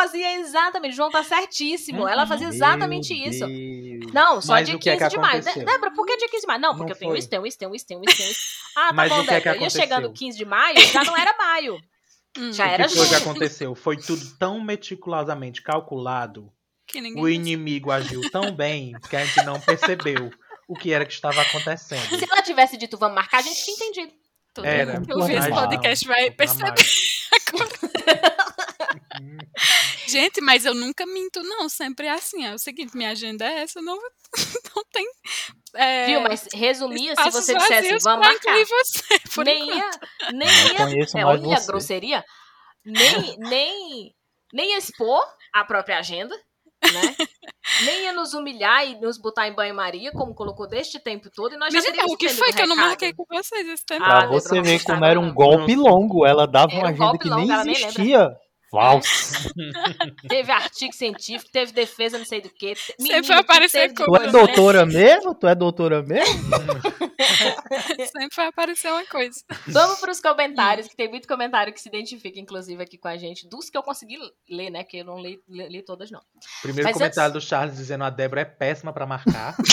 fazia 0.07 0.39
exatamente, 0.41 0.95
João 0.95 1.11
tá 1.11 1.23
certíssimo, 1.25 2.07
ela 2.07 2.27
fazia 2.27 2.49
exatamente 2.49 3.13
Meu 3.15 3.29
isso. 3.31 3.47
Deus. 3.47 4.13
Não, 4.13 4.41
só 4.41 4.53
Mas 4.55 4.67
dia 4.67 4.77
o 4.77 4.79
que 4.79 4.89
é 4.91 4.93
15 4.97 5.05
que 5.05 5.11
de 5.11 5.19
maio. 5.19 5.41
aconteceu? 5.41 5.65
De- 5.65 5.73
Débora, 5.73 5.91
por 5.93 6.07
que 6.07 6.17
dia 6.17 6.29
15 6.29 6.41
de 6.43 6.47
maio? 6.47 6.61
Não, 6.61 6.71
porque 6.77 6.85
Não 6.85 6.91
eu 6.95 6.99
tenho 6.99 7.17
isso, 7.17 7.29
tenho 7.29 7.47
isso, 7.47 7.59
tenho 7.59 7.75
isso, 7.75 7.87
tenho 7.87 8.01
isso, 8.05 8.17
tenho 8.17 8.31
isso. 8.31 8.41
Ah, 8.77 8.87
tá 8.89 8.93
Mas 8.93 9.09
bom, 9.11 9.21
o 9.21 9.25
que 9.25 9.31
é 9.31 9.41
que 9.41 9.45
Débora. 9.49 9.63
Ia 9.65 9.71
chegando 9.71 10.05
aconteceu? 10.07 10.27
15 10.29 10.39
de 10.39 10.45
maio, 10.45 10.81
já 10.93 11.05
não 11.05 11.17
era 11.17 11.37
maio. 11.37 11.81
Hum, 12.39 12.53
Já 12.53 12.67
O 12.67 12.69
era 12.71 12.87
que 12.89 12.95
foi 12.97 13.09
que 13.09 13.15
aconteceu? 13.15 13.75
Foi 13.75 13.97
tudo 13.97 14.25
tão 14.39 14.61
meticulosamente 14.61 15.63
calculado, 15.63 16.53
que 16.87 17.01
ninguém 17.01 17.23
o 17.23 17.29
inimigo 17.29 17.91
agiu 17.91 18.21
tão 18.31 18.53
bem 18.53 18.93
que 19.09 19.17
a 19.17 19.25
gente 19.25 19.43
não 19.45 19.59
percebeu 19.61 20.31
o 20.69 20.75
que 20.77 20.93
era 20.93 21.05
que 21.07 21.13
estava 21.13 21.41
acontecendo. 21.43 22.19
Se 22.19 22.25
ela 22.31 22.43
tivesse 22.43 22.77
dito 22.77 22.97
vamos 22.99 23.15
marcar, 23.15 23.39
a 23.39 23.43
gente 23.43 23.65
tinha 23.65 23.75
entendido. 23.77 24.13
Tudo 24.55 24.67
Era. 24.67 25.01
que 25.01 25.13
ouvir 25.13 25.37
esse 25.37 25.51
podcast 25.51 26.07
vai 26.09 26.31
perceber. 26.31 26.75
Gente, 30.07 30.41
mas 30.41 30.65
eu 30.65 30.75
nunca 30.75 31.05
minto, 31.07 31.43
não. 31.43 31.69
Sempre 31.69 32.07
é 32.07 32.11
assim. 32.11 32.45
É 32.45 32.55
o 32.55 32.59
seguinte, 32.59 32.97
minha 32.97 33.11
agenda 33.11 33.45
é 33.45 33.63
essa, 33.63 33.81
não, 33.83 33.97
não 34.77 34.85
tem. 34.93 35.07
É, 35.75 36.07
Viu? 36.07 36.21
Mas 36.23 36.47
resumia 36.53 37.15
se 37.17 37.31
você 37.31 37.55
dissesse 37.55 37.99
vamos 38.05 38.27
marcar. 38.27 38.65
você, 38.65 39.19
por 39.35 39.45
Nem 39.45 39.63
enquanto. 39.65 39.79
ia, 39.79 40.33
nem 40.33 40.49
ia. 40.49 41.07
É, 41.21 41.25
olha 41.25 41.57
a 41.57 41.67
grosseria. 41.67 42.25
Nem, 42.85 43.37
nem, 43.39 44.15
nem 44.53 44.71
ia 44.71 44.79
expor 44.79 45.23
a 45.53 45.65
própria 45.65 45.99
agenda, 45.99 46.37
né? 46.93 47.17
nem 47.85 48.05
ia 48.05 48.13
nos 48.13 48.33
humilhar 48.33 48.87
e 48.87 49.01
nos 49.01 49.19
botar 49.19 49.49
em 49.49 49.55
banho-maria, 49.55 50.13
como 50.13 50.35
colocou 50.35 50.69
deste 50.69 51.01
tempo 51.01 51.29
todo. 51.35 51.55
E 51.55 51.59
nós 51.59 51.73
já 51.73 51.81
Menina, 51.81 51.93
teríamos 51.97 52.13
o 52.15 52.17
que 52.17 52.29
foi 52.29 52.53
que 52.53 52.63
eu 52.63 52.69
não 52.69 52.77
marquei 52.77 53.13
com 53.13 53.25
vocês 53.29 53.67
esse 53.69 53.85
tempo? 53.85 54.05
Ah, 54.05 54.21
Pra 54.21 54.27
você 54.29 54.55
não 54.55 54.63
ver 54.63 54.83
como 54.85 55.05
era 55.05 55.19
um 55.19 55.35
golpe 55.35 55.75
longo, 55.75 56.25
ela 56.25 56.47
dava 56.47 56.73
Era 56.73 56.79
uma 56.81 56.85
um 56.85 56.89
agenda 56.91 57.05
golpe 57.05 57.19
que 57.19 57.29
longo, 57.29 57.65
nem 57.65 57.73
existia. 57.73 58.37
Falso. 58.77 59.49
Teve 60.29 60.53
artigo 60.53 60.93
científico, 60.93 61.51
teve 61.51 61.73
defesa, 61.73 62.19
não 62.19 62.27
sei 62.27 62.43
do 62.43 62.51
que. 62.51 62.75
Sempre 62.75 63.29
vai 63.29 63.39
aparecer 63.39 63.95
Tu 63.95 64.05
coisa, 64.05 64.25
é 64.25 64.27
né? 64.27 64.33
doutora 64.33 64.85
mesmo? 64.85 65.35
Tu 65.35 65.47
é 65.47 65.55
doutora 65.55 66.03
mesmo? 66.03 66.45
Sempre 68.13 68.37
vai 68.37 68.49
aparecer 68.49 68.93
uma 68.93 69.07
coisa. 69.07 69.41
Vamos 69.67 69.99
para 69.99 70.13
os 70.13 70.21
comentários, 70.21 70.89
que 70.89 70.97
tem 70.97 71.09
muito 71.09 71.27
comentário 71.27 71.73
que 71.73 71.81
se 71.81 71.89
identifica, 71.89 72.39
inclusive, 72.39 72.83
aqui 72.83 72.99
com 72.99 73.09
a 73.09 73.17
gente, 73.17 73.49
dos 73.49 73.71
que 73.71 73.79
eu 73.79 73.83
consegui 73.83 74.19
ler, 74.51 74.69
né? 74.69 74.85
Que 74.85 74.99
eu 74.99 75.05
não 75.07 75.19
li, 75.19 75.41
li, 75.49 75.69
li 75.69 75.83
todas, 75.83 76.11
não. 76.11 76.21
Primeiro 76.61 76.87
Mas 76.87 76.99
comentário 76.99 77.33
do 77.33 77.41
Charles 77.41 77.77
dizendo 77.77 78.05
a 78.05 78.11
Débora 78.11 78.43
é 78.43 78.45
péssima 78.45 78.93
pra 78.93 79.07
marcar. 79.07 79.57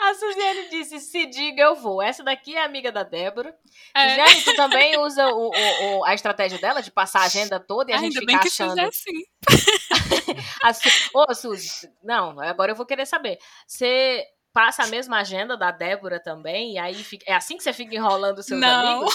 A 0.00 0.14
Suziane 0.32 0.68
disse: 0.70 1.00
se 1.00 1.26
diga, 1.26 1.62
eu 1.62 1.74
vou. 1.76 2.02
Essa 2.02 2.22
daqui 2.22 2.54
é 2.56 2.64
amiga 2.64 2.90
da 2.92 3.02
Débora. 3.02 3.54
É, 3.94 4.08
Suziane, 4.10 4.42
tu 4.42 4.54
também 4.56 4.98
usa 4.98 5.26
o, 5.28 5.48
o- 5.50 5.98
o- 6.00 6.04
a 6.04 6.14
estratégia 6.14 6.58
dela 6.58 6.80
de 6.82 6.90
passar 6.90 7.20
a 7.20 7.24
agenda 7.24 7.58
toda 7.60 7.90
e 7.90 7.94
a 7.94 7.98
gente 7.98 8.18
que 8.24 8.34
achando. 8.34 8.70
fizer 8.70 8.84
assim. 8.84 9.24
A 10.62 10.72
Su... 10.72 10.88
Ô, 11.14 11.34
Suzy, 11.34 11.88
não, 12.02 12.38
agora 12.40 12.72
eu 12.72 12.76
vou 12.76 12.86
querer 12.86 13.06
saber. 13.06 13.38
Você 13.66 14.24
passa 14.52 14.82
a 14.82 14.86
mesma 14.88 15.18
agenda 15.20 15.56
da 15.56 15.70
Débora 15.70 16.20
também? 16.22 16.74
E 16.74 16.78
aí 16.78 16.94
fica... 16.94 17.24
é 17.28 17.34
assim 17.34 17.56
que 17.56 17.62
você 17.62 17.72
fica 17.72 17.94
enrolando 17.94 18.38
os 18.38 18.46
seus 18.46 18.60
Não. 18.60 18.96
amigos? 18.96 19.14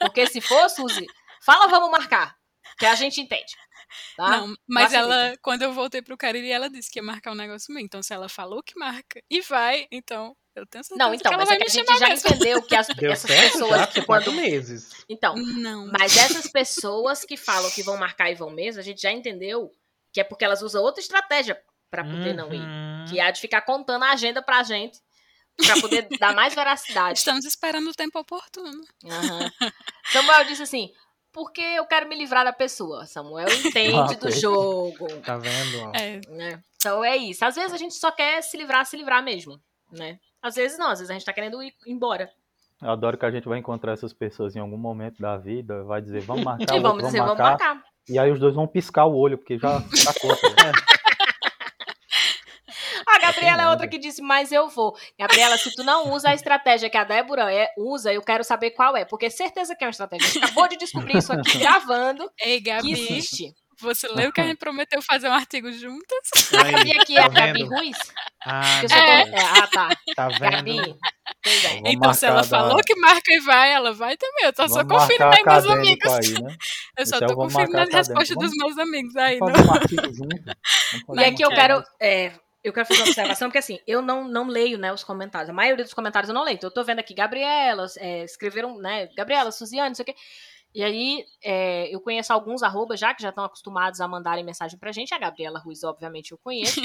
Porque 0.00 0.26
se 0.26 0.40
for, 0.40 0.68
Suzy, 0.68 1.06
fala, 1.44 1.66
vamos 1.68 1.90
marcar. 1.90 2.34
Que 2.78 2.86
a 2.86 2.94
gente 2.94 3.20
entende. 3.20 3.54
Tá? 4.16 4.28
Não, 4.30 4.54
mas 4.66 4.92
ela, 4.92 5.36
quando 5.42 5.62
eu 5.62 5.72
voltei 5.72 6.02
pro 6.02 6.16
Cariri, 6.16 6.50
ela 6.50 6.68
disse 6.68 6.90
que 6.90 6.98
ia 6.98 7.02
marcar 7.02 7.32
um 7.32 7.34
negócio 7.36 7.66
comigo. 7.68 7.84
Então, 7.84 8.02
se 8.02 8.12
ela 8.12 8.28
falou 8.28 8.62
que 8.62 8.78
marca 8.78 9.22
e 9.30 9.40
vai, 9.42 9.86
então 9.90 10.36
eu 10.54 10.66
tenho 10.66 10.84
certeza 10.84 10.98
Não, 11.08 11.14
então, 11.14 11.30
que 11.30 11.34
ela 11.34 11.38
mas 11.44 11.48
vai 11.48 11.56
é 11.56 11.60
que 11.60 11.64
me 11.64 11.70
a 11.70 11.74
gente 11.74 11.86
chamar 11.86 11.98
já 11.98 12.08
mesmo. 12.08 12.28
entendeu 12.30 12.62
que 12.62 12.76
as- 12.76 12.88
essas 13.02 13.30
certo 13.30 13.52
pessoas 13.52 13.80
já? 13.80 13.86
que 13.86 13.94
quando. 14.02 14.06
quatro 14.06 14.32
meses. 14.32 15.04
Então, 15.08 15.34
Não. 15.36 15.86
Mas 15.98 16.16
essas 16.16 16.46
pessoas 16.50 17.24
que 17.24 17.36
falam 17.36 17.70
que 17.70 17.82
vão 17.82 17.96
marcar 17.96 18.30
e 18.30 18.34
vão 18.34 18.50
mesmo, 18.50 18.80
a 18.80 18.84
gente 18.84 19.00
já 19.00 19.10
entendeu 19.12 19.70
que 20.12 20.20
é 20.20 20.24
porque 20.24 20.44
elas 20.44 20.60
usam 20.62 20.82
outra 20.82 21.00
estratégia 21.00 21.58
pra 21.90 22.04
poder 22.04 22.34
não 22.34 22.52
ir. 22.52 22.60
Uhum. 22.60 23.04
Que 23.08 23.18
é 23.18 23.24
a 23.26 23.30
de 23.30 23.40
ficar 23.40 23.62
contando 23.62 24.02
a 24.04 24.12
agenda 24.12 24.42
pra 24.42 24.62
gente. 24.62 24.98
Pra 25.66 25.78
poder 25.82 26.08
dar 26.18 26.34
mais 26.34 26.54
veracidade. 26.54 27.18
Estamos 27.18 27.44
esperando 27.44 27.88
o 27.90 27.94
tempo 27.94 28.18
oportuno. 28.18 28.80
Aham. 29.04 29.50
Samuel 30.10 30.44
disse 30.46 30.62
assim: 30.62 30.90
porque 31.32 31.60
eu 31.60 31.86
quero 31.86 32.08
me 32.08 32.16
livrar 32.16 32.44
da 32.44 32.52
pessoa. 32.52 33.06
Samuel 33.06 33.48
entende 33.48 33.92
Ah, 33.98 34.14
do 34.14 34.30
jogo. 34.30 35.06
Tá 35.20 35.36
vendo? 35.36 35.96
É, 35.96 36.20
Né? 36.28 36.60
Então 36.76 37.04
é 37.04 37.16
isso. 37.16 37.44
Às 37.44 37.54
vezes 37.54 37.72
a 37.72 37.76
gente 37.76 37.94
só 37.94 38.10
quer 38.10 38.42
se 38.42 38.56
livrar, 38.56 38.84
se 38.84 38.96
livrar 38.96 39.22
mesmo. 39.22 39.60
Né? 39.90 40.18
Às 40.42 40.56
vezes 40.56 40.78
não, 40.78 40.90
às 40.90 40.98
vezes 40.98 41.10
a 41.10 41.14
gente 41.14 41.24
tá 41.24 41.32
querendo 41.32 41.62
ir 41.62 41.72
embora. 41.86 42.30
Eu 42.82 42.90
adoro 42.90 43.16
que 43.16 43.24
a 43.24 43.30
gente 43.30 43.48
vai 43.48 43.58
encontrar 43.58 43.92
essas 43.92 44.12
pessoas 44.12 44.56
em 44.56 44.58
algum 44.58 44.76
momento 44.76 45.20
da 45.22 45.36
vida, 45.36 45.84
vai 45.84 46.02
dizer, 46.02 46.20
vamos 46.22 46.42
marcar, 46.42 46.74
e 46.74 46.80
vamos 46.80 46.84
outro, 46.84 47.06
dizer, 47.06 47.18
vamos 47.18 47.36
vamos 47.36 47.50
marcar. 47.50 47.74
marcar. 47.76 47.92
E 48.08 48.18
aí 48.18 48.32
os 48.32 48.40
dois 48.40 48.54
vão 48.54 48.66
piscar 48.66 49.04
o 49.06 49.16
olho, 49.16 49.38
porque 49.38 49.56
já 49.56 49.80
tá 49.80 49.86
ligado? 50.48 50.74
A 50.74 51.01
Gabriela 53.32 53.62
é 53.62 53.68
outra 53.68 53.88
que 53.88 53.98
disse, 53.98 54.22
mas 54.22 54.52
eu 54.52 54.68
vou. 54.68 54.96
Gabriela, 55.18 55.56
se 55.56 55.74
tu 55.74 55.82
não 55.82 56.12
usa 56.12 56.30
a 56.30 56.34
estratégia 56.34 56.90
que 56.90 56.96
a 56.96 57.04
Débora 57.04 57.52
é, 57.52 57.68
usa, 57.76 58.12
eu 58.12 58.22
quero 58.22 58.44
saber 58.44 58.70
qual 58.70 58.96
é. 58.96 59.04
Porque 59.04 59.30
certeza 59.30 59.74
que 59.74 59.84
é 59.84 59.86
uma 59.86 59.90
estratégia. 59.90 60.26
A 60.26 60.30
gente 60.30 60.44
acabou 60.44 60.68
de 60.68 60.76
descobrir 60.76 61.18
isso 61.18 61.32
aqui 61.32 61.58
gravando. 61.58 62.30
Ei, 62.40 62.60
Gabi. 62.60 62.82
Que 62.82 62.92
existe. 62.92 63.54
Você 63.80 64.06
lembra 64.06 64.32
que 64.32 64.40
a 64.40 64.44
gente 64.44 64.58
prometeu 64.58 65.02
fazer 65.02 65.28
um 65.28 65.32
artigo 65.32 65.72
juntas? 65.72 66.52
Aí, 66.64 66.86
e 66.86 67.00
aqui 67.00 67.14
tá 67.16 67.22
é 67.22 67.24
a 67.24 67.28
Gabi 67.28 67.64
Ruiz? 67.64 67.96
Ah, 68.44 68.80
é. 68.82 69.26
Tô... 69.26 69.36
ah, 69.36 69.66
tá. 69.66 69.88
Tá 70.14 70.28
vendo? 70.28 70.40
Gabi. 70.40 70.96
É. 71.44 71.92
Então, 71.92 72.14
se 72.14 72.24
ela 72.24 72.44
falou 72.44 72.80
que 72.84 72.94
marca 72.94 73.32
e 73.32 73.40
vai, 73.40 73.72
ela 73.72 73.92
vai 73.92 74.16
também. 74.16 74.44
Eu 74.44 74.52
tô 74.52 74.68
só 74.68 74.84
conferindo 74.84 75.24
aí 75.24 75.42
meus 75.44 75.66
amigos. 75.66 76.12
Aí, 76.12 76.42
né? 76.42 76.56
Eu 76.96 77.06
só 77.06 77.18
tô 77.18 77.34
conferindo 77.34 77.78
as 77.78 77.88
respostas 77.88 78.36
dos 78.36 78.52
meus 78.56 78.78
amigos 78.78 79.16
aí. 79.16 79.38
Vamos 79.38 79.58
fazer 79.58 79.68
um 79.68 79.74
artigo 79.74 80.14
junto. 80.14 81.20
E 81.20 81.24
aqui 81.24 81.42
eu 81.42 81.50
quero. 81.50 81.82
É, 82.00 82.32
eu 82.62 82.72
quero 82.72 82.86
fazer 82.86 83.00
uma 83.00 83.08
observação, 83.08 83.48
porque 83.48 83.58
assim, 83.58 83.80
eu 83.86 84.00
não, 84.00 84.28
não 84.28 84.46
leio, 84.46 84.78
né, 84.78 84.92
os 84.92 85.02
comentários. 85.02 85.50
A 85.50 85.52
maioria 85.52 85.84
dos 85.84 85.94
comentários 85.94 86.28
eu 86.28 86.34
não 86.34 86.44
leio. 86.44 86.56
Então, 86.56 86.68
eu 86.68 86.74
tô 86.74 86.84
vendo 86.84 87.00
aqui, 87.00 87.12
Gabriela, 87.12 87.86
é, 87.98 88.24
escreveram, 88.24 88.78
né, 88.78 89.08
Gabriela, 89.16 89.50
Suziane, 89.50 89.90
não 89.90 89.94
sei 89.94 90.04
o 90.04 90.06
quê. 90.06 90.14
E 90.74 90.82
aí, 90.82 91.24
é, 91.44 91.94
eu 91.94 92.00
conheço 92.00 92.32
alguns 92.32 92.62
arrobas 92.62 92.98
já, 92.98 93.12
que 93.12 93.22
já 93.22 93.28
estão 93.28 93.44
acostumados 93.44 94.00
a 94.00 94.08
mandarem 94.08 94.44
mensagem 94.44 94.78
pra 94.78 94.90
gente. 94.90 95.12
A 95.12 95.18
Gabriela 95.18 95.58
Ruiz, 95.58 95.84
obviamente, 95.84 96.32
eu 96.32 96.38
conheço. 96.38 96.80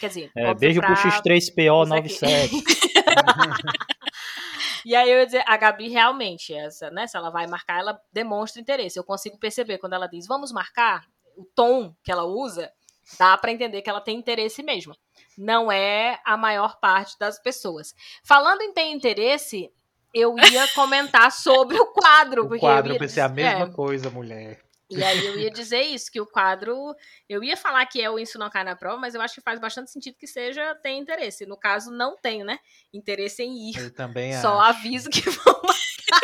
Quer 0.00 0.08
dizer, 0.08 0.30
é, 0.34 0.54
beijo 0.54 0.80
pro 0.80 0.94
X3PO97. 0.94 2.50
e 4.86 4.96
aí 4.96 5.10
eu 5.10 5.18
ia 5.18 5.26
dizer, 5.26 5.44
a 5.46 5.56
Gabi 5.58 5.88
realmente, 5.88 6.54
essa, 6.54 6.90
né? 6.90 7.06
Se 7.06 7.14
ela 7.14 7.28
vai 7.28 7.46
marcar, 7.46 7.80
ela 7.80 8.00
demonstra 8.10 8.60
interesse. 8.60 8.98
Eu 8.98 9.04
consigo 9.04 9.38
perceber 9.38 9.76
quando 9.76 9.92
ela 9.92 10.06
diz, 10.06 10.26
vamos 10.26 10.50
marcar, 10.50 11.04
o 11.36 11.44
tom 11.54 11.94
que 12.02 12.10
ela 12.10 12.24
usa, 12.24 12.72
dá 13.18 13.36
para 13.36 13.52
entender 13.52 13.82
que 13.82 13.90
ela 13.90 14.00
tem 14.00 14.18
interesse 14.18 14.62
mesmo. 14.62 14.94
Não 15.36 15.70
é 15.70 16.20
a 16.24 16.36
maior 16.36 16.78
parte 16.80 17.18
das 17.18 17.38
pessoas. 17.38 17.94
Falando 18.24 18.62
em 18.62 18.72
ter 18.72 18.90
interesse, 18.90 19.70
eu 20.14 20.36
ia 20.36 20.68
comentar 20.74 21.30
sobre 21.32 21.78
o 21.78 21.86
quadro. 21.86 22.42
O 22.42 22.48
porque 22.48 22.60
quadro, 22.60 22.90
eu, 22.90 22.94
ia, 22.94 23.00
pensei 23.00 23.22
a 23.22 23.28
mesma 23.28 23.66
é, 23.66 23.70
coisa, 23.70 24.10
mulher. 24.10 24.60
E 24.90 25.04
aí 25.04 25.24
eu 25.24 25.38
ia 25.38 25.50
dizer 25.50 25.82
isso, 25.82 26.10
que 26.10 26.20
o 26.20 26.26
quadro. 26.26 26.94
Eu 27.28 27.44
ia 27.44 27.56
falar 27.56 27.86
que 27.86 28.02
é 28.02 28.10
o 28.10 28.18
Isso 28.18 28.38
Não 28.38 28.50
Cai 28.50 28.64
na 28.64 28.74
Prova, 28.74 28.96
mas 28.96 29.14
eu 29.14 29.20
acho 29.20 29.36
que 29.36 29.40
faz 29.40 29.60
bastante 29.60 29.90
sentido 29.90 30.16
que 30.18 30.26
seja 30.26 30.74
tem 30.82 30.98
interesse. 30.98 31.46
No 31.46 31.56
caso, 31.56 31.92
não 31.92 32.16
tenho, 32.16 32.44
né? 32.44 32.58
Interesse 32.92 33.42
em 33.42 33.70
ir. 33.70 33.78
Eu 33.78 33.94
também 33.94 34.32
Só 34.42 34.58
acho. 34.58 34.78
aviso 34.78 35.08
que 35.08 35.30
vou 35.30 35.60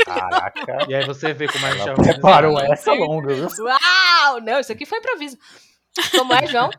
Caraca. 0.05 0.87
E 0.89 0.95
aí 0.95 1.07
você 1.07 1.33
vê 1.33 1.47
como 1.47 1.65
a 1.65 1.71
gente 1.71 1.89
é 1.89 1.95
Preparou 1.95 2.59
essa 2.59 2.93
longa, 2.93 3.35
viu? 3.35 3.49
Uau! 3.65 4.41
Não, 4.41 4.59
isso 4.59 4.73
aqui 4.73 4.85
foi 4.85 4.99
improviso. 4.99 5.39
Como 6.13 6.33
é, 6.35 6.47
João? 6.47 6.71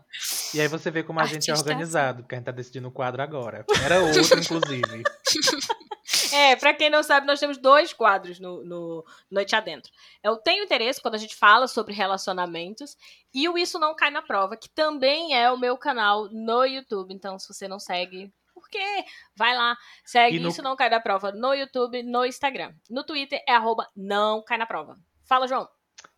E 0.54 0.62
aí 0.62 0.68
você 0.68 0.92
vê 0.92 1.04
como 1.04 1.20
a 1.20 1.26
gente 1.26 1.50
é 1.50 1.52
Artista 1.54 1.70
organizado, 1.70 2.24
porque 2.24 2.36
a 2.36 2.38
gente 2.38 2.46
tá 2.46 2.52
decidindo 2.52 2.88
o 2.88 2.92
quadro 2.92 3.22
agora. 3.22 3.66
Era 3.84 4.00
outro, 4.02 4.40
inclusive. 4.40 5.04
É, 6.34 6.56
pra 6.56 6.74
quem 6.74 6.90
não 6.90 7.04
sabe, 7.04 7.28
nós 7.28 7.40
temos 7.40 7.58
dois 7.58 7.94
quadros 7.94 8.40
no, 8.40 8.64
no 8.64 9.06
Noite 9.30 9.56
Adentro. 9.56 9.92
Eu 10.24 10.38
tenho 10.38 10.64
interesse 10.64 11.02
quando 11.02 11.16
a 11.16 11.18
gente 11.18 11.36
fala 11.36 11.68
sobre 11.68 11.94
relacionamentos 11.94 12.96
e 13.34 13.48
o 13.50 13.58
Isso 13.58 13.78
Não 13.80 13.96
Cai 13.96 14.10
na 14.10 14.22
Prova, 14.22 14.56
que 14.58 14.70
também 14.70 15.36
é 15.36 15.52
o 15.52 15.58
meu 15.58 15.78
canal 15.78 16.30
no 16.32 16.66
YouTube. 16.66 17.14
Então, 17.14 17.38
se 17.38 17.48
você 17.48 17.68
não 17.68 17.80
segue, 17.80 18.32
por 18.54 18.70
quê? 18.70 19.04
Vai 19.36 19.56
lá, 19.56 19.78
segue 20.06 20.40
no- 20.40 20.50
Isso 20.50 20.62
Não 20.62 20.76
Cai 20.76 20.90
na 20.90 21.00
Prova 21.00 21.32
no 21.32 21.54
YouTube, 21.54 22.02
no 22.04 22.26
Instagram. 22.26 22.74
No 22.90 23.04
Twitter 23.04 23.42
é 23.48 23.54
arroba 23.54 23.88
não 23.96 24.42
cai 24.44 24.58
na 24.58 24.66
prova. 24.66 24.98
Fala, 25.26 25.48
João. 25.48 25.68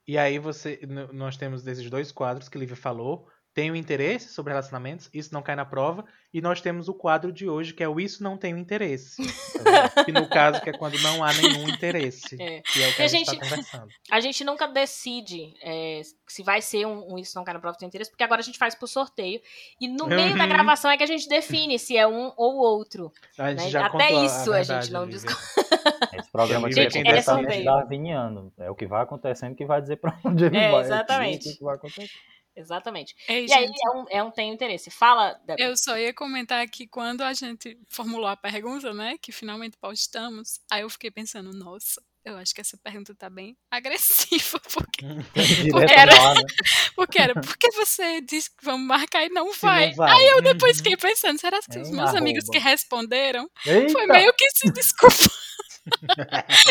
E 0.10 0.18
aí 0.18 0.40
você. 0.40 0.80
Nós 1.14 1.38
temos 1.38 1.62
desses 1.62 1.88
dois 1.88 2.12
quadros 2.12 2.50
que 2.50 2.58
Lívia 2.58 2.76
falou. 2.76 3.30
Tenho 3.60 3.76
interesse 3.76 4.30
sobre 4.30 4.52
relacionamentos, 4.54 5.10
isso 5.14 5.34
não 5.34 5.42
cai 5.42 5.54
na 5.54 5.66
prova. 5.66 6.06
E 6.34 6.40
nós 6.42 6.62
temos 6.62 6.88
o 6.88 6.94
quadro 6.94 7.30
de 7.32 7.50
hoje, 7.50 7.74
que 7.74 7.84
é 7.84 7.90
o 7.90 8.00
Isso 8.00 8.24
Não 8.24 8.38
Tenho 8.38 8.56
Interesse. 8.58 9.22
que 10.06 10.12
no 10.14 10.30
caso, 10.30 10.62
que 10.62 10.70
é 10.70 10.74
quando 10.74 10.98
não 11.02 11.24
há 11.24 11.34
nenhum 11.34 11.68
interesse. 11.68 12.42
É. 12.42 12.62
Que 12.62 12.84
é 12.84 12.88
o 12.90 12.94
que 12.96 13.02
a 13.02 13.06
a 13.06 13.08
gente 13.08 13.26
tá 13.26 13.32
gente- 13.34 13.42
conversando. 13.50 13.88
A 14.12 14.20
gente 14.22 14.44
nunca 14.44 14.68
decide 14.68 15.56
é, 15.62 16.02
se 16.28 16.42
vai 16.44 16.62
ser 16.62 16.86
um, 16.86 17.14
um 17.16 17.18
Isso 17.18 17.36
Não 17.36 17.44
Cai 17.44 17.54
na 17.54 17.60
Prova 17.60 17.78
Tem 17.78 17.88
Interesse, 17.88 18.12
porque 18.12 18.24
agora 18.24 18.40
a 18.42 18.44
gente 18.44 18.58
faz 18.58 18.76
por 18.76 18.88
sorteio. 18.88 19.42
E 19.82 19.88
no 19.88 20.08
meio 20.08 20.38
da 20.38 20.44
Uhum. 20.44 20.50
gravação 20.50 20.90
é 20.92 20.96
que 20.98 21.04
a 21.04 21.08
gente 21.08 21.28
define 21.28 21.78
se 21.78 21.98
é 21.98 22.08
um 22.08 22.32
ou 22.38 22.56
outro. 22.58 23.12
A 23.38 23.50
gente 23.50 23.64
né? 23.66 23.70
já 23.72 23.88
Até 23.88 24.08
contou 24.10 24.26
isso 24.26 24.54
a, 24.54 24.56
verdade, 24.58 24.86
gente 24.86 24.94
não 24.94 25.08
discute. 25.10 25.36
Esse 26.14 26.32
programa 26.32 26.68
aqui 26.68 26.76
Gente, 26.76 26.98
é 26.98 27.60
é 27.60 27.64
darwiniano. 27.64 28.54
É 28.58 28.70
o 28.70 28.76
que 28.76 28.86
vai 28.86 29.02
acontecendo 29.04 29.56
que 29.56 29.66
vai 29.66 29.82
dizer 29.82 29.98
pra 29.98 30.18
onde 30.24 30.46
ele 30.46 30.58
É, 30.58 30.72
vai. 30.72 30.82
exatamente. 30.82 31.50
O 31.50 31.58
que 31.58 31.64
vai 31.64 31.76
acontecer. 31.76 32.10
Exatamente. 32.60 33.16
Ei, 33.28 33.46
E 33.48 33.54
aí 33.54 33.66
gente, 33.68 33.80
é 33.86 33.90
um, 33.98 34.06
é 34.10 34.24
um 34.24 34.32
tenho 34.32 34.54
interesse. 34.54 34.92
Fala, 34.92 35.34
Débora. 35.46 35.64
eu 35.70 35.78
só 35.78 35.98
ia 35.98 36.14
comentar 36.14 36.68
que 36.68 36.86
quando 36.88 37.22
a 37.22 37.34
gente 37.34 37.80
formulou 37.90 38.28
a 38.28 38.36
pergunta, 38.36 38.94
né, 38.94 39.18
que 39.22 39.32
finalmente 39.32 39.78
postamos, 39.78 40.60
aí 40.70 40.82
eu 40.82 40.90
fiquei 40.90 41.10
pensando, 41.10 41.52
nossa, 41.54 42.02
eu 42.26 42.36
acho 42.38 42.54
que 42.54 42.60
essa 42.62 42.78
pergunta 42.78 43.16
tá 43.16 43.30
bem 43.30 43.58
agressiva, 43.72 44.60
porque, 45.72 45.94
Era- 45.94 46.14
lá, 46.22 46.36
né? 46.36 46.42
porque 46.96 47.18
era, 47.18 47.34
por 47.34 47.58
que 47.58 47.72
você 47.72 48.20
disse 48.22 48.50
que 48.50 48.64
vamos 48.66 48.86
marcar 48.86 49.24
e 49.26 49.30
não 49.30 49.54
vai? 49.54 49.88
não 49.90 49.96
vai. 49.96 50.12
Aí 50.12 50.28
eu 50.32 50.42
depois 50.42 50.78
Uhum. 50.78 50.84
fiquei 50.84 50.98
pensando, 50.98 51.40
será 51.40 51.60
que 51.62 51.80
os 51.80 51.88
Hein, 51.90 51.96
meus 51.96 52.14
amigos 52.14 52.44
que 52.50 52.58
responderam 52.58 53.50
Eita! 53.66 53.92
foi 53.94 54.06
meio 54.08 54.34
que 54.34 54.50
se 54.52 54.70
desculpando. 54.74 55.30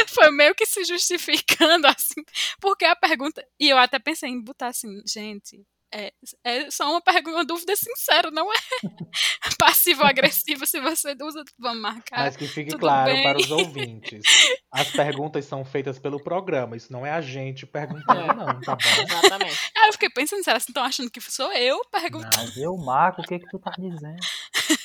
foi 0.09 0.30
meio 0.30 0.55
que 0.55 0.66
se 0.66 0.84
justificando, 0.84 1.86
assim. 1.86 2.22
Porque 2.61 2.84
a 2.84 2.95
pergunta. 2.95 3.45
E 3.59 3.68
eu 3.68 3.78
até 3.78 3.99
pensei 3.99 4.28
em 4.30 4.41
botar 4.41 4.68
assim, 4.68 5.03
gente. 5.07 5.64
É, 5.93 6.12
é 6.45 6.70
só 6.70 6.91
uma 6.91 7.01
pergunta, 7.01 7.30
uma 7.39 7.45
dúvida 7.45 7.74
sincera, 7.74 8.30
não 8.30 8.53
é 8.53 8.57
passivo-agressiva 9.59 10.66
se 10.66 10.80
você 10.80 11.16
usa, 11.20 11.43
vamos 11.59 11.80
marcar. 11.80 12.20
Mas 12.20 12.36
que 12.36 12.47
fique 12.47 12.70
tudo 12.70 12.80
claro 12.80 13.11
bem. 13.12 13.22
para 13.22 13.39
os 13.39 13.51
ouvintes. 13.53 14.22
As 14.70 14.91
perguntas 14.91 15.45
são 15.47 15.64
feitas 15.64 15.99
pelo 15.99 16.22
programa. 16.22 16.76
Isso 16.76 16.93
não 16.93 17.07
é 17.07 17.11
a 17.12 17.20
gente 17.20 17.66
perguntando, 17.66 18.20
É. 18.20 18.34
não, 18.34 18.61
tá 18.61 18.76
bom? 18.76 19.03
Exatamente. 19.03 19.70
Aí 19.76 19.89
eu 19.89 19.93
fiquei 19.93 20.11
pensando, 20.11 20.45
será 20.45 20.57
que 20.57 20.62
vocês 20.64 20.68
estão 20.70 20.84
achando 20.84 21.11
que 21.11 21.20
sou 21.20 21.53
eu 21.53 21.80
perguntando, 21.91 22.36
Mas 22.36 22.57
eu, 22.57 22.76
Marco, 22.76 23.22
o 23.22 23.24
que 23.24 23.39
que 23.39 23.49
tu 23.49 23.59
tá 23.59 23.72
dizendo? 23.78 24.18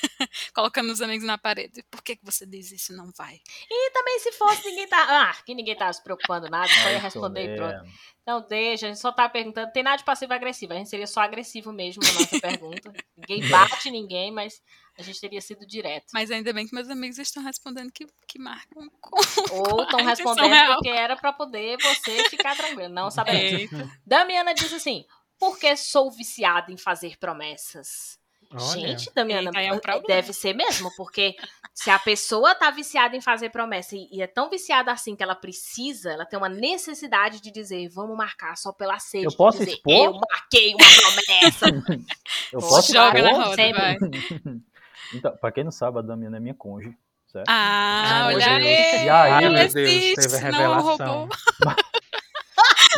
colocando 0.54 0.90
os 0.90 1.02
amigos 1.02 1.26
na 1.26 1.36
parede? 1.36 1.82
Por 1.90 2.02
que, 2.02 2.16
que 2.16 2.24
você 2.24 2.46
diz 2.46 2.70
isso? 2.70 2.96
Não 2.96 3.10
vai. 3.16 3.40
E 3.68 3.90
também 3.90 4.18
se 4.20 4.32
fosse 4.32 4.64
ninguém 4.68 4.86
tá. 4.86 5.04
Ah, 5.08 5.42
que 5.44 5.54
ninguém 5.54 5.76
tá 5.76 5.92
se 5.92 6.02
preocupando 6.02 6.48
nada, 6.48 6.68
só 6.68 6.90
ia 6.90 6.98
responder 6.98 7.52
e 7.52 7.56
pronto. 7.56 7.84
Não, 8.26 8.40
deixa, 8.40 8.86
a 8.86 8.88
gente 8.88 9.00
só 9.00 9.12
tá 9.12 9.28
perguntando. 9.28 9.70
Tem 9.72 9.82
nada 9.82 9.98
de 9.98 10.04
passivo-agressivo. 10.04 10.72
A 10.72 10.76
gente 10.76 10.88
seria 10.88 11.06
só 11.06 11.20
agressivo 11.20 11.72
mesmo 11.72 12.02
na 12.02 12.12
nossa 12.12 12.40
pergunta. 12.40 12.92
Ninguém 13.16 13.46
bate 13.50 13.90
ninguém, 13.90 14.32
mas 14.32 14.62
a 14.98 15.02
gente 15.02 15.20
teria 15.20 15.40
sido 15.42 15.66
direto. 15.66 16.06
Mas 16.14 16.30
ainda 16.30 16.52
bem 16.52 16.66
que 16.66 16.74
meus 16.74 16.88
amigos 16.88 17.18
estão 17.18 17.42
respondendo 17.42 17.92
que, 17.92 18.06
que 18.26 18.38
marcam 18.38 18.88
com. 19.00 19.16
Ou 19.52 19.82
estão 19.84 20.02
respondendo 20.02 20.48
real. 20.48 20.74
porque 20.74 20.88
era 20.88 21.16
pra 21.16 21.32
poder 21.32 21.76
você 21.82 22.30
ficar 22.30 22.56
tranquilo. 22.56 22.88
Não 22.94 23.10
sabemos. 23.10 23.60
Eita. 23.60 23.90
Damiana 24.06 24.54
diz 24.54 24.72
assim: 24.72 25.04
porque 25.38 25.76
sou 25.76 26.10
viciada 26.10 26.72
em 26.72 26.78
fazer 26.78 27.18
promessas. 27.18 28.18
Olha. 28.54 28.88
Gente, 28.88 29.10
Damiana, 29.14 29.48
Eita, 29.50 29.60
é 29.60 29.72
um 29.72 29.78
problema. 29.78 30.06
deve 30.06 30.32
ser 30.32 30.54
mesmo, 30.54 30.90
porque 30.96 31.34
se 31.72 31.90
a 31.90 31.98
pessoa 31.98 32.54
tá 32.54 32.70
viciada 32.70 33.16
em 33.16 33.20
fazer 33.20 33.50
promessa 33.50 33.96
e, 33.96 34.08
e 34.12 34.22
é 34.22 34.26
tão 34.26 34.48
viciada 34.48 34.92
assim 34.92 35.16
que 35.16 35.22
ela 35.22 35.34
precisa, 35.34 36.12
ela 36.12 36.24
tem 36.24 36.38
uma 36.38 36.48
necessidade 36.48 37.40
de 37.40 37.50
dizer, 37.50 37.88
vamos 37.88 38.16
marcar 38.16 38.56
só 38.56 38.72
pela 38.72 38.98
sede. 38.98 39.24
Eu 39.24 39.32
posso 39.32 39.58
dizer, 39.58 39.72
expor? 39.72 39.92
Eu 39.92 40.12
marquei 40.30 40.74
uma 40.74 40.86
promessa. 40.86 41.66
Eu 42.52 42.60
posso 42.60 42.92
Joga 42.92 43.22
na 43.22 43.28
Sempre. 43.30 43.42
roda, 43.44 43.56
Sempre. 43.56 43.80
vai. 43.80 43.96
Então, 45.12 45.36
pra 45.36 45.52
quem 45.52 45.62
não 45.62 45.70
sabe, 45.70 45.98
a 45.98 46.02
Damiana 46.02 46.38
é 46.38 46.40
minha 46.40 46.54
cônjuge, 46.54 46.96
certo? 47.30 47.46
Ah, 47.48 48.24
meu 48.28 48.36
olha 48.36 48.46
Deus. 48.58 48.66
aí. 48.66 49.04
E 49.04 49.10
aí, 49.10 49.48
meu 49.50 49.52
Deus, 49.52 49.72
teve 49.72 50.36
a 50.36 50.40
não 50.40 50.58
revelação. 50.58 51.18
roubou. 51.18 51.28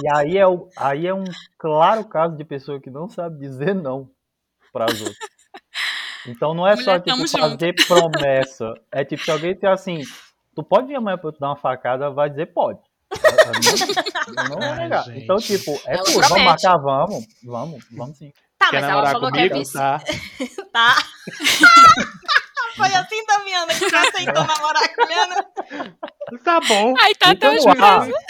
E 0.02 0.08
aí 0.14 0.36
é, 0.36 0.46
o- 0.46 0.68
aí 0.76 1.06
é 1.06 1.14
um 1.14 1.24
claro 1.58 2.04
caso 2.04 2.36
de 2.36 2.44
pessoa 2.44 2.80
que 2.80 2.90
não 2.90 3.08
sabe 3.08 3.38
dizer 3.38 3.74
não 3.74 4.10
para 4.72 4.84
as 4.86 5.00
outras. 5.00 5.16
Então 6.28 6.54
não 6.54 6.66
é 6.66 6.72
Mulher, 6.72 6.84
só 6.84 6.98
tipo 6.98 7.28
fazer 7.28 7.74
promessa. 7.86 8.74
É 8.92 9.04
tipo, 9.04 9.24
se 9.24 9.30
alguém 9.30 9.56
tem 9.56 9.70
assim, 9.70 10.02
tu 10.54 10.62
pode 10.62 10.86
vir 10.88 10.96
amanhã 10.96 11.16
pra 11.18 11.28
eu 11.28 11.32
te 11.32 11.40
dar 11.40 11.48
uma 11.48 11.56
facada, 11.56 12.10
vai 12.10 12.28
dizer 12.30 12.46
pode. 12.52 12.80
Eu 13.10 13.20
não, 14.34 14.44
eu 14.44 14.48
não 14.50 14.58
vou 14.58 14.62
Ai, 14.62 14.78
negar. 14.78 15.04
gente. 15.04 15.22
Então, 15.22 15.36
tipo, 15.36 15.70
é 15.86 15.94
Ela 15.94 16.04
pô, 16.04 16.20
vamos 16.20 16.44
marcar, 16.44 16.76
vamos, 16.78 17.26
vamos, 17.44 17.84
vamos 17.92 18.18
sim. 18.18 18.32
Tá, 18.58 18.70
Quer 18.70 18.80
mas 18.80 18.84
ela 18.90 19.02
namorar 19.02 19.12
falou 19.12 19.32
que 19.32 19.38
é 19.38 19.48
comigo? 19.48 19.58
vici... 19.58 19.72
Tá. 19.74 20.00
Tá. 20.72 20.96
Foi 22.76 22.92
assim, 22.94 23.24
Damiana, 23.24 23.72
que 23.72 23.88
você 23.88 23.96
aceitou 23.96 24.44
namorar 24.44 24.94
com 24.94 25.02
a 25.02 25.06
Liana? 25.06 25.46
Tá 26.44 26.60
bom. 26.60 26.94
Aí 27.00 27.14
tá 27.14 27.28
ar. 27.86 28.00
meses. 28.06 28.22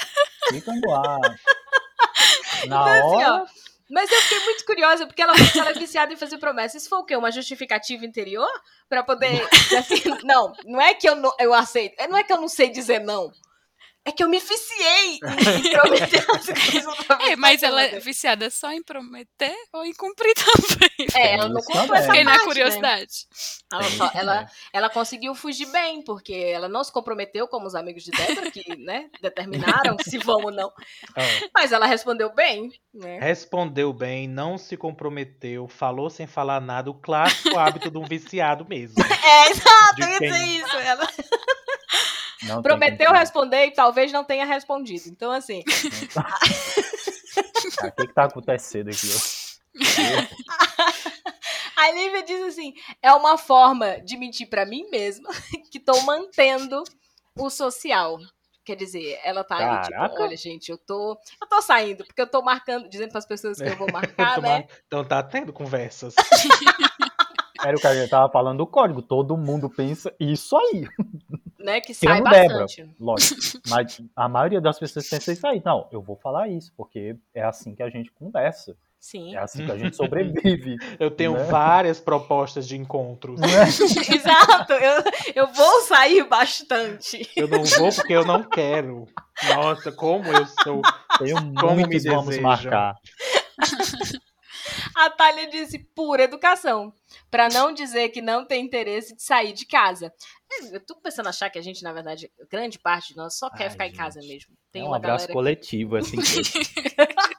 Fica 0.51 0.73
no 0.73 0.95
ar. 0.95 1.19
Na 2.69 2.83
Então, 2.83 2.85
assim, 2.85 3.25
hora, 3.25 3.43
ó, 3.43 3.47
Mas 3.91 4.11
eu 4.11 4.21
fiquei 4.23 4.45
muito 4.45 4.65
curiosa, 4.65 5.07
porque 5.07 5.23
ela 5.23 5.33
ela 5.57 5.71
é 5.71 5.75
viciada 5.75 6.13
em 6.13 6.17
fazer 6.17 6.39
promessas. 6.39 6.83
Isso 6.83 6.91
foi 6.91 6.99
o 6.99 7.05
quê? 7.05 7.17
Uma 7.17 7.31
justificativa 7.31 8.05
interior? 8.05 8.49
Pra 8.89 9.03
poder. 9.03 9.47
Assim, 9.79 10.03
não, 10.25 10.53
não 10.65 10.81
é 10.81 10.95
que 10.95 11.09
eu, 11.09 11.15
não, 11.15 11.33
eu 11.39 11.55
aceito. 11.55 11.95
Não 12.09 12.17
é 12.17 12.25
que 12.25 12.33
eu 12.33 12.41
não 12.41 12.49
sei 12.49 12.69
dizer 12.69 13.01
não. 13.01 13.33
É 14.07 14.13
que 14.13 14.23
eu 14.23 14.29
me 14.29 14.39
viciei 14.39 15.15
em 15.15 15.71
prometer 15.71 16.25
as 16.31 16.47
coisas. 16.47 16.87
É, 17.27 17.35
mas 17.35 17.63
ela 17.63 17.83
é 17.83 17.99
viciada 17.99 18.49
só 18.51 18.71
em 18.71 18.83
prometer 18.83 19.55
ou 19.73 19.85
em 19.85 19.93
cumprir 19.93 20.33
também? 20.39 21.09
É, 21.15 21.35
ela 21.35 21.49
não 21.49 21.61
contou 21.61 21.95
essa 21.95 22.07
Fiquei 22.07 22.25
parte, 22.25 22.39
na 22.39 22.45
curiosidade. 22.45 23.27
Né? 23.73 23.79
Ela, 23.79 23.91
só, 23.91 24.11
ela, 24.15 24.51
ela 24.73 24.91
conseguiu 24.91 25.35
fugir 25.35 25.67
bem, 25.73 26.03
porque 26.03 26.33
ela 26.33 26.69
não 26.69 26.85
se 26.85 26.93
comprometeu 26.93 27.49
como 27.49 27.67
os 27.67 27.75
amigos 27.75 28.05
de 28.05 28.13
Débora, 28.13 28.51
que 28.51 28.77
né, 28.77 29.11
determinaram 29.21 29.97
se 30.07 30.19
vão 30.19 30.45
ou 30.45 30.53
não. 30.53 30.71
É. 31.17 31.49
Mas 31.53 31.73
ela 31.73 31.87
respondeu 31.87 32.33
bem. 32.33 32.71
Né? 32.95 33.19
Respondeu 33.19 33.93
bem, 33.93 34.29
não 34.29 34.57
se 34.57 34.77
comprometeu, 34.77 35.67
falou 35.67 36.09
sem 36.09 36.29
falar 36.29 36.61
nada, 36.61 36.91
o 36.91 36.95
clássico 36.95 37.59
hábito 37.59 37.91
de 37.91 37.99
um 37.99 38.05
viciado 38.05 38.65
mesmo. 38.69 39.03
É, 39.03 39.51
exato, 39.51 40.01
eu 40.01 40.09
ia 40.09 40.21
dizer 40.21 40.45
isso. 40.45 40.77
Ela 40.77 41.09
Não 42.47 42.63
prometeu 42.63 43.13
responder 43.13 43.67
e 43.67 43.71
talvez 43.73 44.11
não 44.13 44.25
tenha 44.25 44.47
respondido. 44.47 45.09
Então, 45.09 45.31
assim, 45.31 45.63
Ah, 46.17 46.39
O 47.89 47.93
que, 47.93 48.07
que 48.07 48.15
tá 48.15 48.25
acontecendo 48.25 48.89
aqui? 48.89 49.09
a 51.77 51.91
Lívia 51.93 52.23
diz 52.23 52.43
assim: 52.45 52.73
é 53.03 53.13
uma 53.13 53.37
forma 53.37 54.01
de 54.01 54.17
mentir 54.17 54.49
pra 54.49 54.65
mim 54.65 54.89
mesma 54.91 55.29
que 55.71 55.79
tô 55.79 56.01
mantendo 56.03 56.83
o 57.37 57.51
social. 57.51 58.19
Quer 58.65 58.75
dizer, 58.75 59.21
ela 59.23 59.45
tá 59.45 59.57
ali, 59.59 59.81
tipo, 59.83 59.93
Caraca. 59.97 60.23
olha, 60.23 60.37
gente, 60.37 60.71
eu 60.71 60.79
tô. 60.79 61.17
Eu 61.41 61.47
tô 61.47 61.63
saindo, 61.63 62.05
porque 62.05 62.21
eu 62.21 62.27
tô 62.27 62.43
marcando, 62.43 62.89
dizendo 62.89 63.13
pras 63.13 63.27
pessoas 63.27 63.59
que 63.59 63.69
eu 63.69 63.77
vou 63.77 63.87
marcar, 63.93 64.41
né? 64.43 64.49
mar- 64.49 64.65
Então 64.87 65.05
tá 65.05 65.23
tendo 65.23 65.53
conversas. 65.53 66.15
Era 67.65 67.77
o 67.77 67.81
que 67.81 67.87
a 67.87 67.95
gente 67.95 68.11
tava 68.11 68.31
falando 68.31 68.59
do 68.59 68.67
código. 68.67 69.03
Todo 69.03 69.37
mundo 69.37 69.69
pensa 69.71 70.13
isso 70.19 70.57
aí. 70.57 70.87
né? 71.59 71.81
Que 71.81 71.93
sai 71.95 72.17
Tirando 72.17 72.31
Débora, 72.31 72.61
bastante. 72.61 72.95
lógico. 73.01 73.41
Mas 73.69 74.01
a 74.15 74.29
maioria 74.29 74.61
das 74.61 74.79
pessoas 74.79 75.09
pensa 75.09 75.33
isso 75.33 75.47
aí. 75.47 75.63
Não, 75.65 75.89
eu 75.93 76.01
vou 76.03 76.17
falar 76.17 76.49
isso, 76.49 76.73
porque 76.77 77.17
é 77.35 77.43
assim 77.43 77.75
que 77.75 77.83
a 77.83 77.89
gente 77.91 78.11
conversa. 78.13 78.77
Sim. 78.99 79.37
É 79.37 79.39
assim 79.39 79.65
que 79.65 79.71
a 79.71 79.79
gente 79.79 79.95
sobrevive. 79.95 80.77
Eu 80.99 81.11
tenho 81.13 81.35
Né? 81.35 81.45
várias 81.45 82.01
propostas 82.01 82.67
de 82.67 82.77
encontros. 82.77 83.39
Não 83.41 83.49
é? 83.49 83.63
Exato, 84.17 84.73
eu, 84.73 85.03
eu 85.35 85.47
vou 85.53 85.81
sair 85.83 86.25
bastante. 86.25 87.29
Eu 87.37 87.47
não 87.47 87.63
vou 87.63 87.93
porque 87.95 88.13
eu 88.15 88.25
não 88.25 88.43
quero. 88.43 89.07
Nossa, 89.55 89.93
como 89.93 90.25
eu 90.27 90.45
sou. 90.65 90.83
Tenho 91.19 91.37
Como 91.55 91.75
muitos 91.77 92.03
me 92.05 92.11
vamos 92.11 92.27
desejam. 92.31 92.43
marcar. 92.43 92.97
A 94.97 95.11
Thalia 95.11 95.49
disse 95.49 95.79
pura 95.79 96.25
educação, 96.25 96.93
Pra 97.31 97.49
não 97.49 97.73
dizer 97.73 98.09
que 98.11 98.23
não 98.23 98.45
tem 98.47 98.65
interesse 98.65 99.15
de 99.15 99.23
sair 99.23 99.53
de 99.53 99.67
casa. 99.67 100.13
Eu 100.73 100.81
tô 100.81 100.95
começando 100.95 101.27
a 101.27 101.31
achar 101.31 101.51
que 101.51 101.59
a 101.59 101.63
gente, 101.63 101.83
na 101.83 101.93
verdade, 101.93 102.31
grande 102.49 102.79
parte 102.79 103.09
de 103.09 103.17
nós 103.17 103.37
só 103.37 103.51
quer 103.51 103.65
Ai, 103.65 103.71
ficar 103.71 103.87
em 103.87 103.91
gente. 103.91 103.99
casa 103.99 104.21
mesmo. 104.21 104.57
Tem 104.71 104.83
é 104.83 104.85
um 104.85 104.89
uma 104.89 104.97
abraço 104.97 105.27
galera 105.27 105.33
coletivo, 105.33 105.97
assim. 105.97 106.17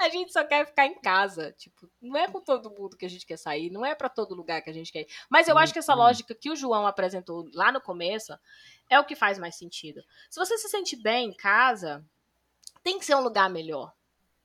A 0.00 0.08
gente 0.08 0.32
só 0.32 0.44
quer 0.44 0.66
ficar 0.66 0.86
em 0.86 1.00
casa. 1.00 1.52
Tipo, 1.52 1.88
não 2.00 2.16
é 2.16 2.28
com 2.28 2.40
todo 2.40 2.70
mundo 2.70 2.96
que 2.96 3.06
a 3.06 3.10
gente 3.10 3.26
quer 3.26 3.36
sair, 3.36 3.70
não 3.70 3.84
é 3.84 3.94
pra 3.94 4.08
todo 4.08 4.34
lugar 4.34 4.62
que 4.62 4.70
a 4.70 4.72
gente 4.72 4.92
quer 4.92 5.00
ir. 5.02 5.08
Mas 5.28 5.48
eu 5.48 5.58
acho 5.58 5.72
que 5.72 5.78
essa 5.78 5.92
Uhum. 5.92 5.98
lógica 6.00 6.34
que 6.34 6.50
o 6.50 6.56
João 6.56 6.86
apresentou 6.86 7.48
lá 7.54 7.72
no 7.72 7.80
começo 7.80 8.36
é 8.88 8.98
o 9.00 9.04
que 9.04 9.16
faz 9.16 9.38
mais 9.38 9.56
sentido. 9.56 10.02
Se 10.30 10.38
você 10.38 10.56
se 10.58 10.68
sente 10.68 10.96
bem 10.96 11.30
em 11.30 11.34
casa, 11.34 12.04
tem 12.82 12.98
que 12.98 13.04
ser 13.04 13.14
um 13.14 13.20
lugar 13.22 13.48
melhor. 13.50 13.92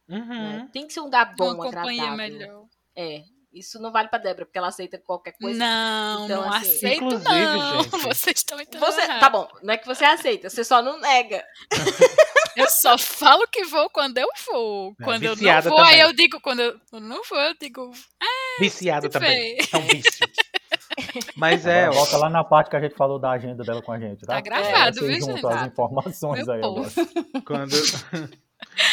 né? 0.08 0.18
Uhum. 0.18 0.68
Tem 0.70 0.88
que 0.88 0.94
ser 0.94 1.02
um 1.02 1.06
lugar 1.06 1.36
bom, 1.36 1.54
Uma 1.54 1.68
agradável. 1.68 2.18
melhor. 2.18 2.66
É. 2.96 3.24
Isso 3.54 3.80
não 3.82 3.92
vale 3.92 4.08
pra 4.08 4.18
Débora, 4.18 4.46
porque 4.46 4.58
ela 4.58 4.70
aceita 4.70 4.98
qualquer 4.98 5.34
coisa. 5.34 5.60
Não, 5.60 6.26
Então, 6.26 6.42
não 6.42 6.54
assim, 6.54 6.70
aceito 6.70 7.04
Inclusive, 7.04 7.30
não. 7.30 7.84
gente, 7.84 7.90
Vocês 8.08 8.38
estão 8.38 8.62
entendendo 8.62 8.86
Você, 8.86 9.08
tá 9.08 9.30
bom, 9.30 9.48
não 9.62 9.74
é 9.74 9.78
que 9.78 9.86
você 9.86 10.06
aceita, 10.06 10.50
você 10.50 10.64
só 10.64 10.82
não 10.82 11.00
nega. 11.00 11.44
Eu 12.56 12.70
só 12.70 12.98
falo 12.98 13.48
que 13.48 13.64
vou 13.64 13.90
quando 13.90 14.18
eu 14.18 14.28
vou. 14.46 14.94
É, 15.00 15.04
Quando 15.06 15.24
eu 15.24 15.36
não 15.38 15.62
vou, 15.62 15.78
aí 15.80 15.86
também. 15.86 16.00
eu 16.02 16.14
digo, 16.14 16.42
quando 16.42 16.60
eu 16.60 16.78
não 17.00 17.22
vou, 17.24 17.40
eu 17.40 17.54
digo, 17.58 17.92
Viciada 18.60 19.04
Se 19.08 19.10
também. 19.10 19.58
É 19.72 19.78
um 19.78 19.82
vício. 19.88 20.28
Mas 21.38 21.66
é, 21.66 21.84
Agora, 21.86 21.96
volta 21.98 22.18
lá 22.18 22.30
na 22.30 22.44
parte 22.44 22.70
que 22.70 22.76
a 22.76 22.82
gente 22.82 22.96
falou 22.96 23.18
da 23.18 23.32
agenda 23.32 23.64
dela 23.64 23.82
com 23.82 23.94
a 23.94 24.00
gente, 24.00 24.26
tá? 24.26 24.34
Tá 24.36 24.42
gravado, 24.42 25.00
Vocês 25.00 25.26
viu, 25.26 25.36
gente? 25.38 25.46
as 25.48 25.68
informações 25.68 26.46
Meu 26.46 26.56
aí 26.56 26.62
povo. 26.62 26.92
agora. 27.02 27.42
Quando... 27.46 27.76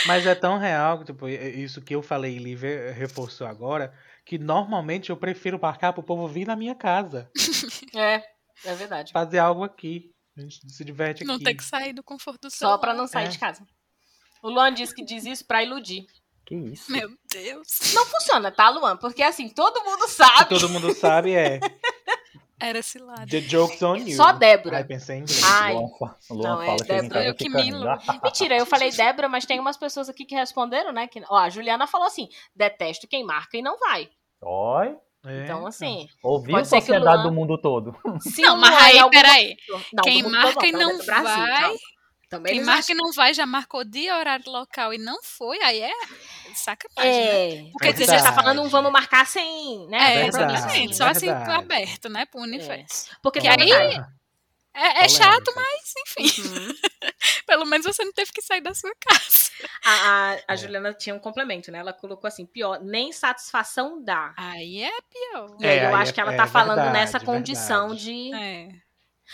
Mas 0.07 0.25
é 0.27 0.35
tão 0.37 0.57
real, 0.59 1.05
tipo, 1.05 1.29
isso 1.29 1.81
que 1.83 1.95
eu 1.97 2.03
falei 2.03 2.37
e 2.37 2.39
Lívia 2.39 2.93
reforçou 2.93 3.47
agora, 3.47 3.93
que 4.29 4.39
normalmente 4.39 5.09
eu 5.09 5.17
prefiro 5.17 5.59
marcar 5.61 5.95
pro 5.95 6.03
povo 6.03 6.29
vir 6.29 6.47
na 6.47 6.55
minha 6.55 6.75
casa. 6.75 7.31
É, 7.97 8.23
é 8.67 8.75
verdade. 8.75 9.13
Fazer 9.13 9.39
algo 9.39 9.65
aqui. 9.65 10.11
A 10.37 10.43
gente 10.43 10.61
se 10.71 10.85
diverte 10.85 11.23
aqui. 11.23 11.33
não 11.33 11.39
tem 11.39 11.57
que 11.57 11.65
sair 11.65 11.93
do 11.95 12.03
conforto 12.03 12.43
do 12.43 12.51
Só 12.51 12.57
celular. 12.59 12.79
pra 12.79 12.93
não 12.95 13.07
sair 13.07 13.25
É. 13.25 13.29
de 13.29 13.39
casa. 13.39 13.67
O 14.43 14.51
Luan 14.51 14.73
disse 14.75 14.95
que 14.95 15.03
diz 15.03 15.25
isso 15.25 15.45
pra 15.47 15.65
iludir. 15.65 16.07
Que 16.45 16.55
isso? 16.55 16.93
Meu 16.93 17.11
Deus. 17.33 17.93
Não 17.95 18.05
funciona, 18.07 18.53
tá, 18.53 18.69
Luan? 18.69 18.97
Porque 18.99 19.23
assim, 19.23 19.49
todo 19.49 19.83
mundo 19.83 20.07
sabe. 20.09 20.39
Que 20.45 20.49
todo 20.61 20.69
mundo 20.69 20.95
sabe 20.95 21.33
é 21.33 21.59
Era 22.61 22.83
cilada. 22.83 23.25
The 23.27 23.41
joke's 23.41 23.81
on 23.83 23.97
you. 23.97 24.17
Só 24.17 24.33
Débora. 24.33 24.79
Ai, 24.79 24.85
pensei 24.85 25.17
em 25.19 25.21
inglês. 25.23 25.43
Ai. 25.45 25.75
Luan, 25.75 26.17
Luan 26.31 26.43
Não, 26.49 26.63
é 26.63 26.77
Débora, 26.77 27.25
eu 27.25 27.35
que 27.35 27.45
rindo. 27.45 27.59
iludo. 27.61 27.87
Mentira, 28.23 28.57
eu 28.57 28.67
falei 28.67 28.91
Débora, 28.91 29.29
mas 29.29 29.47
tem 29.47 29.59
umas 29.61 29.77
pessoas 29.77 30.09
aqui 30.09 30.25
que 30.25 30.35
responderam, 30.35 30.93
né? 30.93 31.07
Que, 31.07 31.23
ó, 31.29 31.37
a 31.39 31.49
Juliana 31.49 31.87
falou 31.87 32.07
assim: 32.09 32.29
detesto 32.55 33.07
quem 33.09 33.25
marca 33.25 33.57
e 33.57 33.63
não 33.63 33.79
vai. 33.79 34.11
Oi? 34.43 34.97
É, 35.27 35.45
Então, 35.45 35.67
assim, 35.67 36.09
Ouviu 36.23 36.57
o 36.57 36.65
sociedade 36.65 37.05
Luan- 37.05 37.23
do 37.25 37.33
mundo 37.33 37.59
todo. 37.61 37.95
se 38.23 38.41
Não, 38.43 38.57
mas 38.57 38.75
aí, 38.77 39.11
peraí. 39.11 39.57
Não, 39.93 40.03
Quem 40.05 40.23
marca 40.23 40.53
todo 40.55 40.67
e 40.67 40.73
não 40.73 40.97
do 40.97 41.05
Brasil, 41.05 41.25
vai, 41.25 41.61
calma. 41.61 41.79
Também 42.31 42.55
Quem 42.55 42.65
marca 42.65 42.93
e 42.93 42.95
não 42.95 43.11
vai, 43.13 43.33
já 43.35 43.47
marcou 43.47 43.85
dia, 43.85 44.17
horário 44.17 44.45
local 44.51 44.93
e 44.93 44.99
não 44.99 45.19
foi, 45.23 45.59
aí 45.63 45.81
é 45.81 45.91
sacanagem, 46.55 47.11
né? 47.25 47.55
É, 47.67 47.71
porque 47.73 47.89
É 47.89 47.93
você 47.93 48.05
já 48.05 48.07
tá 48.07 48.15
verdade. 48.19 48.37
falando 48.37 48.63
um 48.63 48.69
vamos 48.69 48.93
marcar 48.93 49.27
sem, 49.27 49.87
né? 49.89 49.99
É, 49.99 50.23
verdade, 50.25 50.53
exatamente. 50.55 50.97
Só 50.97 51.05
assim 51.07 51.27
verdade. 51.27 51.51
aberto, 51.65 52.09
né? 52.11 52.27
Pro 52.27 52.41
universo. 52.43 53.11
Porque 53.23 53.41
Que 53.41 53.49
tem 53.49 53.73
aí- 53.73 53.89
verdade. 53.89 54.07
É, 54.79 54.87
é 54.87 54.93
Polêmica. 54.93 55.09
chato, 55.09 55.53
mas 55.57 55.95
enfim. 56.07 56.43
Uhum. 56.43 56.75
Pelo 57.47 57.65
menos 57.67 57.87
você 57.87 58.05
não 58.05 58.13
teve 58.13 58.31
que 58.33 58.41
sair 58.43 58.61
da 58.61 58.75
sua 58.75 58.93
casa. 59.01 59.51
A, 59.85 59.91
a, 59.93 60.33
a 60.49 60.55
É. 60.55 60.57
Juliana 60.57 60.93
tinha 60.95 61.15
um 61.15 61.19
complemento, 61.19 61.71
né? 61.73 61.79
Ela 61.79 61.93
colocou 61.93 62.29
assim: 62.29 62.47
pior, 62.47 62.81
nem 62.83 63.11
satisfação 63.13 64.03
dá. 64.03 64.33
Aí 64.37 64.83
é 64.83 64.91
pior. 65.13 65.57
E 65.61 65.67
aí 65.67 65.79
É, 65.79 65.85
eu 65.85 65.89
aí 65.89 65.95
acho 66.03 66.11
é- 66.11 66.15
que 66.15 66.21
ela 66.21 66.33
é 66.33 66.37
tá 66.37 66.47
falando 66.47 66.77
verdade, 66.77 66.93
nessa 66.99 67.19
condição 67.21 67.89
verdade. 67.89 68.05
de. 68.05 68.35
É. 68.35 68.69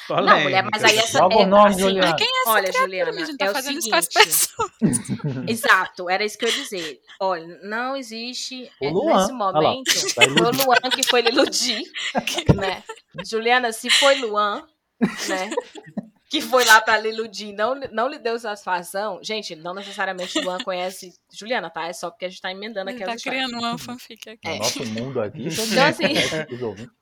Não, 0.09 0.41
mulher, 0.41 0.65
mas 0.73 0.83
aí 0.83 0.99
essa. 0.99 1.19
Joga 1.19 1.37
o 1.37 1.43
é, 1.43 1.47
nome, 1.47 1.69
assim, 1.71 1.79
Juliana. 1.81 2.17
Quem 2.17 2.27
é 2.27 2.41
essa 2.41 2.51
Olha, 2.51 2.63
criatura, 2.63 2.85
Juliana, 2.85 3.13
minha 3.13 3.27
gente? 3.27 3.35
é 3.41 3.45
Tá 3.45 3.51
o 3.51 3.55
fazendo 3.55 3.79
isso 3.79 3.91
com 3.91 3.97
as 3.97 4.05
seguinte. 4.07 4.27
pessoas. 4.27 4.71
Exato, 5.49 6.11
era 6.11 6.25
isso 6.25 6.37
que 6.39 6.45
eu 6.45 6.49
ia 6.49 6.55
dizer. 6.57 7.01
Olha, 7.21 7.61
não 7.63 7.97
existe 7.97 8.69
O 8.81 8.85
é, 8.87 8.91
Luan, 8.91 9.15
nesse 9.21 9.33
lá, 9.33 9.39
momento. 9.39 10.15
Foi 10.15 10.27
o. 10.27 10.35
Luan 10.65 10.91
que 10.91 11.03
foi 11.05 11.21
lhe 11.23 11.29
iludir, 11.31 11.83
né? 12.57 12.83
Juliana, 13.25 13.71
se 13.73 13.89
foi 13.89 14.17
Luan, 14.17 14.67
né? 15.01 15.51
Que 16.31 16.41
foi 16.41 16.65
lá 16.65 16.81
pra 16.81 16.99
lhe 16.99 17.11
iludir, 17.11 17.53
não, 17.53 17.77
não 17.93 18.09
lhe 18.09 18.19
deu 18.19 18.37
satisfação. 18.41 19.21
Gente, 19.23 19.55
não 19.55 19.73
necessariamente 19.73 20.41
Luan 20.41 20.59
conhece 20.65 21.15
Juliana, 21.33 21.71
tá? 21.71 21.87
É 21.87 21.93
só 21.93 22.11
porque 22.11 22.25
a 22.25 22.29
gente 22.29 22.41
tá 22.41 22.51
emendando 22.51 22.91
aqui 22.91 22.97
Ele 22.97 23.05
as 23.05 23.09
tá 23.11 23.15
histórias. 23.17 23.45
criando 23.47 23.63
uma 23.63 23.79
fanfic 23.79 24.31
aqui. 24.31 24.49
No 24.49 24.57
nosso 24.59 24.85
mundo 24.87 25.21
aqui, 25.21 25.47
Então, 25.47 25.65
mundo 25.65 25.79
assim- 26.49 26.55
os 26.55 26.61
ouvintes. 26.63 26.93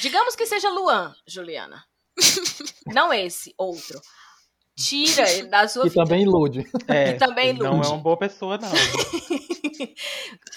Digamos 0.00 0.34
que 0.34 0.46
seja 0.46 0.70
Luan, 0.70 1.14
Juliana. 1.26 1.84
Não 2.86 3.12
esse, 3.12 3.52
outro. 3.58 4.00
Tira 4.74 5.28
ele 5.32 5.48
da 5.48 5.68
sua 5.68 5.82
Que 5.82 5.90
vida. 5.90 6.04
também 6.04 6.22
ilude. 6.22 6.64
É, 6.88 7.10
E 7.10 7.14
também 7.18 7.52
não 7.52 7.66
é 7.66 7.70
ilude. 7.74 7.88
uma 7.88 7.98
boa 7.98 8.16
pessoa, 8.16 8.56
não. 8.56 8.70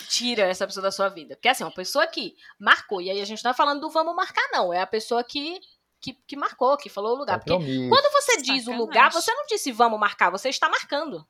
Tira 0.09 0.43
essa 0.43 0.65
pessoa 0.65 0.83
da 0.83 0.91
sua 0.91 1.09
vida. 1.09 1.35
Porque 1.35 1.49
assim, 1.49 1.63
uma 1.63 1.73
pessoa 1.73 2.07
que 2.07 2.33
marcou, 2.59 3.01
e 3.01 3.09
aí 3.09 3.19
a 3.19 3.25
gente 3.25 3.43
não 3.43 3.51
tá 3.51 3.53
falando 3.57 3.81
do 3.81 3.89
vamos 3.89 4.15
marcar, 4.15 4.47
não. 4.51 4.73
É 4.73 4.79
a 4.81 4.87
pessoa 4.87 5.23
que, 5.23 5.59
que, 6.01 6.13
que 6.27 6.35
marcou, 6.35 6.75
que 6.77 6.89
falou 6.89 7.15
o 7.15 7.19
lugar. 7.19 7.39
Porque 7.39 7.53
quando 7.89 8.11
você 8.11 8.37
diz 8.37 8.63
o 8.63 8.65
Sacanagem. 8.65 8.77
lugar, 8.79 9.11
você 9.11 9.33
não 9.33 9.45
disse 9.45 9.71
vamos 9.71 9.99
marcar, 9.99 10.29
você 10.31 10.49
está 10.49 10.67
marcando. 10.67 11.25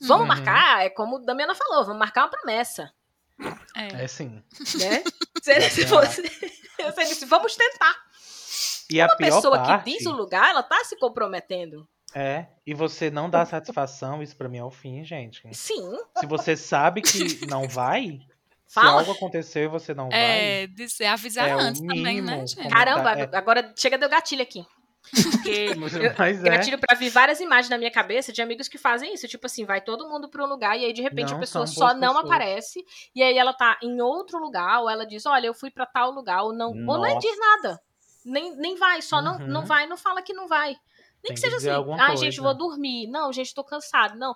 Vamos 0.00 0.22
Uhum. 0.22 0.26
marcar 0.28 0.84
é 0.84 0.90
como 0.90 1.18
a 1.18 1.20
Damiana 1.20 1.54
falou, 1.54 1.84
vamos 1.84 1.98
marcar 2.00 2.22
uma 2.24 2.30
promessa. 2.30 2.92
É. 3.76 4.04
É 4.04 4.08
sim. 4.08 4.42
Né? 4.78 5.04
Se, 5.40 5.70
se 5.70 5.84
você, 5.84 6.22
você 6.82 7.04
disse, 7.04 7.24
vamos 7.26 7.54
tentar. 7.54 7.94
E 8.90 9.00
a 9.00 9.06
Uma 9.06 9.16
pior 9.16 9.34
pessoa 9.36 9.58
parte, 9.62 9.84
que 9.84 9.96
diz 9.98 10.06
o 10.06 10.12
lugar, 10.12 10.50
ela 10.50 10.62
tá 10.64 10.82
se 10.84 10.96
comprometendo. 10.98 11.88
É, 12.14 12.46
e 12.66 12.74
você 12.74 13.10
não 13.10 13.28
dá 13.30 13.44
satisfação, 13.46 14.20
isso 14.22 14.34
pra 14.34 14.48
mim 14.48 14.58
é 14.58 14.64
o 14.64 14.70
fim, 14.70 15.04
gente. 15.04 15.42
Sim, 15.54 15.96
Se 16.18 16.26
você 16.26 16.56
sabe 16.56 17.02
que 17.02 17.46
não 17.46 17.68
vai, 17.68 18.18
se 18.68 18.74
fala. 18.74 19.00
algo 19.00 19.12
aconteceu 19.12 19.64
e 19.64 19.68
você 19.68 19.92
não 19.94 20.08
vai, 20.08 20.18
É, 20.18 20.66
dizer, 20.68 21.06
avisar 21.06 21.48
É 21.48 21.52
antes 21.52 21.80
também, 21.80 22.20
né, 22.22 22.46
gente? 22.46 22.68
Caramba, 22.68 23.12
é. 23.18 23.36
agora 23.36 23.72
chega 23.76 23.98
deu 23.98 24.08
gatilho 24.08 24.42
aqui. 24.42 24.64
Porque 25.10 25.68
eu, 26.02 26.24
é. 26.24 26.34
gatilho 26.50 26.78
pra 26.78 26.94
vir 26.96 27.08
várias 27.08 27.40
imagens 27.40 27.70
na 27.70 27.78
minha 27.78 27.90
cabeça 27.90 28.30
de 28.32 28.42
amigos 28.42 28.68
que 28.68 28.76
fazem 28.76 29.14
isso. 29.14 29.26
Tipo 29.26 29.46
assim, 29.46 29.64
vai 29.64 29.80
todo 29.80 30.08
mundo 30.08 30.28
pra 30.28 30.44
um 30.44 30.46
lugar 30.48 30.78
e 30.78 30.84
aí 30.84 30.92
de 30.92 31.00
repente 31.00 31.30
Não, 31.30 31.36
a 31.38 31.40
pessoa 31.40 31.66
só 31.66 31.94
não 31.94 32.12
pessoas. 32.14 32.24
aparece. 32.26 32.84
E 33.14 33.22
aí 33.22 33.38
ela 33.38 33.54
tá 33.54 33.78
em 33.82 34.00
outro 34.02 34.38
lugar, 34.38 34.80
ou 34.82 34.90
ela 34.90 35.06
diz, 35.06 35.24
olha, 35.24 35.46
eu 35.46 35.54
fui 35.54 35.70
pra 35.70 35.86
tal 35.86 36.10
lugar, 36.10 36.42
ou 36.42 36.52
não, 36.52 36.68
ou 36.86 37.00
nem 37.00 37.14
Nossa. 37.14 37.26
diz 37.26 37.38
nada. 37.38 37.80
Nem, 38.24 38.54
nem 38.56 38.76
vai, 38.76 39.00
só 39.00 39.22
não, 39.22 39.38
Uhum. 39.38 39.46
não 39.46 39.64
vai, 39.64 39.86
não 39.86 39.96
fala 39.96 40.20
que 40.20 40.34
não 40.34 40.46
vai. 40.46 40.74
Tem 40.74 40.80
Nem 41.24 41.34
que 41.34 41.34
que 41.34 41.40
seja 41.40 41.56
dizer 41.56 41.70
assim, 41.70 41.92
ai, 41.98 42.16
gente, 42.18 42.40
vou 42.40 42.54
dormir. 42.54 43.06
Não, 43.06 43.32
gente, 43.32 43.54
tô 43.54 43.64
cansado. 43.64 44.18
Não. 44.18 44.34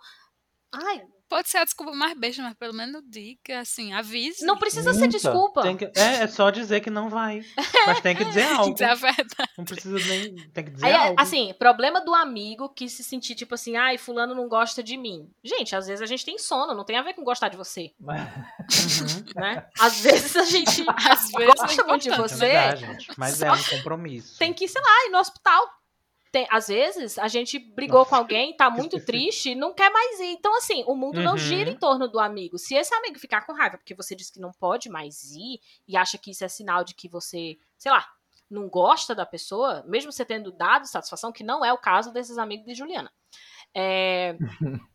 Ai, 0.73 1.03
Pode 1.33 1.49
ser 1.49 1.59
a 1.59 1.65
desculpa 1.65 1.93
mais 1.95 2.15
besta, 2.19 2.43
mas 2.43 2.53
pelo 2.55 2.75
menos 2.75 3.03
diga, 3.07 3.61
assim, 3.61 3.93
avise. 3.95 4.45
não 4.45 4.59
precisa 4.59 4.93
ser 4.93 5.09
desculpa. 5.09 5.63
Tem 5.63 5.77
que- 5.77 5.87
é, 5.97 6.23
é 6.23 6.27
só 6.27 6.51
dizer 6.51 6.81
que 6.81 6.91
não 6.91 7.09
vai. 7.09 7.43
Mas 7.87 8.01
tem 8.01 8.15
que 8.15 8.23
dizer 8.25 8.43
algo. 8.53 8.73
Dizer 8.75 8.85
a 8.85 8.95
verdade. 8.95 9.51
Não 9.57 9.65
precisa 9.65 9.99
nem. 10.09 10.37
Tem 10.51 10.65
que 10.65 10.71
dizer 10.73 10.85
Aí, 10.87 10.93
algo. 10.95 11.21
assim, 11.21 11.55
problema 11.59 12.01
do 12.05 12.15
amigo 12.15 12.69
que 12.69 12.87
se 12.89 13.03
sentir 13.03 13.35
tipo 13.35 13.55
assim, 13.55 13.77
ai, 13.77 13.97
fulano 13.97 14.35
não 14.35 14.47
gosta 14.47 14.83
de 14.83 14.97
mim. 14.99 15.31
Gente, 15.43 15.75
às 15.75 15.87
vezes 15.87 16.03
a 16.03 16.07
gente 16.07 16.25
tem 16.25 16.37
sono, 16.39 16.75
não 16.75 16.85
tem 16.85 16.99
a 16.99 17.03
ver 17.03 17.15
com 17.15 17.25
gostar 17.25 17.49
de 17.49 17.57
você, 17.57 17.93
Uhum. 18.01 19.25
né? 19.37 19.67
Às 19.81 20.01
vezes 20.01 20.37
a 20.37 20.45
gente 20.45 20.85
Às 20.89 21.31
vezes 21.31 21.55
gosta 21.55 21.83
é 21.83 21.85
muito 21.87 22.03
de 22.03 22.09
importante. 22.09 22.09
É 22.11 22.17
você, 22.17 22.37
verdade, 22.47 22.81
gente. 22.87 23.09
Mas 23.17 23.41
é 23.43 23.51
um 23.51 23.63
compromisso. 23.63 24.39
tem 24.39 24.53
que, 24.53 24.69
sei 24.69 24.83
lá, 24.83 25.07
ir 25.07 25.11
no 25.11 25.19
hospital. 25.19 25.63
Tem, 26.33 26.47
às 26.51 26.69
vezes 26.69 27.19
a 27.19 27.29
gente 27.29 27.59
brigou 27.59 28.07
com 28.07 28.17
alguém, 28.17 28.57
tá 28.57 28.71
muito 28.71 28.99
triste 29.05 29.51
e 29.51 29.55
não 29.55 29.75
quer 29.75 29.91
mais 29.93 30.19
ir. 30.19 30.33
Então, 30.33 30.57
assim, 30.57 30.83
o 30.87 30.97
mundo 30.97 31.21
não 31.21 31.33
Uhum. 31.33 31.39
gira 31.39 31.69
em 31.71 31.77
torno 31.77 32.09
do 32.09 32.19
amigo. 32.19 32.59
Se 32.59 32.75
esse 32.75 32.95
amigo 32.95 33.19
ficar 33.19 33.43
com 33.45 33.53
raiva 33.53 33.77
porque 33.77 33.95
você 33.95 34.17
disse 34.17 34.33
que 34.33 34.41
não 34.41 34.51
pode 34.51 34.89
mais 34.89 35.31
ir 35.33 35.61
e 35.87 35.95
acha 35.95 36.17
que 36.17 36.31
isso 36.31 36.43
é 36.43 36.49
sinal 36.49 36.83
de 36.85 36.95
que 36.95 37.07
você, 37.07 37.59
sei 37.77 37.93
lá, 37.93 38.09
não 38.51 38.67
gosta 38.69 39.15
da 39.15 39.27
pessoa, 39.27 39.85
mesmo 39.87 40.11
você 40.11 40.25
tendo 40.25 40.51
dado 40.51 40.87
satisfação, 40.87 41.31
que 41.33 41.45
não 41.45 41.63
é 41.63 41.71
o 41.73 41.79
caso 41.79 42.11
desses 42.13 42.39
amigos 42.39 42.65
de 42.65 42.75
Juliana. 42.75 43.13
É, 43.75 44.35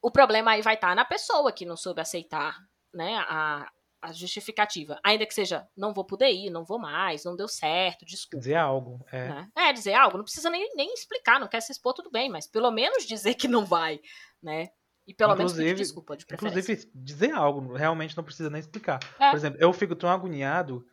o 0.00 0.10
problema 0.10 0.52
aí 0.52 0.62
vai 0.62 0.74
estar 0.74 0.94
na 0.94 1.04
pessoa 1.04 1.50
que 1.50 1.66
não 1.66 1.76
soube 1.76 2.00
aceitar 2.00 2.56
né, 2.94 3.16
a, 3.28 3.68
a 4.06 4.12
justificativa. 4.12 4.98
Ainda 5.04 5.26
que 5.26 5.34
seja, 5.34 5.66
não 5.76 5.92
vou 5.92 6.04
poder 6.04 6.30
ir, 6.30 6.50
não 6.50 6.64
vou 6.64 6.78
mais, 6.78 7.24
não 7.24 7.36
deu 7.36 7.48
certo, 7.48 8.04
desculpa. 8.04 8.38
Dizer 8.38 8.54
algo. 8.56 9.04
É. 9.12 9.28
Né? 9.28 9.48
É, 9.56 9.72
dizer 9.72 9.94
algo, 9.94 10.16
não 10.16 10.24
precisa 10.24 10.48
nem, 10.50 10.68
nem 10.74 10.92
explicar, 10.94 11.40
não 11.40 11.48
quer 11.48 11.60
se 11.60 11.72
expor, 11.72 11.92
tudo 11.94 12.10
bem, 12.10 12.28
mas 12.30 12.46
pelo 12.46 12.70
menos 12.70 13.04
dizer 13.06 13.34
que 13.34 13.48
não 13.48 13.64
vai, 13.64 14.00
né? 14.42 14.68
E 15.06 15.14
pelo 15.14 15.36
menos 15.36 15.52
pedir 15.52 15.66
Inclusive- 15.66 15.82
desculpa, 15.84 16.16
de 16.16 16.26
preferência. 16.26 16.58
Inclusive, 16.72 16.90
dizer 16.94 17.30
algo, 17.32 17.74
realmente 17.74 18.16
não 18.16 18.24
precisa 18.24 18.50
nem 18.50 18.58
explicar. 18.60 18.98
É. 19.20 19.30
Por 19.30 19.36
exemplo, 19.36 19.58
eu 19.60 19.72
fico 19.72 19.94
tão 19.94 20.10
agoniado 20.10 20.84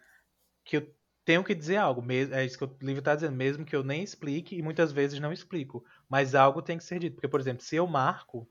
que 0.63 0.77
eu 0.77 0.95
tenho 1.25 1.43
que 1.43 1.55
dizer 1.55 1.77
algo. 1.77 2.03
É 2.11 2.45
isso 2.45 2.57
que 2.57 2.63
o 2.63 2.77
livro 2.81 2.99
está 2.99 3.15
dizendo, 3.15 3.35
mesmo 3.35 3.65
que 3.65 3.75
eu 3.75 3.83
nem 3.83 4.03
explique, 4.03 4.55
e 4.55 4.61
muitas 4.61 4.91
vezes 4.91 5.19
não 5.19 5.33
explico. 5.33 5.83
Mas 6.07 6.35
algo 6.35 6.61
tem 6.61 6.77
que 6.77 6.83
ser 6.83 6.99
dito. 6.99 7.15
Porque, 7.15 7.27
por 7.27 7.39
exemplo, 7.39 7.63
se 7.63 7.75
eu 7.75 7.87
marco, 7.87 8.47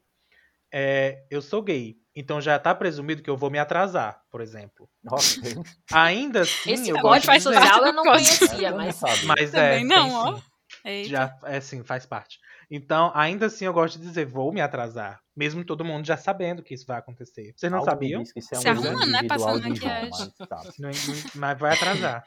é, 0.73 1.25
eu 1.31 1.43
sou 1.43 1.63
gay. 1.63 1.97
Então 2.15 2.41
já 2.41 2.59
tá 2.59 2.75
presumido 2.75 3.23
que 3.23 3.31
eu 3.31 3.37
vou 3.37 3.51
me 3.51 3.59
atrasar, 3.59 4.21
por 4.31 4.41
exemplo. 4.43 4.89
Ok. 5.11 5.55
Ainda 5.93 6.43
assim, 6.43 6.73
Esse 6.73 6.91
eu 6.91 6.97
código 7.01 7.27
gosto 7.27 7.31
de 7.31 7.39
dizer. 7.39 7.67
social 7.67 7.87
eu 7.87 7.93
não 7.95 8.03
conhecia, 8.05 8.75
mas. 8.75 9.01
Mas 9.27 9.51
Também 9.51 9.81
é, 9.83 9.85
não, 9.85 10.13
ó. 10.13 10.41
Eita. 10.85 11.09
Já, 11.09 11.39
é 11.45 11.61
sim, 11.61 11.83
faz 11.85 12.05
parte. 12.05 12.39
Então, 12.71 13.13
ainda 13.15 13.47
assim, 13.47 13.67
eu 13.67 13.73
gosto 13.73 13.99
de 13.99 14.07
dizer, 14.07 14.25
vou 14.27 14.53
me 14.53 14.61
atrasar. 14.61 15.21
Mesmo 15.37 15.65
todo 15.65 15.85
mundo 15.85 16.07
já 16.07 16.17
sabendo 16.17 16.63
que 16.63 16.73
isso 16.75 16.87
vai 16.87 16.99
acontecer. 16.99 17.53
Vocês 17.57 17.71
não 17.71 17.79
Algo 17.81 17.91
sabiam? 17.91 18.23
isso 18.23 18.33
é 18.37 18.43
Se 18.59 18.69
uma 18.69 18.75
coisa 18.75 18.89
arruma, 18.91 19.07
né, 19.07 19.29
passando 19.29 19.69
maquiagem. 19.69 20.11
mas 20.11 20.49
tá. 20.49 20.63
Não- 20.79 20.91
não- 20.91 21.23
mas 21.35 21.59
vai 21.59 21.73
atrasar. 21.75 22.25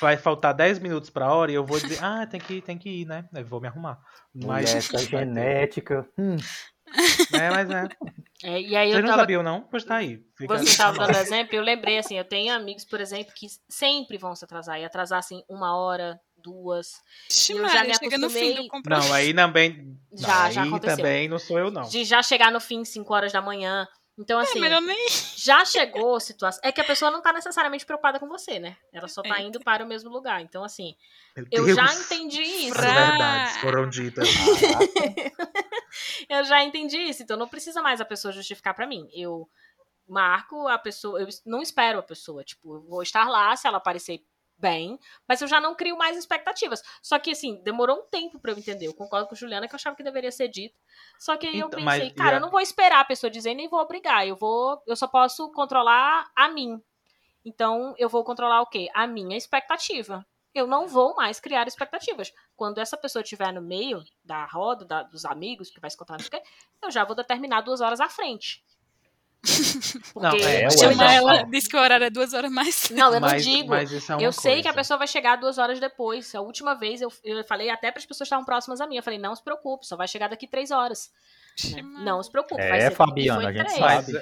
Vai 0.00 0.16
faltar 0.16 0.52
10 0.54 0.78
minutos 0.80 1.10
pra 1.10 1.32
hora 1.32 1.50
e 1.50 1.54
eu 1.54 1.64
vou 1.64 1.78
dizer, 1.78 1.98
ah, 2.02 2.26
tem 2.26 2.40
que, 2.40 2.60
tem 2.60 2.76
que 2.78 2.88
ir, 3.02 3.06
né? 3.06 3.24
Eu 3.34 3.44
vou 3.44 3.60
me 3.60 3.68
arrumar. 3.68 3.98
Mas, 4.34 4.44
Mulher, 4.44 4.76
essa 4.78 4.98
genética. 4.98 6.08
Hum, 6.18 6.36
é, 7.32 7.50
mas 7.50 7.70
é. 7.70 7.88
é, 8.44 8.60
e 8.60 8.76
aí 8.76 8.88
Vocês 8.88 8.94
eu 8.96 9.00
não 9.02 9.08
tava 9.08 9.22
sabiam, 9.22 9.42
não? 9.42 9.62
Pois 9.62 9.84
tá 9.84 9.96
aí. 9.96 10.20
Fica- 10.36 10.56
Você 10.58 10.64
estava 10.64 11.06
dando 11.06 11.16
exemplo, 11.18 11.54
eu 11.56 11.62
lembrei, 11.62 11.98
assim, 11.98 12.16
eu 12.18 12.24
tenho 12.24 12.54
amigos, 12.54 12.84
por 12.84 13.00
exemplo, 13.00 13.32
que 13.34 13.46
sempre 13.68 14.18
vão 14.18 14.34
se 14.34 14.44
atrasar. 14.44 14.78
E 14.80 14.84
atrasar, 14.84 15.18
assim, 15.18 15.42
uma 15.48 15.76
hora, 15.76 16.20
duas. 16.36 17.02
Ixi, 17.30 17.52
eu 17.52 17.68
já 17.68 17.84
me 17.84 17.94
chega 17.94 18.18
no 18.18 18.28
fim 18.30 18.38
do 18.38 18.60
acostumei- 18.60 18.68
compromisso. 18.68 19.08
Não, 19.08 19.14
aí 19.14 19.34
também. 19.34 19.98
Já, 20.12 20.44
não, 20.44 20.50
já 20.52 20.62
aí 20.62 20.68
aconteceu. 20.68 20.96
também 20.96 21.28
não 21.28 21.38
sou 21.38 21.58
eu, 21.58 21.70
não. 21.70 21.82
De 21.88 22.04
já 22.04 22.22
chegar 22.22 22.50
no 22.52 22.60
fim, 22.60 22.84
5 22.84 23.12
horas 23.12 23.32
da 23.32 23.40
manhã. 23.42 23.86
Então, 24.18 24.38
assim, 24.38 24.64
É 24.64 24.80
nem. 24.80 25.08
já 25.36 25.64
chegou 25.64 26.16
a 26.16 26.20
situação. 26.20 26.60
É 26.64 26.72
que 26.72 26.80
a 26.80 26.84
pessoa 26.84 27.10
não 27.10 27.20
tá 27.20 27.32
necessariamente 27.32 27.84
preocupada 27.84 28.18
com 28.18 28.26
você, 28.26 28.58
né? 28.58 28.76
Ela 28.92 29.08
só 29.08 29.22
tá 29.22 29.40
indo 29.40 29.60
para 29.60 29.84
o 29.84 29.86
mesmo 29.86 30.08
lugar. 30.10 30.40
Então, 30.40 30.64
assim, 30.64 30.96
Meu 31.36 31.46
eu 31.52 31.64
Deus, 31.66 31.76
já 31.76 31.94
entendi 31.94 32.42
isso. 32.42 32.72
As 32.78 32.84
Fra- 32.84 32.92
verdades 33.10 33.56
foram 33.58 33.88
ditas. 33.88 34.28
Eu 36.28 36.44
já 36.44 36.62
entendi 36.62 36.96
isso. 36.98 37.22
Então, 37.22 37.36
não 37.36 37.48
precisa 37.48 37.80
mais 37.80 38.00
a 38.00 38.04
pessoa 38.04 38.32
justificar 38.32 38.74
pra 38.74 38.86
mim. 38.86 39.08
Eu 39.12 39.48
marco 40.08 40.66
a 40.68 40.78
pessoa, 40.78 41.20
eu 41.20 41.28
não 41.44 41.62
espero 41.62 41.98
a 41.98 42.02
pessoa. 42.02 42.44
Tipo, 42.44 42.76
eu 42.76 42.80
vou 42.82 43.02
estar 43.02 43.28
lá 43.28 43.54
se 43.56 43.66
ela 43.66 43.78
aparecer 43.78 44.22
bem, 44.58 44.98
mas 45.28 45.40
eu 45.40 45.48
já 45.48 45.60
não 45.60 45.74
crio 45.74 45.96
mais 45.96 46.16
expectativas. 46.16 46.82
Só 47.02 47.18
que, 47.18 47.30
assim, 47.30 47.62
demorou 47.62 47.98
um 47.98 48.06
tempo 48.10 48.38
pra 48.40 48.52
eu 48.52 48.58
entender. 48.58 48.86
Eu 48.86 48.94
concordo 48.94 49.28
com 49.28 49.34
a 49.34 49.38
Juliana 49.38 49.68
que 49.68 49.74
eu 49.74 49.76
achava 49.76 49.96
que 49.96 50.02
deveria 50.02 50.32
ser 50.32 50.48
dito. 50.48 50.78
Só 51.18 51.36
que 51.36 51.46
aí 51.46 51.58
eu 51.58 51.66
Então, 51.66 51.78
pensei, 51.84 52.04
mas, 52.08 52.12
cara, 52.14 52.36
eu 52.36 52.40
não 52.40 52.50
vou 52.50 52.60
esperar 52.60 53.00
a 53.00 53.04
pessoa 53.04 53.30
dizer 53.30 53.54
nem 53.54 53.68
vou 53.68 53.80
obrigar. 53.80 54.26
Eu 54.26 54.36
vou, 54.36 54.82
eu 54.86 54.96
só 54.96 55.06
posso 55.06 55.50
controlar 55.52 56.30
a 56.34 56.48
mim. 56.48 56.82
Então, 57.44 57.94
eu 57.98 58.08
vou 58.08 58.24
controlar 58.24 58.60
o 58.62 58.66
quê? 58.66 58.88
A 58.94 59.06
minha 59.06 59.36
expectativa. 59.36 60.26
Eu 60.54 60.66
não 60.66 60.86
vou 60.88 61.14
mais 61.14 61.38
criar 61.38 61.68
expectativas. 61.68 62.32
Quando 62.56 62.78
essa 62.78 62.96
pessoa 62.96 63.22
estiver 63.22 63.52
no 63.52 63.60
meio 63.60 64.02
da 64.24 64.46
roda, 64.46 64.84
da- 64.86 65.02
dos 65.02 65.24
amigos, 65.26 65.70
que 65.70 65.78
vai 65.78 65.90
se 65.90 65.96
contar, 65.98 66.14
não 66.14 66.20
sei 66.20 66.28
o 66.28 66.30
quê, 66.30 66.42
eu 66.82 66.90
já 66.90 67.04
vou 67.04 67.14
determinar 67.14 67.60
duas 67.60 67.80
horas 67.82 68.00
à 68.00 68.08
frente. 68.08 68.64
Não, 70.16 70.30
Porque 70.30 70.44
é, 70.44 70.66
não. 70.94 71.04
ela, 71.04 71.42
diz 71.44 71.68
que 71.68 71.76
o 71.76 71.80
horário 71.80 72.04
é 72.04 72.10
duas 72.10 72.32
horas 72.32 72.50
mais. 72.50 72.90
Não, 72.90 73.12
eu 73.12 73.20
não 73.20 73.28
mas, 73.28 73.44
digo. 73.44 73.68
Mas 73.68 73.92
é 73.92 74.16
eu 74.18 74.32
sei 74.32 74.54
que 74.54 74.60
a 74.60 74.72
coisa. 74.72 74.74
pessoa 74.74 74.98
vai 74.98 75.06
chegar 75.06 75.36
duas 75.36 75.58
horas 75.58 75.78
depois. 75.78 76.34
A 76.34 76.40
última 76.40 76.74
vez 76.74 77.00
eu, 77.00 77.12
eu 77.22 77.44
falei 77.44 77.70
até 77.70 77.90
para 77.90 77.98
as 77.98 78.06
pessoas 78.06 78.28
que 78.28 78.34
estavam 78.34 78.44
próximas 78.44 78.80
a 78.80 78.86
mim. 78.86 78.96
Eu 78.96 79.02
falei, 79.02 79.18
não 79.18 79.36
se 79.36 79.44
preocupe, 79.44 79.86
só 79.86 79.94
vai 79.94 80.08
chegar 80.08 80.28
daqui 80.28 80.46
três 80.46 80.70
horas. 80.70 81.12
Né? 81.70 81.82
Não 81.82 82.22
se 82.22 82.30
preocupe. 82.30 82.60
É, 82.60 82.90
Fabiana, 82.90 83.48
a 83.48 83.52
gente 83.52 83.70
sabe. 83.72 84.12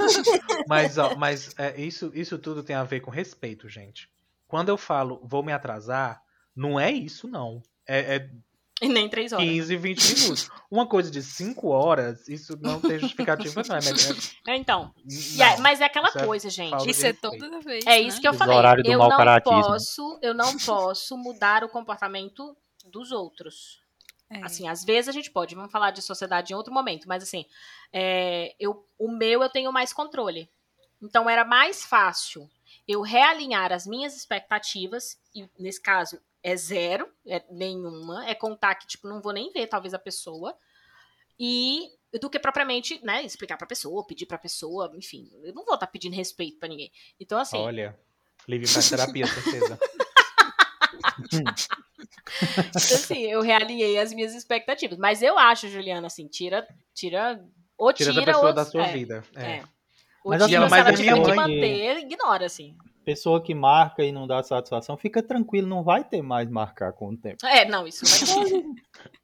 mas, 0.68 0.98
ó, 0.98 1.14
mas 1.16 1.54
é, 1.58 1.80
isso, 1.80 2.10
isso 2.14 2.38
tudo 2.38 2.62
tem 2.62 2.76
a 2.76 2.84
ver 2.84 3.00
com 3.00 3.10
respeito, 3.10 3.68
gente. 3.68 4.08
Quando 4.46 4.68
eu 4.68 4.76
falo 4.76 5.20
vou 5.24 5.42
me 5.42 5.52
atrasar, 5.52 6.22
não 6.54 6.78
é 6.78 6.90
isso, 6.90 7.26
não. 7.26 7.62
É, 7.86 8.16
é 8.16 8.30
E 8.80 8.88
nem 8.88 9.08
três 9.08 9.32
horas. 9.32 9.44
15, 9.44 9.76
20 9.76 10.14
minutos. 10.14 10.50
Uma 10.70 10.86
coisa 10.86 11.10
de 11.10 11.22
5 11.22 11.68
horas, 11.68 12.28
isso 12.28 12.56
não 12.60 12.80
tem 12.80 12.98
justificativa, 12.98 13.62
não. 13.68 13.76
É, 13.76 13.78
é, 13.78 14.52
É, 14.52 14.56
Então, 14.56 14.94
e 15.06 15.36
não. 15.36 15.46
aí- 15.46 15.60
mas 15.60 15.80
é 15.80 15.84
aquela 15.84 16.08
é 16.14 16.24
coisa, 16.24 16.48
gente. 16.48 16.88
Isso 16.88 17.04
é 17.04 17.10
respeito. 17.10 17.38
toda 17.38 17.60
vez. 17.60 17.84
É 17.86 18.00
isso 18.00 18.16
né? 18.16 18.20
que 18.22 18.28
eu 18.28 18.34
falei. 18.34 18.56
eu 18.86 18.98
não 18.98 19.08
caratismo. 19.10 19.62
posso, 19.62 20.18
eu 20.22 20.32
não 20.34 20.56
posso 20.58 21.16
mudar 21.18 21.62
o 21.62 21.68
comportamento 21.68 22.56
dos 22.86 23.12
outros. 23.12 23.80
É. 24.30 24.44
Assim, 24.44 24.68
às 24.68 24.84
vezes 24.84 25.08
a 25.08 25.12
gente 25.12 25.30
pode. 25.30 25.54
Vamos 25.54 25.72
falar 25.72 25.90
de 25.90 26.00
sociedade 26.00 26.52
em 26.52 26.56
outro 26.56 26.72
momento, 26.72 27.08
mas 27.08 27.22
assim, 27.22 27.44
é, 27.92 28.54
eu, 28.60 28.86
o 28.98 29.10
meu 29.10 29.42
eu 29.42 29.50
tenho 29.50 29.72
mais 29.72 29.92
controle. 29.92 30.48
Então 31.02 31.28
era 31.28 31.44
mais 31.44 31.84
fácil 31.84 32.48
eu 32.86 33.00
realinhar 33.02 33.72
as 33.72 33.86
minhas 33.86 34.16
expectativas 34.16 35.18
e 35.34 35.48
nesse 35.58 35.80
caso 35.80 36.20
é 36.42 36.56
zero, 36.56 37.08
é 37.26 37.42
nenhuma, 37.50 38.28
é 38.28 38.34
contar 38.34 38.74
que 38.74 38.86
tipo 38.86 39.08
não 39.08 39.20
vou 39.20 39.32
nem 39.32 39.50
ver 39.52 39.66
talvez 39.66 39.94
a 39.94 39.98
pessoa 39.98 40.56
e 41.38 41.88
do 42.20 42.28
que 42.28 42.38
propriamente, 42.38 43.00
né, 43.04 43.22
explicar 43.24 43.56
pra 43.56 43.66
pessoa, 43.66 44.06
pedir 44.06 44.26
pra 44.26 44.36
pessoa, 44.38 44.90
enfim, 44.96 45.30
eu 45.44 45.54
não 45.54 45.64
vou 45.64 45.74
estar 45.74 45.86
pedindo 45.86 46.16
respeito 46.16 46.58
pra 46.58 46.68
ninguém. 46.68 46.90
Então 47.20 47.38
assim, 47.38 47.56
Olha, 47.58 47.98
Livre 48.48 48.66
faz 48.66 48.88
terapia, 48.88 49.26
certeza. 49.26 49.78
Então, 51.20 51.54
assim, 52.74 53.26
eu 53.26 53.40
realinhei 53.40 53.98
as 53.98 54.12
minhas 54.12 54.34
expectativas. 54.34 54.98
Mas 54.98 55.22
eu 55.22 55.38
acho, 55.38 55.68
Juliana, 55.68 56.06
assim, 56.06 56.26
tira. 56.26 56.66
Tira. 56.94 57.44
Ou 57.76 57.92
Tira 57.92 58.10
tira, 58.10 58.22
essa 58.22 58.32
pessoa 58.32 58.48
ou, 58.48 58.54
da 58.54 58.64
sua 58.64 58.86
é, 58.86 58.92
vida. 58.92 59.24
É. 59.34 59.42
É. 59.42 59.62
Ou 60.24 60.30
Mas, 60.30 60.44
tira, 60.44 60.44
assim, 60.44 60.48
se 60.48 60.54
ela 60.56 60.68
mas 60.68 60.86
a 60.86 60.96
tiver 60.96 61.14
que 61.14 61.20
mãe- 61.20 61.36
manter, 61.36 61.98
ignora, 61.98 62.46
assim. 62.46 62.76
Pessoa 63.04 63.42
que 63.42 63.54
marca 63.54 64.04
e 64.04 64.12
não 64.12 64.26
dá 64.26 64.42
satisfação, 64.42 64.96
fica 64.96 65.22
tranquilo, 65.22 65.66
não 65.66 65.82
vai 65.82 66.04
ter 66.04 66.22
mais 66.22 66.48
marcar 66.50 66.92
com 66.92 67.08
o 67.08 67.16
tempo. 67.16 67.44
É, 67.46 67.64
não, 67.64 67.86
isso 67.86 68.04
não 68.04 68.42
vai 68.42 68.50
ter. 68.50 68.64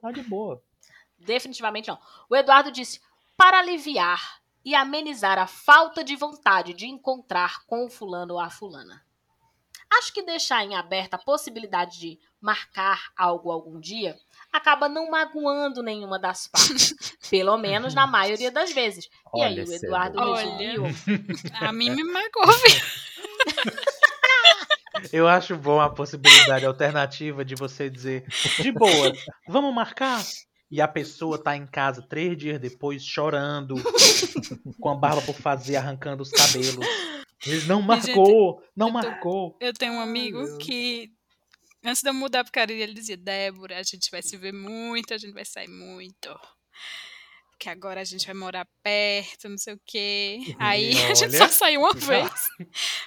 Tá 0.00 0.12
de 0.12 0.22
boa. 0.22 0.62
Definitivamente 1.18 1.88
não. 1.88 1.98
O 2.28 2.36
Eduardo 2.36 2.70
disse: 2.70 3.00
para 3.36 3.58
aliviar 3.58 4.40
e 4.64 4.74
amenizar 4.74 5.38
a 5.38 5.46
falta 5.46 6.02
de 6.02 6.16
vontade 6.16 6.72
de 6.74 6.86
encontrar 6.86 7.64
com 7.66 7.84
o 7.84 7.90
fulano 7.90 8.34
ou 8.34 8.40
a 8.40 8.50
fulana. 8.50 9.04
Acho 9.98 10.12
que 10.12 10.22
deixar 10.22 10.64
em 10.64 10.74
aberta 10.74 11.16
a 11.16 11.22
possibilidade 11.22 12.00
de 12.00 12.18
marcar 12.40 13.10
algo 13.16 13.50
algum 13.50 13.78
dia 13.78 14.16
acaba 14.52 14.88
não 14.88 15.10
magoando 15.10 15.82
nenhuma 15.82 16.18
das 16.18 16.48
partes. 16.48 16.94
pelo 17.30 17.56
menos 17.56 17.94
na 17.94 18.06
maioria 18.06 18.50
das 18.50 18.72
vezes. 18.72 19.08
e 19.34 19.42
aí, 19.42 19.60
Olha, 19.60 19.64
o 19.64 19.72
Eduardo 19.72 20.34
resumiu. 20.34 20.84
A 21.60 21.72
mim 21.72 21.90
me 21.90 22.04
marcou, 22.04 22.46
viu? 22.46 22.80
Eu 25.12 25.26
acho 25.28 25.56
bom 25.56 25.80
a 25.80 25.88
possibilidade 25.90 26.64
alternativa 26.66 27.44
de 27.44 27.54
você 27.54 27.88
dizer, 27.90 28.24
de 28.60 28.70
boa, 28.72 29.12
vamos 29.48 29.74
marcar? 29.74 30.22
E 30.70 30.80
a 30.80 30.88
pessoa 30.88 31.42
tá 31.42 31.56
em 31.56 31.66
casa 31.66 32.02
três 32.02 32.36
dias 32.36 32.58
depois 32.60 33.04
chorando, 33.04 33.74
com 34.80 34.90
a 34.90 34.94
barba 34.96 35.22
por 35.22 35.34
fazer, 35.34 35.76
arrancando 35.76 36.22
os 36.22 36.30
cabelos. 36.30 36.84
Eles 37.46 37.66
não 37.66 37.78
Gente, 37.80 37.86
marcou, 37.86 38.62
não 38.74 38.88
eu 38.88 38.92
tô- 38.92 38.98
marcou. 38.98 39.56
Eu 39.60 39.72
tenho 39.72 39.92
um 39.94 40.00
amigo 40.00 40.42
Deus. 40.42 40.56
que 40.58 41.12
Antes 41.84 42.02
de 42.02 42.08
eu 42.08 42.14
mudar 42.14 42.42
pro 42.42 42.52
Cariri, 42.52 42.80
ele 42.82 42.94
dizia, 42.94 43.16
Débora, 43.16 43.78
a 43.78 43.82
gente 43.84 44.10
vai 44.10 44.20
se 44.20 44.36
ver 44.36 44.52
muito, 44.52 45.14
a 45.14 45.18
gente 45.18 45.32
vai 45.32 45.44
sair 45.44 45.68
muito 45.68 46.36
que 47.58 47.68
agora 47.68 48.00
a 48.00 48.04
gente 48.04 48.26
vai 48.26 48.34
morar 48.34 48.66
perto, 48.82 49.48
não 49.48 49.58
sei 49.58 49.74
o 49.74 49.80
quê. 49.86 50.54
Aí 50.58 50.90
a 51.10 51.14
gente 51.14 51.36
só 51.36 51.48
saiu 51.48 51.80
uma 51.80 51.92
já. 51.98 52.06
vez. 52.06 52.30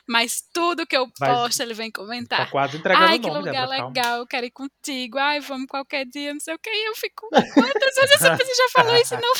Mas 0.07 0.43
tudo 0.53 0.85
que 0.85 0.97
eu 0.97 1.09
posto, 1.11 1.61
ele 1.61 1.73
vem 1.73 1.91
comentar. 1.91 2.45
Tá 2.45 2.51
quase 2.51 2.77
entregando 2.77 3.05
Ai, 3.05 3.19
que 3.19 3.29
lugar 3.29 3.51
Débora, 3.51 3.69
legal, 3.69 3.93
calma. 3.93 4.17
eu 4.17 4.27
quero 4.27 4.45
ir 4.45 4.51
contigo. 4.51 5.17
Ai, 5.17 5.39
vamos 5.39 5.67
qualquer 5.67 6.05
dia, 6.05 6.33
não 6.33 6.39
sei 6.39 6.55
o 6.55 6.59
quê. 6.59 6.69
E 6.71 6.89
eu 6.89 6.95
fico, 6.95 7.29
quantas 7.29 7.95
vezes 7.95 8.11
essa 8.11 8.37
pessoa 8.37 8.55
já 8.55 8.69
falou 8.73 8.95
isso 8.95 9.15
não? 9.15 9.33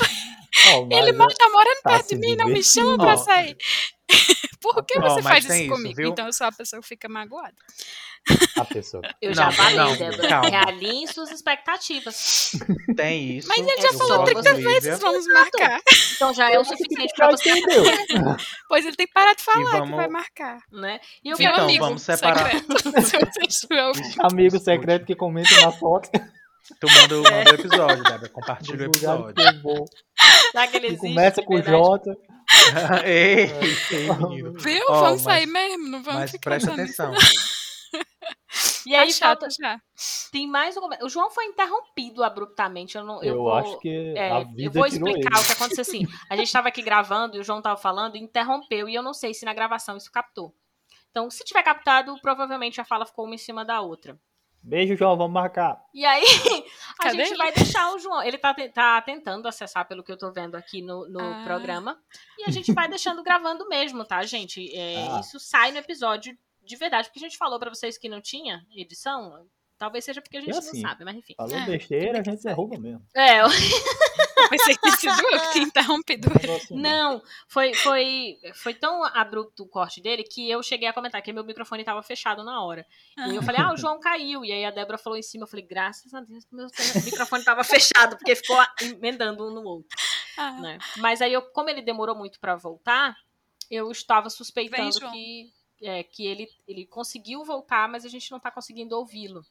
Oh, 0.74 0.88
ele 0.91 1.10
é 1.12 1.14
tá 1.14 1.49
morando 1.49 1.82
tá 1.84 1.89
perto 1.91 2.10
de 2.10 2.16
mim, 2.18 2.36
não 2.36 2.47
me 2.47 2.64
chama 2.64 2.97
pra 2.97 3.18
sair. 3.18 3.55
Por 4.62 4.84
que 4.84 4.99
você 4.99 5.22
faz 5.22 5.45
isso, 5.45 5.70
comigo? 5.70 6.01
Então 6.01 6.26
eu 6.26 6.34
sou 6.34 6.47
a 6.47 6.51
pessoa 6.51 6.82
que 6.82 6.88
fica 6.88 7.07
magoada. 7.07 7.55
A 8.57 8.65
pessoa. 8.65 9.01
Eu 9.22 9.34
já 9.34 9.51
falei, 9.51 9.76
não, 9.76 9.95
Débora. 9.95 10.41
Realinhe 10.41 11.07
suas 11.07 11.32
expectativas. 11.32 12.51
Tem 12.95 13.38
isso. 13.38 13.47
Mas 13.47 13.59
ele 13.59 13.82
já 13.82 13.89
é 13.89 13.93
falou 13.93 14.24
30 14.24 14.53
vezes, 14.55 14.99
vamos 14.99 15.26
marcar. 15.28 15.80
Então 16.15 16.34
já 16.34 16.51
é 16.51 16.59
o 16.59 16.63
suficiente 16.63 17.13
pra 17.15 17.32
você. 17.32 17.49
Entendeu? 17.49 17.84
pois 18.67 18.86
ele 18.86 18.95
tem 18.95 19.07
que 19.07 19.13
parar 19.13 19.34
de 19.34 19.43
falar 19.43 19.72
vamos... 19.72 19.89
que 19.89 19.95
vai 19.95 20.07
marcar. 20.07 20.57
Né? 20.72 20.99
E 21.24 21.30
eu 21.30 21.38
então, 21.39 21.63
amigo 21.63 21.86
vamos 21.86 22.01
separar. 22.01 22.51
amigo 24.32 24.59
secreto 24.59 25.05
que 25.05 25.15
comenta 25.15 25.61
na 25.61 25.72
foto. 25.72 26.09
Tu 26.80 26.88
manda, 26.88 27.15
manda 27.17 27.51
o 27.51 27.55
episódio, 27.55 28.03
Débora. 28.03 28.30
Compartilha 28.30 28.82
o 28.82 28.86
episódio. 28.86 29.34
Que 30.72 30.97
começa 30.97 31.41
com 31.41 31.55
o 31.55 31.63
Jota. 31.63 32.15
ei, 33.05 33.51
ei, 33.91 34.13
menino. 34.13 34.53
Viu? 34.59 34.84
Oh, 34.89 34.93
vamos 34.93 35.24
mas, 35.24 35.34
sair 35.34 35.45
mesmo, 35.45 35.89
não 35.89 36.03
vamos 36.03 36.20
mas 36.22 36.32
ficar 36.32 36.51
presta 36.51 36.74
atenção. 36.74 37.13
E 38.85 38.95
aí 38.95 39.13
tá 39.13 39.27
falta. 39.27 39.47
Já. 39.49 39.79
Tem 40.31 40.47
mais 40.47 40.75
um. 40.75 40.81
O 41.03 41.09
João 41.09 41.29
foi 41.29 41.45
interrompido 41.45 42.23
abruptamente. 42.23 42.97
Eu, 42.97 43.03
não, 43.03 43.21
eu, 43.21 43.35
eu 43.35 43.37
vou, 43.37 43.53
acho 43.53 43.77
que. 43.79 44.13
É, 44.17 44.31
a 44.31 44.39
vida 44.39 44.63
eu 44.63 44.71
vou 44.71 44.85
explicar 44.85 45.33
ele. 45.33 45.41
o 45.41 45.45
que 45.45 45.51
aconteceu 45.51 45.81
assim. 45.81 46.07
A 46.29 46.35
gente 46.35 46.47
estava 46.47 46.69
aqui 46.69 46.81
gravando 46.81 47.37
e 47.37 47.39
o 47.39 47.43
João 47.43 47.59
estava 47.59 47.77
falando 47.79 48.15
e 48.15 48.19
interrompeu. 48.19 48.89
E 48.89 48.95
eu 48.95 49.03
não 49.03 49.13
sei 49.13 49.33
se 49.33 49.45
na 49.45 49.53
gravação 49.53 49.97
isso 49.97 50.11
captou. 50.11 50.55
Então, 51.11 51.29
se 51.29 51.43
tiver 51.43 51.63
captado, 51.63 52.15
provavelmente 52.21 52.79
a 52.79 52.85
fala 52.85 53.05
ficou 53.05 53.25
uma 53.25 53.35
em 53.35 53.37
cima 53.37 53.65
da 53.65 53.81
outra. 53.81 54.19
Beijo, 54.61 54.95
João, 54.95 55.15
vamos 55.15 55.33
marcar. 55.33 55.81
E 55.93 56.05
aí, 56.05 56.23
a 56.99 57.03
Cadê 57.03 57.17
gente 57.17 57.29
ele? 57.29 57.37
vai 57.37 57.51
deixar 57.53 57.93
o 57.93 57.99
João. 57.99 58.21
Ele 58.21 58.37
tá, 58.37 58.53
tá 58.73 59.01
tentando 59.01 59.47
acessar, 59.47 59.87
pelo 59.87 60.03
que 60.03 60.11
eu 60.11 60.17
tô 60.17 60.31
vendo 60.31 60.55
aqui 60.55 60.81
no, 60.81 61.07
no 61.07 61.19
ah. 61.19 61.43
programa. 61.45 61.97
E 62.37 62.43
a 62.43 62.51
gente 62.51 62.73
vai 62.73 62.87
deixando 62.87 63.23
gravando 63.23 63.67
mesmo, 63.69 64.03
tá, 64.03 64.21
gente? 64.23 64.75
É, 64.75 65.07
ah. 65.09 65.19
Isso 65.19 65.39
sai 65.39 65.71
no 65.71 65.77
episódio 65.77 66.37
de 66.70 66.76
verdade, 66.76 67.07
porque 67.07 67.17
a 67.17 67.28
gente 67.28 67.38
falou 67.38 67.57
para 67.57 67.72
vocês 67.72 67.97
que 67.97 68.07
não 68.07 68.22
tinha 68.22 68.63
edição. 68.76 69.43
Talvez 69.76 70.05
seja 70.05 70.22
porque 70.22 70.38
a 70.38 70.41
gente 70.41 70.55
assim, 70.55 70.82
não 70.82 70.89
sabe, 70.89 71.03
mas 71.03 71.15
enfim. 71.15 71.34
Falou 71.36 71.57
é, 71.57 71.65
besteira, 71.65 72.20
a 72.20 72.24
gente 72.24 72.43
derruba 72.43 72.78
mesmo. 72.78 73.03
É, 73.15 73.41
eu... 73.41 73.47
Pensei 74.49 74.76
que 74.78 74.91
sido 74.91 75.22
eu 75.32 75.51
que 75.51 75.59
interrompido. 75.59 76.30
Não, 76.72 77.22
foi, 77.47 77.74
foi, 77.74 78.38
foi 78.55 78.74
tão 78.74 79.03
abrupto 79.03 79.63
o 79.63 79.67
corte 79.67 80.01
dele 80.01 80.24
que 80.24 80.49
eu 80.49 80.63
cheguei 80.63 80.88
a 80.88 80.93
comentar 80.93 81.22
que 81.22 81.32
meu 81.32 81.43
microfone 81.43 81.82
estava 81.82 82.01
fechado 82.01 82.43
na 82.43 82.63
hora. 82.63 82.86
E 83.30 83.36
eu 83.36 83.43
falei, 83.43 83.61
ah, 83.61 83.74
o 83.74 83.78
João 83.78 83.99
caiu. 83.99 84.43
E 84.43 84.51
aí 84.51 84.65
a 84.65 84.72
Débora 84.72 84.97
falou 84.97 85.20
em 85.20 85.22
cima, 85.22 85.43
eu 85.43 85.47
falei, 85.47 85.65
graças 85.65 86.13
a 86.13 86.22
Deus, 86.22 86.47
meu 86.51 86.67
microfone 87.03 87.41
estava 87.41 87.63
fechado, 87.63 88.17
porque 88.17 88.36
ficou 88.36 88.57
emendando 88.82 89.45
um 89.45 89.53
no 89.53 89.63
outro. 89.63 89.95
Ah. 90.38 90.53
Né? 90.53 90.78
Mas 90.97 91.22
aí, 91.22 91.34
eu, 91.34 91.41
como 91.41 91.70
ele 91.70 91.82
demorou 91.82 92.15
muito 92.15 92.39
para 92.39 92.55
voltar, 92.55 93.15
eu 93.70 93.91
estava 93.91 94.30
suspeitando 94.30 94.99
Vem, 94.99 95.11
que, 95.11 95.53
é, 95.82 96.03
que 96.03 96.25
ele, 96.25 96.49
ele 96.67 96.86
conseguiu 96.86 97.43
voltar, 97.43 97.88
mas 97.88 98.05
a 98.05 98.09
gente 98.09 98.30
não 98.32 98.38
está 98.38 98.51
conseguindo 98.51 98.97
ouvi-lo 98.97 99.45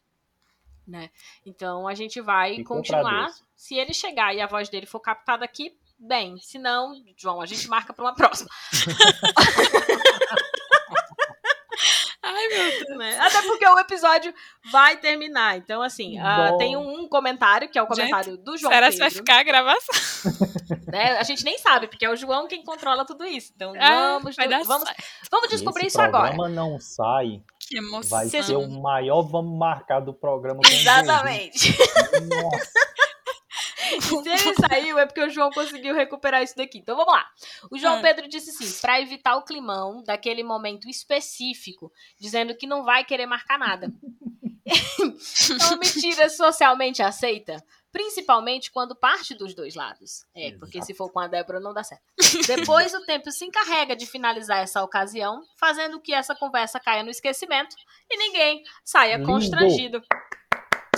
né? 0.88 1.10
Então 1.44 1.86
a 1.86 1.94
gente 1.94 2.20
vai 2.20 2.54
e 2.54 2.64
continuar. 2.64 3.28
Se 3.54 3.74
ele 3.74 3.92
chegar 3.92 4.34
e 4.34 4.40
a 4.40 4.46
voz 4.46 4.68
dele 4.68 4.86
for 4.86 5.00
captada 5.00 5.44
aqui, 5.44 5.76
bem. 5.98 6.38
Se 6.38 6.58
não, 6.58 6.94
João, 7.16 7.40
a 7.40 7.46
gente 7.46 7.68
marca 7.68 7.92
para 7.92 8.04
uma 8.04 8.14
próxima. 8.14 8.48
Ai, 12.38 12.48
meu 12.48 12.70
Deus. 12.86 12.98
Né? 12.98 13.18
Até 13.18 13.42
porque 13.42 13.66
o 13.66 13.78
episódio 13.78 14.32
vai 14.70 14.96
terminar. 14.96 15.56
Então, 15.56 15.82
assim, 15.82 16.18
uh, 16.20 16.56
tem 16.58 16.76
um 16.76 17.08
comentário, 17.08 17.68
que 17.68 17.78
é 17.78 17.82
o 17.82 17.86
comentário 17.86 18.32
gente, 18.32 18.44
do 18.44 18.56
João 18.56 18.72
será 18.72 18.90
que 18.90 18.98
vai 18.98 19.10
ficar 19.10 19.40
a 19.40 19.42
gravação? 19.42 19.94
Né? 20.86 21.18
A 21.18 21.22
gente 21.22 21.44
nem 21.44 21.58
sabe, 21.58 21.86
porque 21.86 22.04
é 22.04 22.10
o 22.10 22.16
João 22.16 22.48
quem 22.48 22.64
controla 22.64 23.04
tudo 23.04 23.22
isso. 23.24 23.52
Então, 23.54 23.74
ah, 23.78 24.18
vamos, 24.22 24.36
vamos, 24.66 24.88
vamos 25.30 25.48
descobrir 25.50 25.86
Esse 25.86 25.98
isso 25.98 26.00
agora. 26.00 26.32
O 26.32 26.36
programa 26.36 26.48
não 26.48 26.80
sai 26.80 27.42
que 27.60 27.76
emoção. 27.76 28.18
Vai 28.18 28.28
ser 28.28 28.56
o 28.56 28.68
maior 28.68 29.20
vamos 29.22 29.58
marcar 29.58 30.00
do 30.00 30.14
programa. 30.14 30.60
Exatamente. 30.66 31.76
Nossa. 32.24 32.88
Se 34.00 34.28
ele 34.28 34.54
saiu, 34.54 34.98
é 34.98 35.06
porque 35.06 35.22
o 35.22 35.30
João 35.30 35.50
conseguiu 35.50 35.94
recuperar 35.94 36.42
isso 36.42 36.56
daqui. 36.56 36.78
Então 36.78 36.96
vamos 36.96 37.12
lá. 37.12 37.26
O 37.70 37.78
João 37.78 37.98
hum. 37.98 38.02
Pedro 38.02 38.28
disse 38.28 38.50
assim: 38.50 38.80
para 38.80 39.00
evitar 39.00 39.36
o 39.36 39.44
climão 39.44 40.02
daquele 40.02 40.42
momento 40.42 40.88
específico, 40.88 41.92
dizendo 42.18 42.54
que 42.56 42.66
não 42.66 42.84
vai 42.84 43.04
querer 43.04 43.26
marcar 43.26 43.58
nada. 43.58 43.92
uma 45.50 45.76
mentira 45.80 46.28
socialmente 46.28 47.02
aceita. 47.02 47.62
Principalmente 47.90 48.70
quando 48.70 48.94
parte 48.94 49.34
dos 49.34 49.54
dois 49.54 49.74
lados. 49.74 50.26
É, 50.34 50.48
Exato. 50.48 50.60
porque 50.60 50.82
se 50.82 50.92
for 50.92 51.10
com 51.10 51.20
a 51.20 51.26
Débora 51.26 51.58
não 51.58 51.72
dá 51.72 51.82
certo. 51.82 52.04
Depois 52.46 52.92
o 52.92 53.04
tempo 53.06 53.30
se 53.30 53.46
encarrega 53.46 53.96
de 53.96 54.04
finalizar 54.04 54.58
essa 54.58 54.82
ocasião, 54.82 55.42
fazendo 55.56 55.98
que 55.98 56.12
essa 56.12 56.34
conversa 56.34 56.78
caia 56.78 57.02
no 57.02 57.10
esquecimento 57.10 57.74
e 58.10 58.16
ninguém 58.18 58.62
saia 58.84 59.16
Lindo. 59.16 59.26
constrangido. 59.26 60.02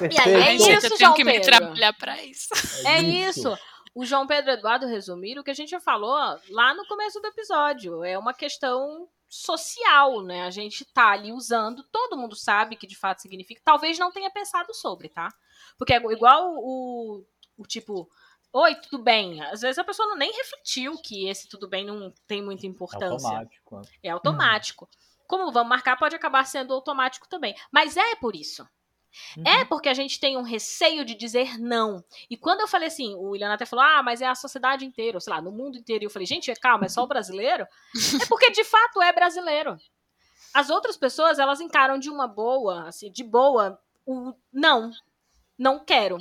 Perfeito. 0.09 0.29
E 0.29 0.35
aí 0.35 0.43
é 0.43 0.55
isso, 0.55 0.87
eu 0.87 0.97
tenho 0.97 1.15
que 1.15 1.25
Pedro. 1.25 1.41
me 1.41 1.47
trabalhar 1.47 1.93
para 1.93 2.23
isso. 2.23 2.49
É, 2.87 2.97
é 2.97 3.03
isso. 3.03 3.57
O 3.95 4.05
João 4.05 4.27
Pedro 4.27 4.53
Eduardo 4.53 4.87
resumir 4.87 5.39
o 5.39 5.45
que 5.45 5.51
a 5.51 5.55
gente 5.55 5.71
já 5.71 5.81
falou 5.81 6.15
lá 6.51 6.75
no 6.75 6.87
começo 6.87 7.21
do 7.21 7.27
episódio. 7.27 8.05
É 8.05 8.17
uma 8.17 8.33
questão 8.33 9.09
social, 9.29 10.23
né? 10.23 10.43
A 10.43 10.51
gente 10.51 10.85
tá 10.85 11.11
ali 11.11 11.33
usando, 11.33 11.85
todo 11.85 12.17
mundo 12.17 12.35
sabe 12.35 12.77
que 12.77 12.87
de 12.87 12.97
fato 12.97 13.23
significa. 13.23 13.61
Talvez 13.65 13.99
não 13.99 14.11
tenha 14.11 14.31
pensado 14.31 14.75
sobre, 14.75 15.09
tá? 15.09 15.29
Porque 15.79 15.95
é 15.95 15.97
igual 15.97 16.55
o, 16.57 17.25
o 17.57 17.67
tipo, 17.67 18.09
oi, 18.53 18.75
tudo 18.77 19.03
bem? 19.03 19.41
Às 19.43 19.61
vezes 19.61 19.79
a 19.79 19.85
pessoa 19.85 20.09
não 20.09 20.17
nem 20.17 20.33
refletiu 20.33 20.97
que 21.03 21.29
esse 21.29 21.49
tudo 21.49 21.69
bem 21.69 21.85
não 21.85 22.13
tem 22.27 22.43
muita 22.43 22.67
importância. 22.67 23.29
É 23.29 23.33
automático. 23.33 23.77
Né? 23.77 23.83
É 24.05 24.11
automático. 24.11 24.89
Como 25.27 25.53
vamos 25.53 25.69
marcar, 25.69 25.97
pode 25.97 26.17
acabar 26.17 26.45
sendo 26.45 26.75
automático 26.75 27.29
também. 27.29 27.55
Mas 27.71 27.97
é 27.97 28.17
por 28.17 28.35
isso. 28.35 28.67
Uhum. 29.37 29.43
É 29.45 29.65
porque 29.65 29.89
a 29.89 29.95
gente 29.95 30.21
tem 30.21 30.37
um 30.37 30.43
receio 30.43 31.05
de 31.05 31.15
dizer 31.15 31.59
não. 31.59 32.05
E 32.29 32.37
quando 32.37 32.61
eu 32.61 32.69
falei 32.69 32.89
assim, 32.89 33.15
o 33.15 33.31
William 33.31 33.53
até 33.53 33.67
falou, 33.67 33.85
ah, 33.85 34.03
mas 34.03 34.21
é 34.21 34.27
a 34.27 34.35
sociedade 34.35 34.85
inteira, 34.85 35.21
sei 35.21 35.33
lá, 35.33 35.41
no 35.41 35.51
mundo 35.51 35.79
inteiro. 35.79 36.05
E 36.05 36.07
eu 36.07 36.11
falei, 36.11 36.27
gente, 36.27 36.53
calma, 36.57 36.87
é 36.87 36.89
só 36.89 37.03
o 37.03 37.07
brasileiro? 37.09 37.67
é 38.21 38.27
porque 38.27 38.51
de 38.51 38.65
fato 38.65 39.03
é 39.03 39.13
brasileiro. 39.13 39.77
As 40.53 40.69
outras 40.71 40.97
pessoas, 40.97 41.39
elas 41.39 41.61
encaram 41.61 41.99
de 41.99 42.11
uma 42.11 42.27
boa, 42.27 42.89
assim, 42.89 43.11
de 43.11 43.23
boa, 43.23 43.79
o 44.05 44.35
não 44.53 44.93
não 45.61 45.79
quero, 45.79 46.17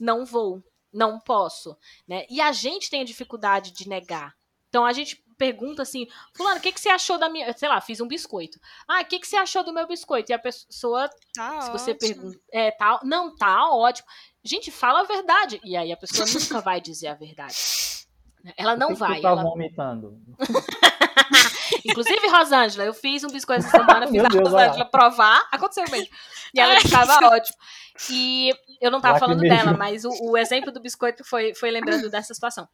não 0.00 0.26
vou, 0.26 0.60
não 0.92 1.20
posso, 1.20 1.76
né? 2.08 2.26
E 2.28 2.40
a 2.40 2.50
gente 2.50 2.90
tem 2.90 3.02
a 3.02 3.04
dificuldade 3.04 3.70
de 3.70 3.88
negar. 3.88 4.36
Então 4.68 4.84
a 4.84 4.92
gente 4.92 5.24
pergunta 5.40 5.80
assim, 5.80 6.06
fulano, 6.36 6.58
o 6.58 6.60
que, 6.60 6.70
que 6.70 6.78
você 6.78 6.90
achou 6.90 7.16
da 7.16 7.30
minha, 7.30 7.50
sei 7.56 7.66
lá, 7.66 7.80
fiz 7.80 7.98
um 7.98 8.06
biscoito. 8.06 8.60
Ah, 8.86 9.00
o 9.00 9.04
que, 9.06 9.18
que 9.18 9.26
você 9.26 9.36
achou 9.36 9.64
do 9.64 9.72
meu 9.72 9.86
biscoito? 9.86 10.30
E 10.30 10.34
a 10.34 10.38
pessoa, 10.38 11.08
tá 11.34 11.62
se 11.62 11.70
ótimo. 11.70 11.78
você 11.78 11.94
pergunta, 11.94 12.38
é, 12.52 12.70
tá, 12.70 13.00
não, 13.02 13.34
tá 13.34 13.70
ótimo. 13.70 14.06
Gente, 14.44 14.70
fala 14.70 15.00
a 15.00 15.04
verdade. 15.04 15.58
E 15.64 15.78
aí 15.78 15.90
a 15.90 15.96
pessoa 15.96 16.28
nunca 16.28 16.60
vai 16.60 16.78
dizer 16.78 17.06
a 17.06 17.14
verdade. 17.14 17.54
Ela 18.54 18.76
não 18.76 18.94
vai. 18.94 19.16
Que 19.16 19.22
tá 19.22 19.30
ela... 19.30 19.42
vomitando? 19.42 20.20
Inclusive, 21.84 22.28
Rosângela, 22.28 22.84
eu 22.84 22.92
fiz 22.92 23.24
um 23.24 23.28
biscoito 23.28 23.64
essa 23.64 23.78
semana, 23.78 24.06
fiz 24.06 24.22
a 24.22 24.28
Rosângela 24.28 24.84
provar, 24.84 25.40
aconteceu 25.50 25.84
mesmo. 25.90 26.14
E 26.54 26.60
ela 26.60 26.74
estava 26.74 27.28
ótimo. 27.28 27.56
E 28.10 28.50
eu 28.80 28.90
não 28.90 29.00
tava 29.00 29.18
falando 29.18 29.40
dela, 29.40 29.72
mas 29.72 30.04
o, 30.04 30.10
o, 30.22 30.36
exemplo 30.36 30.70
do 30.72 30.80
biscoito 30.80 31.24
foi, 31.24 31.54
foi 31.54 31.70
lembrando 31.70 32.10
dessa 32.10 32.34
situação. 32.34 32.68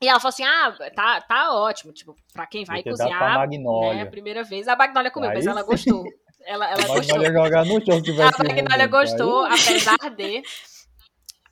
E 0.00 0.08
ela 0.08 0.20
falou 0.20 0.30
assim: 0.30 0.44
ah, 0.44 0.76
tá, 0.94 1.20
tá 1.20 1.54
ótimo. 1.54 1.92
Tipo, 1.92 2.16
pra 2.32 2.46
quem 2.46 2.64
vai 2.64 2.82
cozinhar. 2.82 3.48
Né, 3.48 4.02
a 4.02 4.06
primeira 4.06 4.44
vez. 4.44 4.68
A 4.68 4.76
Magnolia 4.76 5.10
comeu, 5.10 5.30
mas 5.30 5.46
ela 5.46 5.62
gostou. 5.62 6.04
Ela, 6.46 6.70
ela 6.70 6.82
a 6.82 6.86
gostou. 6.86 7.24
Jogar 7.24 7.64
no 7.64 7.84
chão 7.84 7.98
a 7.98 8.44
Magnolia 8.44 8.86
gostou, 8.86 9.44
apesar 9.44 10.10
de 10.16 10.42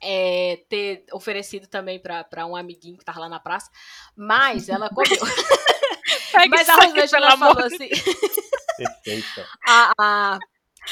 é, 0.01 0.59
ter 0.69 1.05
oferecido 1.11 1.67
também 1.67 1.99
para 1.99 2.45
um 2.45 2.55
amiguinho 2.55 2.97
que 2.97 3.05
tava 3.05 3.19
lá 3.19 3.29
na 3.29 3.39
praça. 3.39 3.69
Mas 4.15 4.69
ela 4.69 4.89
comeu. 4.89 5.19
mas 6.49 6.69
a 6.69 6.75
Rosângela 6.75 7.37
falou 7.37 7.65
assim. 7.65 7.89
Perfeita. 8.77 9.47
A, 9.67 9.91
a, 9.99 10.39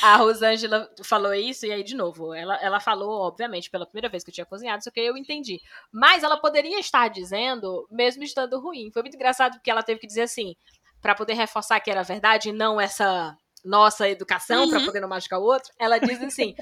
a 0.02 0.16
Rosângela 0.18 0.90
falou 1.04 1.34
isso, 1.34 1.66
e 1.66 1.72
aí, 1.72 1.84
de 1.84 1.96
novo, 1.96 2.34
ela, 2.34 2.56
ela 2.62 2.80
falou, 2.80 3.22
obviamente, 3.22 3.70
pela 3.70 3.86
primeira 3.86 4.10
vez 4.10 4.24
que 4.24 4.30
eu 4.30 4.34
tinha 4.34 4.46
cozinhado, 4.46 4.80
isso 4.80 4.92
que 4.92 5.00
eu 5.00 5.18
entendi. 5.18 5.62
Mas 5.92 6.24
ela 6.24 6.38
poderia 6.38 6.80
estar 6.80 7.08
dizendo, 7.10 7.88
mesmo 7.92 8.24
estando 8.24 8.60
ruim. 8.60 8.92
Foi 8.92 9.02
muito 9.02 9.16
engraçado 9.16 9.54
porque 9.54 9.72
ela 9.72 9.84
teve 9.84 10.00
que 10.00 10.08
dizer 10.08 10.24
assim, 10.24 10.56
para 11.02 11.16
poder 11.16 11.34
reforçar 11.34 11.80
que 11.80 11.92
era 11.92 12.04
verdade, 12.04 12.50
e 12.50 12.54
não 12.54 12.80
essa 12.80 13.38
nossa 13.66 14.08
educação 14.08 14.64
uhum. 14.64 14.70
para 14.70 14.82
poder 14.82 15.00
não 15.00 15.10
machucar 15.10 15.40
o 15.40 15.44
outro, 15.44 15.74
ela 15.80 15.98
diz 15.98 16.22
assim: 16.22 16.56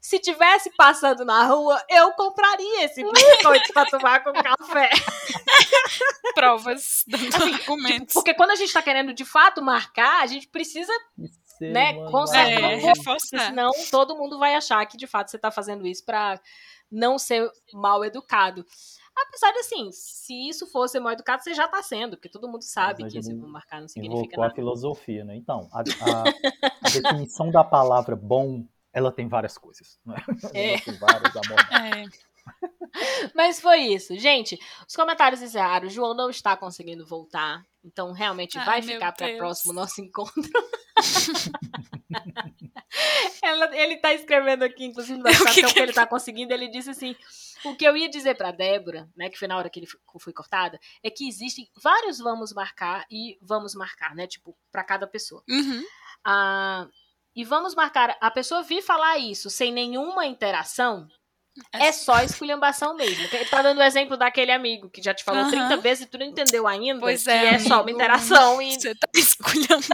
se 0.00 0.18
tivesse 0.18 0.70
passando 0.76 1.24
na 1.24 1.44
rua, 1.44 1.80
eu 1.88 2.10
compraria 2.12 2.84
esse 2.84 3.02
biscoito 3.02 3.72
para 3.72 3.88
tomar 3.88 4.24
com 4.24 4.32
café. 4.32 4.90
Provas, 6.34 7.04
assim, 7.12 7.54
argumentos. 7.54 8.12
Porque 8.12 8.34
quando 8.34 8.50
a 8.50 8.56
gente 8.56 8.68
está 8.68 8.82
querendo 8.82 9.14
de 9.14 9.24
fato 9.24 9.62
marcar, 9.62 10.22
a 10.22 10.26
gente 10.26 10.48
precisa 10.48 10.92
né, 11.60 11.94
consertar, 12.10 12.72
é, 12.72 12.74
reforçar. 12.76 13.46
Senão 13.46 13.70
todo 13.90 14.16
mundo 14.16 14.38
vai 14.38 14.54
achar 14.54 14.84
que 14.86 14.96
de 14.96 15.06
fato 15.06 15.30
você 15.30 15.36
está 15.36 15.50
fazendo 15.50 15.86
isso 15.86 16.04
para 16.04 16.40
não 16.90 17.18
ser 17.18 17.50
mal 17.72 18.04
educado. 18.04 18.64
Apesar 19.16 19.52
de 19.52 19.58
assim, 19.58 19.90
se 19.90 20.48
isso 20.48 20.66
fosse 20.66 21.00
mal 21.00 21.12
educado, 21.12 21.42
você 21.42 21.52
já 21.52 21.64
está 21.64 21.82
sendo, 21.82 22.16
porque 22.16 22.28
todo 22.28 22.48
mundo 22.48 22.62
sabe 22.62 23.04
que 23.08 23.22
se 23.22 23.34
marcar 23.34 23.80
não 23.80 23.88
significa 23.88 24.36
nada. 24.36 24.52
a 24.52 24.54
filosofia, 24.54 25.24
né? 25.24 25.34
Então, 25.34 25.68
a, 25.72 25.80
a, 26.02 26.22
a 26.82 26.90
definição 26.90 27.50
da 27.50 27.64
palavra 27.64 28.14
bom, 28.14 28.64
ela 28.92 29.10
tem 29.10 29.26
várias 29.26 29.58
coisas, 29.58 29.98
né? 30.06 30.16
É. 30.54 30.78
Tem 30.78 30.94
várias 30.94 31.34
é. 31.34 32.27
Mas 33.34 33.60
foi 33.60 33.78
isso. 33.78 34.18
Gente, 34.18 34.58
os 34.86 34.94
comentários 34.94 35.42
encerraram. 35.42 35.86
O 35.86 35.90
João 35.90 36.14
não 36.14 36.30
está 36.30 36.56
conseguindo 36.56 37.06
voltar. 37.06 37.64
Então, 37.84 38.12
realmente, 38.12 38.58
Ai, 38.58 38.64
vai 38.64 38.82
ficar 38.82 39.12
para 39.12 39.32
o 39.32 39.36
próximo 39.36 39.72
nosso 39.72 40.00
encontro. 40.00 40.34
Ela, 43.42 43.76
ele 43.76 43.94
está 43.94 44.12
escrevendo 44.12 44.62
aqui, 44.62 44.84
inclusive, 44.84 45.18
no 45.18 45.24
WhatsApp, 45.28 45.54
que, 45.54 45.74
que 45.74 45.78
ele 45.78 45.90
está 45.90 46.06
conseguindo. 46.06 46.52
Ele 46.52 46.68
disse 46.68 46.90
assim: 46.90 47.14
o 47.64 47.74
que 47.76 47.84
eu 47.84 47.96
ia 47.96 48.08
dizer 48.08 48.36
para 48.36 48.50
Débora, 48.50 49.08
né, 49.16 49.28
que 49.28 49.38
foi 49.38 49.48
na 49.48 49.56
hora 49.56 49.70
que 49.70 49.78
ele 49.78 49.88
foi 50.20 50.32
cortada, 50.32 50.78
é 51.02 51.10
que 51.10 51.28
existem 51.28 51.68
vários 51.82 52.18
vamos 52.18 52.52
marcar 52.52 53.06
e 53.10 53.38
vamos 53.42 53.74
marcar, 53.74 54.14
né, 54.14 54.26
tipo, 54.26 54.56
para 54.70 54.84
cada 54.84 55.06
pessoa. 55.06 55.42
Uhum. 55.48 55.82
Ah, 56.24 56.88
e 57.34 57.44
vamos 57.44 57.74
marcar, 57.74 58.16
a 58.20 58.30
pessoa 58.30 58.62
vir 58.62 58.82
falar 58.82 59.18
isso 59.18 59.48
sem 59.48 59.72
nenhuma 59.72 60.26
interação, 60.26 61.06
é 61.72 61.92
só 61.92 62.22
esculhambação 62.22 62.94
mesmo. 62.94 63.26
Ele 63.32 63.44
tá 63.46 63.62
dando 63.62 63.78
o 63.78 63.82
exemplo 63.82 64.16
daquele 64.16 64.52
amigo 64.52 64.88
que 64.88 65.02
já 65.02 65.12
te 65.12 65.24
falou 65.24 65.44
uhum. 65.44 65.50
30 65.50 65.76
vezes 65.78 66.04
e 66.04 66.06
tu 66.06 66.18
não 66.18 66.26
entendeu 66.26 66.66
ainda. 66.66 67.00
Pois 67.00 67.26
é. 67.26 67.46
é 67.46 67.48
amigo, 67.54 67.68
só 67.68 67.82
uma 67.82 67.90
interação. 67.90 68.62
E... 68.62 68.72
Você 68.74 68.94
tá 68.94 69.08
esculhambando. 69.14 69.84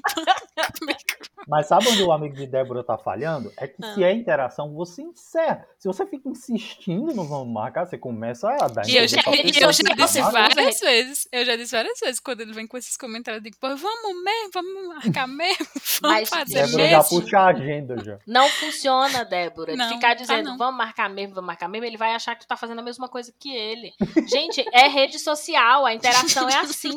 Mas 1.46 1.66
sabe 1.66 1.88
onde 1.88 2.02
o 2.02 2.12
amigo 2.12 2.34
de 2.34 2.46
Débora 2.46 2.82
tá 2.82 2.96
falhando? 2.96 3.52
É 3.56 3.66
que 3.66 3.76
ah. 3.82 3.94
se 3.94 4.02
é 4.02 4.12
interação, 4.12 4.72
você 4.72 5.02
encerra. 5.02 5.66
Se 5.78 5.86
você 5.86 6.06
fica 6.06 6.28
insistindo 6.28 7.14
no 7.14 7.24
vamos 7.24 7.52
marcar, 7.52 7.86
você 7.86 7.98
começa 7.98 8.48
a 8.48 8.68
dar 8.68 8.88
E 8.88 8.96
eu 8.96 9.06
já, 9.06 9.20
eu 9.26 9.72
já 9.72 9.94
disse 9.94 10.22
várias 10.22 10.80
vezes. 10.80 11.28
Eu 11.30 11.44
já 11.44 11.56
disse 11.56 11.72
várias 11.72 11.98
vezes 12.00 12.20
quando 12.20 12.40
ele 12.40 12.52
vem 12.52 12.66
com 12.66 12.78
esses 12.78 12.96
comentários. 12.96 13.44
Eu 13.44 13.50
digo, 13.50 13.56
pô, 13.60 13.68
vamos 13.76 14.24
mesmo, 14.24 14.50
vamos 14.52 14.88
marcar 14.88 15.26
mesmo. 15.28 15.66
Vamos 16.00 16.20
Mas, 16.20 16.28
fazer 16.28 16.54
Débora 16.54 16.82
mesmo. 16.82 16.90
já 16.90 17.04
puxa 17.04 17.38
a 17.38 17.46
agenda 17.46 18.04
já. 18.04 18.18
Não 18.26 18.48
funciona, 18.48 19.24
Débora. 19.24 19.76
Não, 19.76 19.88
ficar 19.88 20.08
tá 20.08 20.14
dizendo, 20.14 20.50
tá 20.50 20.56
vamos 20.56 20.76
marcar 20.76 21.08
mesmo, 21.08 21.34
vamos 21.34 21.46
marcar 21.46 21.53
mesmo, 21.68 21.86
ele 21.86 21.96
vai 21.96 22.14
achar 22.14 22.34
que 22.34 22.44
tu 22.44 22.48
tá 22.48 22.56
fazendo 22.56 22.80
a 22.80 22.82
mesma 22.82 23.08
coisa 23.08 23.32
que 23.38 23.54
ele. 23.54 23.92
Gente, 24.26 24.64
é 24.72 24.88
rede 24.88 25.18
social, 25.18 25.86
a 25.86 25.94
interação 25.94 26.48
é 26.48 26.56
assim. 26.56 26.96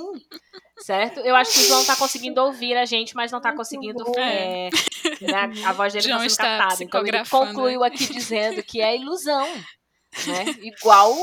Certo? 0.80 1.20
Eu 1.22 1.36
acho 1.36 1.52
que 1.52 1.60
o 1.60 1.68
João 1.68 1.86
tá 1.86 1.96
conseguindo 1.96 2.42
ouvir 2.42 2.78
a 2.78 2.86
gente, 2.86 3.16
mas 3.16 3.32
não 3.32 3.42
tá 3.42 3.54
conseguindo. 3.54 4.04
É, 4.18 4.70
né, 5.22 5.52
a 5.66 5.74
voz 5.74 5.94
dele 5.94 6.08
João 6.08 6.20
tá 6.20 6.30
sendo 6.30 6.38
captada. 6.38 6.84
Então 6.84 7.08
ele 7.08 7.26
concluiu 7.26 7.84
aqui 7.84 8.14
dizendo 8.14 8.62
que 8.62 8.82
é 8.82 8.96
ilusão. 8.96 9.48
Né? 10.26 10.46
Igual 10.62 11.16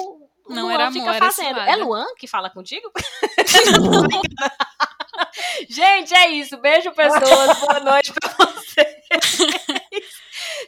não 0.49 0.65
Luan 0.65 0.75
era 0.75 0.87
amor, 0.87 1.01
fica 1.01 1.15
fazendo. 1.15 1.61
É 1.61 1.77
Luan 1.77 2.07
que 2.19 2.27
fala 2.27 2.51
contigo? 2.51 2.91
gente, 5.69 6.15
é 6.15 6.31
isso. 6.31 6.57
Beijo, 6.59 6.91
pessoas. 6.93 7.59
Boa 7.61 7.81
noite 7.81 8.13
pra 8.13 8.31
vocês. 8.45 8.95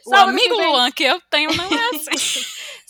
O 0.05 0.15
amigo 0.15 0.55
que. 0.55 0.61
Luan 0.61 0.91
que 0.91 1.03
eu 1.03 1.19
tenho 1.29 1.53
não 1.53 1.65
é 1.65 1.89
assim. 1.89 2.45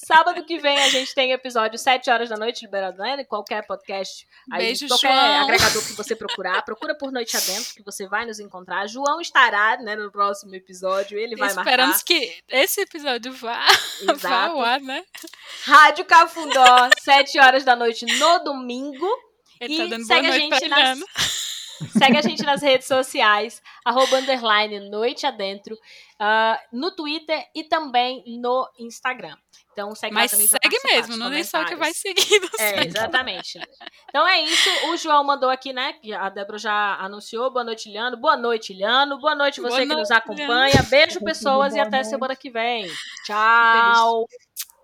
Sábado 0.07 0.41
que 0.45 0.57
vem 0.57 0.77
a 0.77 0.87
gente 0.87 1.13
tem 1.13 1.33
episódio 1.33 1.77
7 1.77 2.09
horas 2.09 2.29
da 2.29 2.37
noite, 2.37 2.63
liberado 2.63 2.97
né? 2.97 3.25
qualquer 3.25 3.67
podcast. 3.67 4.25
Aí, 4.49 4.67
Beijo, 4.67 4.87
qualquer 4.87 5.11
João. 5.11 5.43
agregador 5.43 5.85
que 5.85 5.91
você 5.91 6.15
procurar, 6.15 6.61
procura 6.61 6.95
por 6.95 7.11
Noite 7.11 7.35
Adentro, 7.35 7.73
que 7.75 7.83
você 7.83 8.07
vai 8.07 8.25
nos 8.25 8.39
encontrar. 8.39 8.87
João 8.87 9.19
estará, 9.19 9.75
né, 9.81 9.97
no 9.97 10.09
próximo 10.09 10.55
episódio, 10.55 11.19
ele 11.19 11.35
vai 11.35 11.49
Esperamos 11.49 11.97
marcar. 11.97 12.05
que 12.05 12.37
esse 12.47 12.79
episódio 12.79 13.33
vá, 13.33 13.61
vá 14.15 14.45
ao 14.45 14.61
ar, 14.61 14.79
né? 14.79 15.03
Rádio 15.65 16.05
Cafundó, 16.05 16.89
7 17.01 17.37
horas 17.39 17.65
da 17.65 17.75
noite 17.75 18.05
no 18.05 18.39
domingo. 18.45 19.05
Ele 19.59 19.75
tá 19.75 19.83
e 19.83 19.89
tá 19.89 19.95
dando 19.97 20.07
segue 20.07 20.27
boa 20.27 20.39
noite 20.39 20.53
a 20.53 20.59
gente 20.59 20.69
nas... 20.69 21.47
Segue 21.97 22.17
a 22.17 22.21
gente 22.21 22.43
nas 22.43 22.61
redes 22.61 22.87
sociais, 22.87 23.61
arroba 23.85 24.17
underline 24.17 24.89
Noite 24.89 25.27
Adentro, 25.27 25.77
uh, 26.21 26.57
no 26.71 26.91
Twitter 26.91 27.45
e 27.55 27.63
também 27.63 28.23
no 28.39 28.69
Instagram. 28.79 29.35
Então 29.71 29.93
segue 29.93 30.13
Mas 30.13 30.31
lá 30.31 30.37
também 30.37 30.47
segue 30.47 30.79
mesmo, 30.91 31.17
não 31.17 31.31
é 31.31 31.43
só 31.43 31.63
que 31.63 31.75
vai 31.75 31.93
seguindo. 31.93 32.47
É, 32.59 32.85
exatamente. 32.85 33.59
Então 34.09 34.27
é 34.27 34.41
isso. 34.41 34.69
O 34.87 34.97
João 34.97 35.23
mandou 35.23 35.49
aqui, 35.49 35.71
né? 35.71 35.93
A 36.19 36.29
Débora 36.29 36.57
já 36.57 36.95
anunciou. 36.95 37.51
Boa 37.51 37.63
noite, 37.63 37.87
Iliano. 37.87 38.17
Boa 38.17 38.35
noite, 38.35 38.73
Iliano. 38.73 39.19
Boa 39.19 39.35
noite 39.35 39.61
você 39.61 39.67
Boa 39.67 39.79
que 39.79 39.85
noite, 39.85 39.99
nos 39.99 40.11
acompanha. 40.11 40.81
Beijo, 40.89 41.19
pessoas, 41.23 41.75
e 41.75 41.79
até 41.79 42.03
semana 42.03 42.35
que 42.35 42.49
vem. 42.49 42.87
Tchau. 43.25 44.27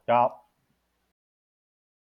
Tchau. 0.05 0.42